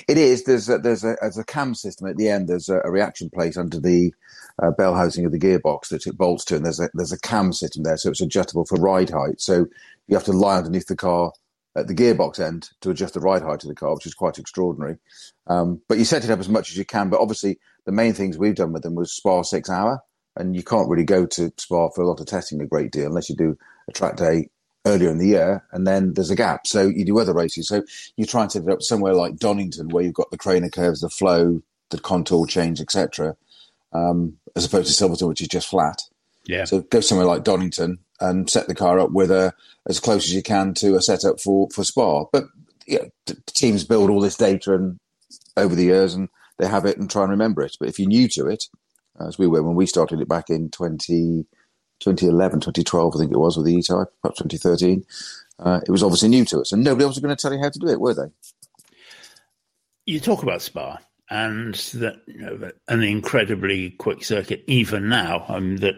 [0.08, 0.44] It is.
[0.44, 2.48] There's a, there's a, there's a cam system at the end.
[2.48, 4.14] There's a, a reaction plate under the
[4.62, 7.20] uh, bell housing of the gearbox that it bolts to, and there's a there's a
[7.20, 9.40] cam system there, so it's adjustable for ride height.
[9.40, 9.68] So
[10.08, 11.32] you have to lie underneath the car
[11.76, 14.38] at the gearbox end to adjust the ride height of the car, which is quite
[14.38, 14.98] extraordinary.
[15.48, 17.10] Um, but you set it up as much as you can.
[17.10, 20.02] But obviously, the main things we've done with them was Spa six hour,
[20.36, 23.08] and you can't really go to Spa for a lot of testing a great deal
[23.08, 23.58] unless you do
[23.88, 24.50] a track day
[24.90, 26.68] earlier in the year, and then there's a gap.
[26.68, 27.68] So you do other races.
[27.68, 27.84] So
[28.18, 31.02] you try and set it up somewhere like Donington, where you've got the Craner curves,
[31.02, 33.36] the flow, the contour change, etc.,
[33.94, 36.02] um, as opposed to Silverstone, which is just flat.
[36.46, 36.66] Yeah.
[36.66, 39.54] So go somewhere like Donington and set the car up with a
[39.88, 42.26] as close as you can to a setup for for Spa.
[42.32, 42.46] But
[42.88, 43.06] yeah,
[43.48, 45.00] teams build all this data and
[45.56, 47.78] over the years, and they have it and try and remember it.
[47.80, 48.66] But if you're new to it,
[49.20, 51.46] as we were when we started it back in 20,
[52.00, 55.06] 2011, 2012, I think it was with the E-Type, perhaps 2013.
[55.60, 57.60] Uh, it was obviously new to us, and nobody else was going to tell you
[57.60, 58.32] how to do it, were they?
[60.06, 61.00] You talk about Spa
[61.30, 65.46] and that you know an incredibly quick circuit even now.
[65.48, 65.96] Um, that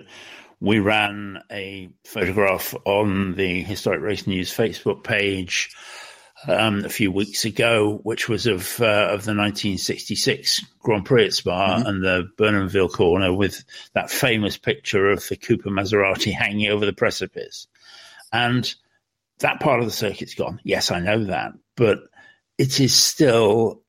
[0.59, 5.75] we ran a photograph on the Historic Race News Facebook page
[6.47, 11.33] um, a few weeks ago, which was of uh, of the 1966 Grand Prix at
[11.33, 11.87] Spa mm-hmm.
[11.87, 13.63] and the Burnenville corner with
[13.93, 17.67] that famous picture of the Cooper Maserati hanging over the precipice.
[18.33, 18.73] And
[19.39, 20.59] that part of the circuit's gone.
[20.63, 21.99] Yes, I know that, but
[22.57, 23.83] it is still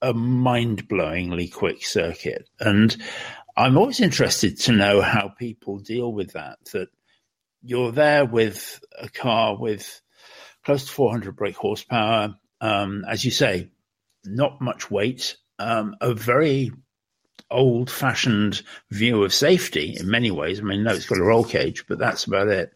[0.00, 2.48] a mind-blowingly quick circuit.
[2.60, 2.96] And
[3.56, 6.58] I'm always interested to know how people deal with that.
[6.72, 6.88] That
[7.62, 10.00] you're there with a car with
[10.68, 12.36] close to 400 brake horsepower.
[12.60, 13.70] Um, as you say,
[14.26, 16.72] not much weight, um, a very
[17.50, 20.60] old fashioned view of safety in many ways.
[20.60, 22.74] I mean, no, it's got a roll cage, but that's about it.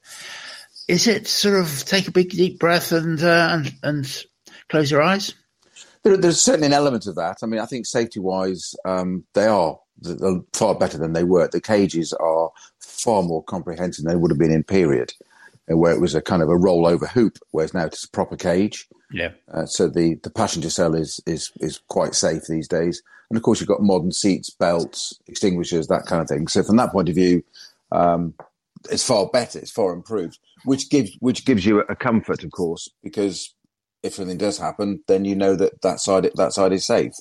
[0.89, 4.24] Is it sort of take a big deep breath and uh, and, and
[4.70, 5.35] close your eyes?
[6.02, 7.40] There, there's certainly an element of that.
[7.43, 9.78] I mean, I think safety wise, um, they are
[10.55, 11.47] far better than they were.
[11.47, 15.12] The cages are far more comprehensive than they would have been in period
[15.77, 18.86] where it was a kind of a rollover hoop, whereas now it's a proper cage.
[19.11, 19.32] Yeah.
[19.53, 23.43] Uh, so the, the passenger cell is, is is quite safe these days, and of
[23.43, 26.49] course you've got modern seats, belts, extinguishers, that kind of thing.
[26.49, 27.43] So from that point of view,
[27.90, 28.35] um,
[28.90, 32.89] it's far better, it's far improved, which gives which gives you a comfort, of course,
[33.03, 33.55] because
[34.03, 37.12] if anything does happen, then you know that that side that side is safe.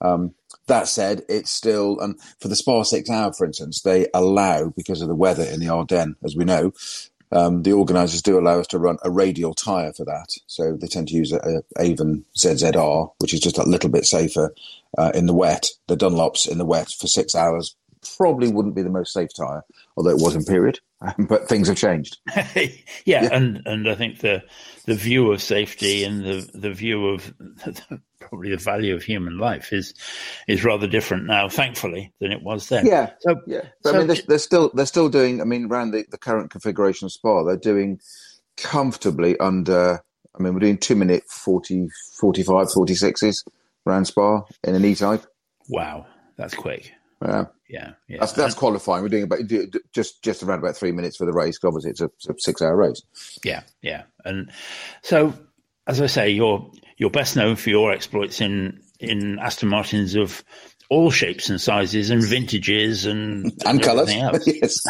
[0.00, 0.34] Um,
[0.68, 5.02] that said, it's still, and for the Spa six hour, for instance, they allow because
[5.02, 6.72] of the weather in the Ardennes, as we know,
[7.32, 10.28] um, the organisers do allow us to run a radial tyre for that.
[10.46, 14.04] So they tend to use a, a Avon ZZR, which is just a little bit
[14.06, 14.54] safer
[14.96, 15.66] uh, in the wet.
[15.86, 17.76] The Dunlops in the wet for six hours
[18.16, 19.64] probably wouldn't be the most safe tyre,
[19.96, 20.80] although it was in period.
[21.28, 22.18] but things have changed.
[22.36, 22.66] yeah,
[23.04, 24.42] yeah, and and I think the
[24.86, 27.32] the view of safety and the the view of
[28.20, 29.94] probably the value of human life is
[30.46, 32.86] is rather different now, thankfully, than it was then.
[32.86, 33.62] Yeah, so, yeah.
[33.82, 35.40] But so, I mean, they're, they're, still they're still doing.
[35.40, 38.00] I mean, around the, the current configuration of Spa, they're doing
[38.56, 40.02] comfortably under.
[40.38, 41.88] I mean, we're doing two minute 40,
[42.20, 43.44] 45, 46s
[43.86, 45.24] around Spa in an E type.
[45.68, 46.92] Wow, that's quick.
[47.22, 47.46] Yeah.
[47.68, 48.16] Yeah, yeah.
[48.20, 49.02] That's, that's qualifying.
[49.02, 49.40] We're doing about
[49.92, 51.58] just just around about three minutes for the race.
[51.62, 53.02] Obviously, it's a, a six-hour race.
[53.44, 54.04] Yeah, yeah.
[54.24, 54.50] And
[55.02, 55.34] so,
[55.88, 60.44] as I say, you're you're best known for your exploits in in Aston Martins of
[60.90, 64.14] all shapes and sizes and vintages and and colours.
[64.46, 64.80] yes,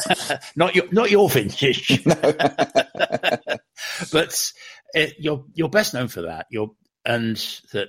[0.57, 2.05] not your not your vintage,
[4.13, 4.53] but
[4.97, 6.47] uh, you're you're best known for that.
[6.51, 6.71] You're
[7.05, 7.37] and
[7.73, 7.89] that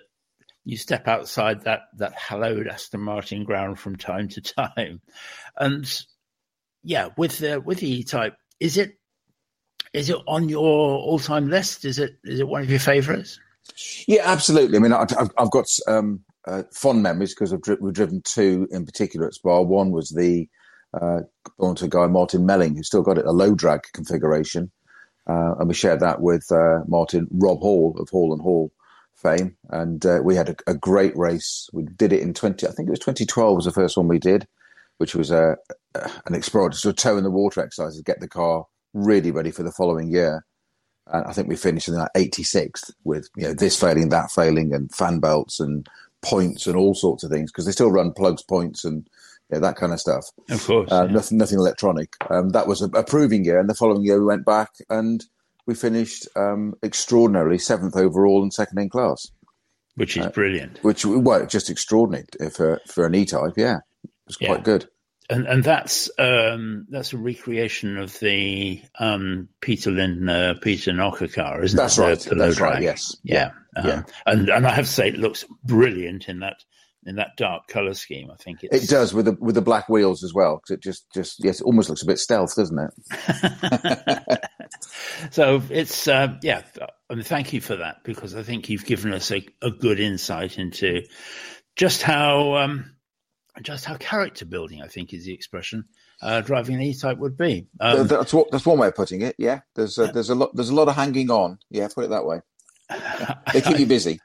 [0.63, 5.01] you step outside that that hallowed Aston Martin ground from time to time,
[5.57, 6.05] and
[6.83, 8.98] yeah, with the with the E Type, is it
[9.93, 11.85] is it on your all time list?
[11.85, 13.39] Is it is it one of your favourites?
[14.07, 14.77] Yeah, absolutely.
[14.77, 18.85] I mean, I've, I've got um, uh, fond memories because dri- we've driven two in
[18.85, 19.61] particular at Spa.
[19.61, 20.47] One was the
[20.99, 21.21] uh,
[21.57, 24.71] belonged to a guy Martin Melling who still got it a low drag configuration,
[25.27, 28.71] uh, and we shared that with uh, Martin Rob Hall of Hall and Hall
[29.15, 31.69] fame, and uh, we had a, a, great race.
[31.73, 34.07] We did it in twenty, I think it was twenty twelve was the first one
[34.07, 34.47] we did,
[34.97, 35.57] which was a,
[36.25, 39.71] an exploratory toe in the water exercise to get the car really ready for the
[39.71, 40.45] following year.
[41.07, 44.73] And I think we finished in that 86th with you know this failing, that failing,
[44.73, 45.87] and fan belts and
[46.21, 49.09] points and all sorts of things because they still run plugs, points, and
[49.49, 50.25] you know, that kind of stuff.
[50.49, 51.13] Of course, uh, yeah.
[51.13, 52.13] nothing, nothing electronic.
[52.29, 55.25] Um, that was a, a, proving year, and the following year we went back and
[55.65, 59.31] we finished um, extraordinarily seventh overall and second in class,
[59.95, 60.83] which is uh, brilliant.
[60.83, 63.53] Which well, just extraordinary for for an E type.
[63.57, 64.63] Yeah, it was quite yeah.
[64.63, 64.89] good
[65.29, 71.63] and and that's um, that's a recreation of the um, Peter Lindner, Peter Nocker car,
[71.63, 72.01] isn't that's it?
[72.01, 72.19] Right.
[72.19, 72.81] The, the that's right.
[72.81, 73.15] Yes.
[73.23, 73.51] Yeah.
[73.75, 74.03] Um, yeah.
[74.25, 76.63] And and I have to say, it looks brilliant in that
[77.05, 78.31] in that dark color scheme.
[78.31, 80.57] I think it does with the with the black wheels as well.
[80.57, 84.39] Because it just just yes, it almost looks a bit stealth, doesn't it?
[85.31, 86.63] so it's uh, yeah.
[87.09, 89.99] I mean, thank you for that because I think you've given us a, a good
[89.99, 91.03] insight into
[91.75, 92.95] just how um,
[93.61, 95.85] just how character building, I think, is the expression
[96.21, 97.67] uh, driving an E-type would be.
[97.79, 99.35] Um, that's what that's one way of putting it.
[99.37, 101.59] Yeah, there's a, there's a lot there's a lot of hanging on.
[101.69, 102.41] Yeah, put it that way.
[103.53, 104.19] They keep you busy.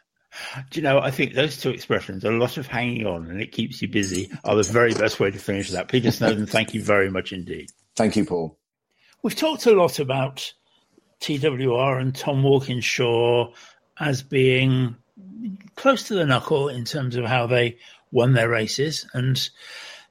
[0.71, 0.99] Do you know?
[0.99, 4.31] I think those two expressions, a lot of hanging on and it keeps you busy,
[4.45, 5.89] are the very best way to finish that.
[5.89, 7.71] Peter Snowden, thank you very much indeed.
[7.97, 8.59] Thank you, Paul.
[9.23, 10.53] We've talked a lot about
[11.21, 13.53] TWR and Tom Walkinshaw
[13.99, 14.97] as being
[15.77, 17.79] close to the knuckle in terms of how they
[18.15, 19.51] won their races, and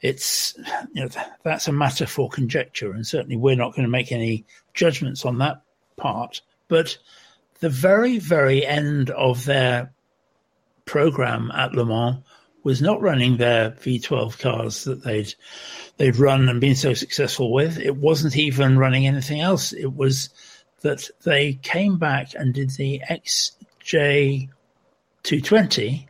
[0.01, 0.55] it's
[0.93, 1.09] you know
[1.43, 5.39] that's a matter for conjecture, and certainly we're not going to make any judgments on
[5.39, 5.63] that
[5.97, 6.41] part.
[6.67, 6.97] But
[7.61, 9.93] the very very end of their
[10.85, 12.23] program at Le Mans
[12.63, 15.33] was not running their V12 cars that they'd
[15.97, 17.77] they'd run and been so successful with.
[17.77, 19.73] It wasn't even running anything else.
[19.73, 20.29] It was
[20.81, 24.49] that they came back and did the XJ
[25.23, 26.07] 220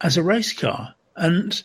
[0.00, 0.94] as a race car.
[1.16, 1.62] And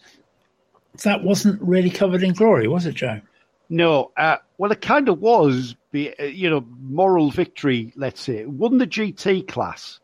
[1.04, 3.22] that wasn't really covered in glory, was it, Joe?
[3.70, 4.12] No.
[4.18, 8.38] Uh, well, it kind of was, uh, you know, moral victory, let's say.
[8.38, 10.00] It won the GT class.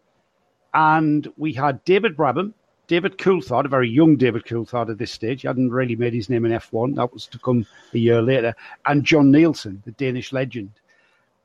[0.73, 2.53] And we had David Brabham,
[2.87, 5.41] David Coulthard, a very young David Coulthard at this stage.
[5.41, 6.95] He hadn't really made his name in F1.
[6.95, 8.55] That was to come a year later.
[8.85, 10.71] And John Nielsen, the Danish legend.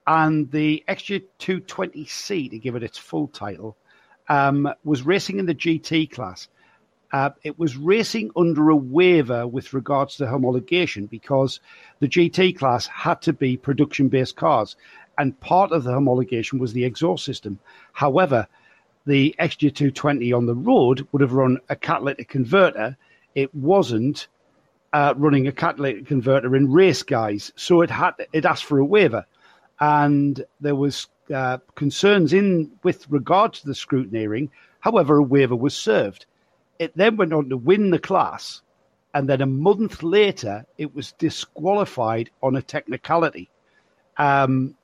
[0.07, 3.77] And the XJ220C, to give it its full title,
[4.29, 6.49] um, was racing in the GT class.
[7.13, 11.61] Uh, it was racing under a waiver with regards to homologation because
[12.01, 14.77] the GT class had to be production based cars.
[15.17, 17.59] And part of the homologation was the exhaust system.
[17.93, 18.47] However,
[19.07, 22.97] the XJ220 on the road would have run a catalytic converter.
[23.35, 24.29] It wasn't
[24.93, 28.85] uh, running a catalytic converter in race guys, so it had it asked for a
[28.85, 29.25] waiver,
[29.81, 34.51] and there was uh, concerns in with regard to the scrutineering.
[34.81, 36.27] However, a waiver was served.
[36.79, 38.63] It then went on to win the class,
[39.15, 43.51] and then a month later, it was disqualified on a technicality.
[44.17, 44.77] Um,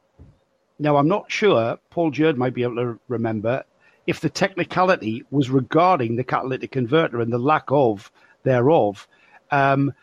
[0.79, 3.65] now, I'm not sure, Paul Jurd might be able to remember,
[4.07, 8.11] if the technicality was regarding the catalytic converter and the lack of
[8.43, 9.09] thereof.
[9.51, 9.95] Um,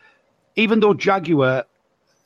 [0.56, 1.66] even though Jaguar,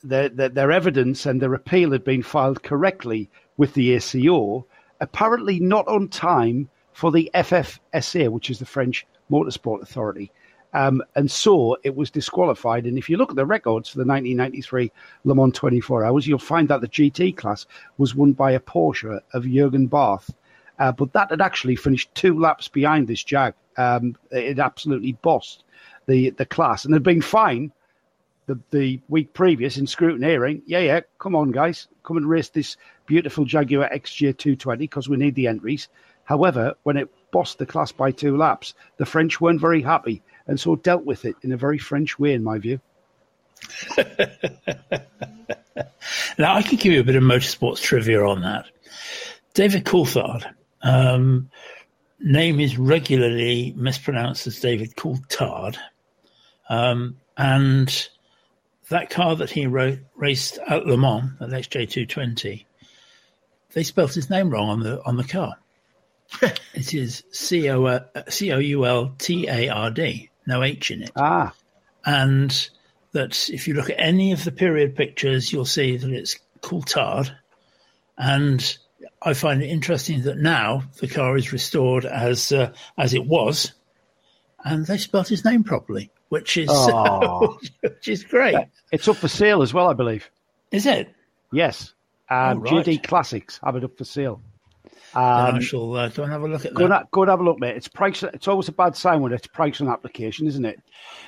[0.04, 4.66] their, their, their, evidence and their appeal had been filed correctly with the ACO,
[5.00, 10.32] apparently not on time for the FFSA, which is the French Motorsport Authority.
[10.74, 12.86] Um, and so it was disqualified.
[12.86, 14.92] And if you look at the records for the 1993
[15.24, 17.66] Le Mans 24 Hours, you'll find that the GT class
[17.98, 20.30] was won by a Porsche of Jurgen Barth.
[20.78, 23.54] Uh, but that had actually finished two laps behind this Jag.
[23.78, 25.64] Um, it absolutely bossed
[26.08, 27.72] the, the class and had been fine
[28.48, 30.62] the, the week previous in scrutineering.
[30.66, 35.36] Yeah, yeah, come on, guys, come and race this beautiful Jaguar XJ220 because we need
[35.36, 35.88] the entries.
[36.26, 40.58] However, when it bossed the class by two laps, the French weren't very happy and
[40.58, 42.80] so dealt with it in a very French way, in my view.
[46.38, 48.68] now, I can give you a bit of motorsports trivia on that.
[49.54, 50.46] David Coulthard,
[50.82, 51.50] um,
[52.22, 55.76] name is regularly mispronounced as David Coulthard.
[56.70, 58.08] Um, and
[58.88, 62.64] that car that he raced at Le Mans, at XJ220,
[63.74, 65.58] they spelt his name wrong on the on the car.
[66.42, 68.00] It is C O
[68.30, 71.12] C O U L T A R D, no H in it.
[71.16, 71.54] Ah.
[72.06, 72.70] And
[73.14, 77.32] that if you look at any of the period pictures, you'll see that it's Coulthard.
[78.18, 78.78] And
[79.22, 83.74] I find it interesting that now the car is restored as uh, as it was,
[84.64, 87.58] and they spelled his name properly, which is Oh.
[87.82, 88.56] which is great.
[88.92, 90.30] It's up for sale as well, I believe.
[90.72, 91.14] Is it?
[91.52, 91.94] Yes.
[92.30, 92.86] Um, Oh, right.
[92.86, 94.42] JD Classics have it up for sale.
[95.14, 97.30] Then I Um, shall uh, go and have a look at go, and, go and
[97.30, 97.76] have a look, mate.
[97.78, 98.22] It's price.
[98.24, 100.80] It's always a bad sign when it's price on application, isn't it?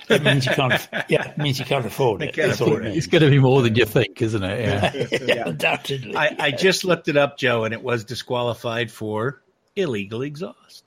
[0.10, 0.89] It means you can't.
[1.10, 2.34] Yeah, it means you can't afford it.
[2.35, 2.89] can't afford it.
[2.89, 2.98] means.
[2.98, 4.57] It's going to be more than you think, isn't it?
[5.11, 5.35] Yeah.
[5.35, 6.15] Yeah, undoubtedly.
[6.15, 9.41] I, I just looked it up, Joe, and it was disqualified for
[9.76, 10.84] illegal exhaust.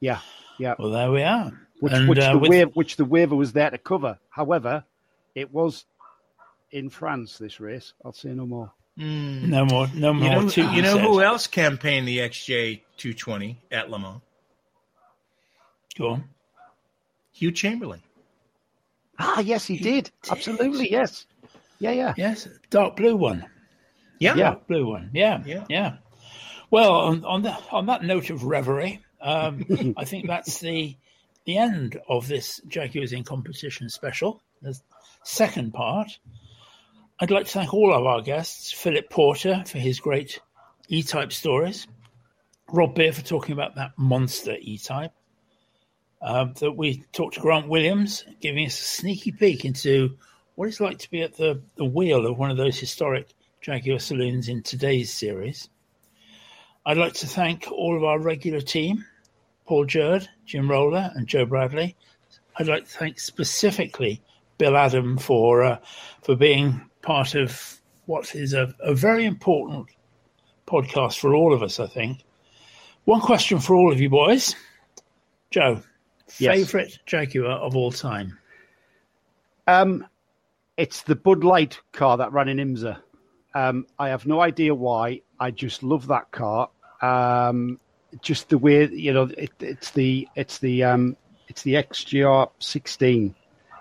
[0.00, 0.20] Yeah,
[0.58, 0.74] yeah.
[0.78, 1.52] well, there we are.
[1.80, 4.18] Which, And, which uh, the with- waiver, which the waiver was there to cover.
[4.30, 4.84] However,
[5.34, 5.84] it was
[6.70, 7.38] in France.
[7.38, 8.72] This race, I'll say no more.
[8.98, 9.86] No more.
[9.94, 10.24] No more.
[10.28, 11.04] You know, to be you know said.
[11.04, 14.20] who else campaigned the XJ 220 at Le Mans?
[15.96, 16.24] Go on.
[17.32, 18.02] Hugh Chamberlain.
[19.18, 20.10] Ah, yes, he did.
[20.28, 21.26] Absolutely, yes.
[21.78, 22.14] Yeah, yeah.
[22.16, 23.46] Yes, dark blue one.
[24.18, 24.34] Yeah.
[24.34, 24.56] Yeah.
[24.66, 25.10] Blue one.
[25.12, 25.64] Yeah, Yeah.
[25.68, 25.96] yeah.
[26.70, 29.64] Well, on on, the, on that note of reverie, um,
[29.96, 30.96] I think that's the
[31.44, 34.42] the end of this Jaguars in competition special.
[34.60, 34.78] The
[35.22, 36.18] second part.
[37.20, 40.40] I'd like to thank all of our guests: Philip Porter for his great
[40.88, 41.86] E-type stories,
[42.70, 45.12] Rob Beere for talking about that monster E-type.
[46.22, 50.16] Um, that we talked to Grant Williams, giving us a sneaky peek into
[50.54, 53.28] what it's like to be at the, the wheel of one of those historic
[53.60, 55.68] Jaguar saloons in today's series.
[56.84, 59.04] I'd like to thank all of our regular team,
[59.66, 61.96] Paul Jurd, Jim Roller, and Joe Bradley.
[62.56, 64.20] I'd like to thank specifically
[64.56, 65.78] Bill Adam for uh,
[66.22, 69.86] for being part of what is a, a very important
[70.66, 72.24] podcast for all of us, I think.
[73.04, 74.54] One question for all of you boys.
[75.50, 75.82] Joe,
[76.38, 76.56] Yes.
[76.56, 78.38] favorite Jaguar of all time?
[79.66, 80.06] Um,
[80.76, 82.98] it's the Bud Light car that ran in IMSA.
[83.54, 85.22] Um, I have no idea why.
[85.40, 86.68] I just love that car.
[87.00, 87.80] Um,
[88.20, 91.16] just the way you know it, it's the it's the um,
[91.48, 93.34] it's the XJR 16.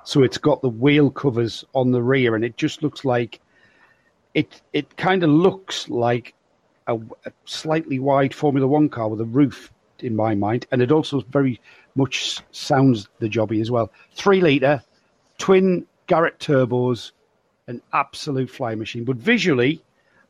[0.08, 3.42] So it's got the wheel covers on the rear, and it just looks like
[4.34, 4.62] it.
[4.72, 6.34] It kind of looks like
[6.88, 9.70] a, a slightly wide Formula One car with a roof,
[10.00, 11.60] in my mind, and it also very
[11.96, 13.92] much sounds the jobby as well.
[14.14, 14.82] Three liter,
[15.40, 17.12] twin Garrett turbos,
[17.68, 19.04] an absolute fly machine.
[19.04, 19.84] But visually,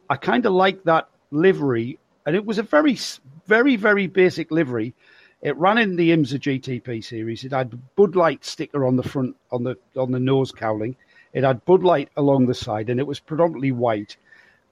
[0.09, 2.97] I kind of like that livery, and it was a very,
[3.45, 4.95] very, very basic livery.
[5.41, 7.43] It ran in the IMSA GTP series.
[7.43, 10.95] It had Bud Light sticker on the front, on the on the nose cowling.
[11.33, 14.17] It had Bud Light along the side, and it was predominantly white.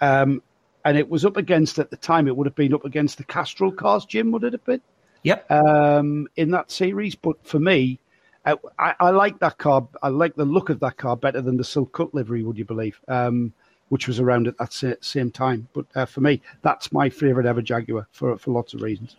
[0.02, 0.42] Um,
[0.84, 2.28] and it was up against at the time.
[2.28, 4.06] It would have been up against the Castrol cars.
[4.06, 4.82] Jim, would it have been?
[5.24, 5.50] Yep.
[5.50, 7.16] um, in that series.
[7.16, 8.00] But for me,
[8.46, 9.88] I, I, like that car.
[10.04, 12.44] I like the look of that car better than the Silk Cut livery.
[12.44, 13.00] Would you believe?
[13.08, 13.54] Um,
[13.90, 15.68] which was around at that same time.
[15.74, 19.16] But uh, for me, that's my favourite ever Jaguar for for lots of reasons.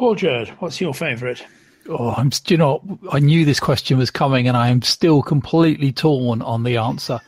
[0.00, 1.46] Paul Jurd, what's your favourite?
[1.86, 2.30] Oh, I'm.
[2.30, 2.98] Do you know?
[3.12, 7.20] I knew this question was coming, and I am still completely torn on the answer.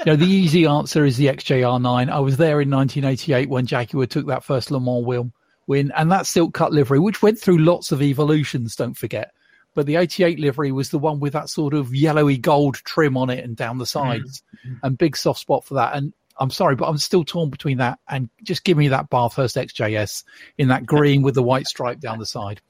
[0.00, 2.10] You know, the easy answer is the XJR9.
[2.10, 5.32] I was there in 1988 when Jaguar took that first Le Mans win,
[5.68, 8.74] win, and that silk cut livery, which went through lots of evolutions.
[8.74, 9.30] Don't forget,
[9.76, 13.30] but the 88 livery was the one with that sort of yellowy gold trim on
[13.30, 14.80] it and down the sides, mm.
[14.82, 15.94] and big soft spot for that.
[15.94, 19.56] And I'm sorry, but I'm still torn between that and just give me that Bathurst
[19.56, 20.24] XJS
[20.58, 22.60] in that green with the white stripe down the side.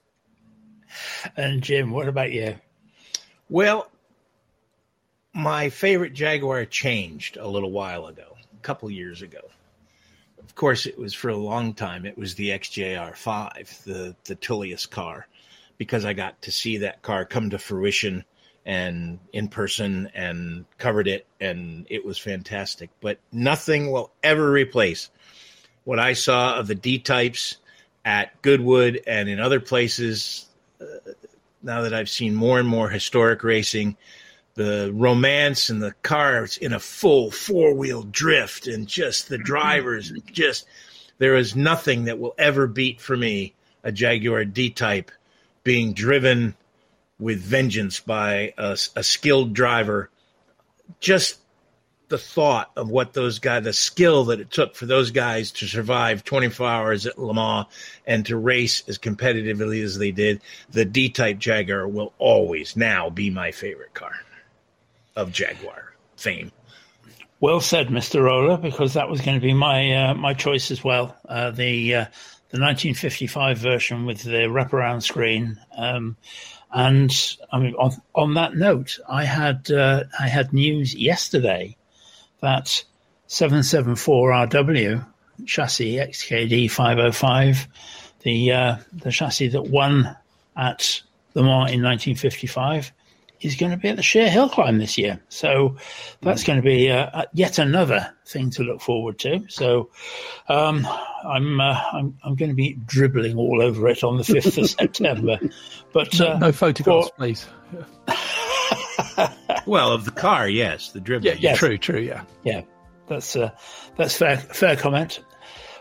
[1.37, 2.57] And Jim, what about you?
[3.49, 3.91] Well,
[5.33, 9.41] my favorite Jaguar changed a little while ago, a couple years ago.
[10.39, 12.07] Of course, it was for a long time.
[12.07, 15.27] It was the XJR5, the the Tullius car,
[15.77, 18.25] because I got to see that car come to fruition
[18.67, 22.91] and in person and covered it, and it was fantastic.
[23.01, 25.09] But nothing will ever replace
[25.85, 27.59] what I saw of the D types
[28.05, 30.47] at Goodwood and in other places.
[30.81, 31.13] Uh,
[31.63, 33.97] now that I've seen more and more historic racing,
[34.55, 40.11] the romance and the cars in a full four wheel drift and just the drivers,
[40.33, 40.67] just
[41.19, 45.13] there is nothing that will ever beat for me a Jaguar D type
[45.63, 46.57] being driven
[47.19, 50.11] with vengeance by a, a skilled driver.
[51.01, 51.39] Just
[52.09, 55.67] the thought of what those guys, the skill that it took for those guys to
[55.67, 57.67] survive 24 hours at Le Mans
[58.07, 60.41] and to race as competitively as they did,
[60.71, 64.15] the D type Jaguar will always now be my favorite car
[65.17, 66.53] of Jaguar fame.
[67.41, 68.23] Well said, Mr.
[68.23, 71.17] Roller, because that was going to be my uh, my choice as well.
[71.29, 72.05] Uh, the uh,
[72.51, 75.59] the 1955 version with the wraparound screen.
[75.77, 76.17] Um,
[76.73, 81.77] and I mean, on, on that note, I had uh, I had news yesterday
[82.41, 82.85] that
[83.29, 85.05] 774RW
[85.47, 87.69] chassis XKD 505,
[88.23, 90.17] the uh, the chassis that won
[90.57, 91.03] at
[91.35, 92.93] Le Mans in 1955,
[93.41, 95.21] is going to be at the Sheer Hill climb this year.
[95.29, 95.77] So
[96.23, 99.45] that's going to be uh, yet another thing to look forward to.
[99.49, 99.91] So
[100.49, 100.87] um,
[101.25, 104.71] I'm, uh, I'm I'm going to be dribbling all over it on the 5th of
[104.71, 105.39] September.
[105.93, 107.15] But no, no photographs, for...
[107.17, 107.47] please.
[109.67, 111.35] well, of the car, yes, the dribbling.
[111.35, 111.59] Yeah, yes.
[111.59, 112.63] true, true, yeah, yeah.
[113.09, 113.51] That's uh,
[113.97, 115.21] that's fair fair comment.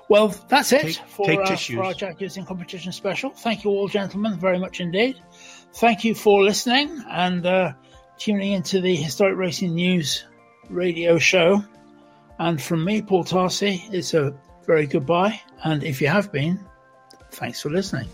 [0.07, 3.31] Well, that's it take, for, take uh, for our Jaguars in Competition special.
[3.31, 5.19] Thank you all, gentlemen, very much indeed.
[5.75, 7.73] Thank you for listening and uh,
[8.17, 10.23] tuning into the Historic Racing News
[10.69, 11.61] radio show.
[12.39, 14.33] And from me, Paul Tarsi, it's a
[14.65, 15.41] very goodbye.
[15.65, 16.59] And if you have been,
[17.31, 18.07] thanks for listening.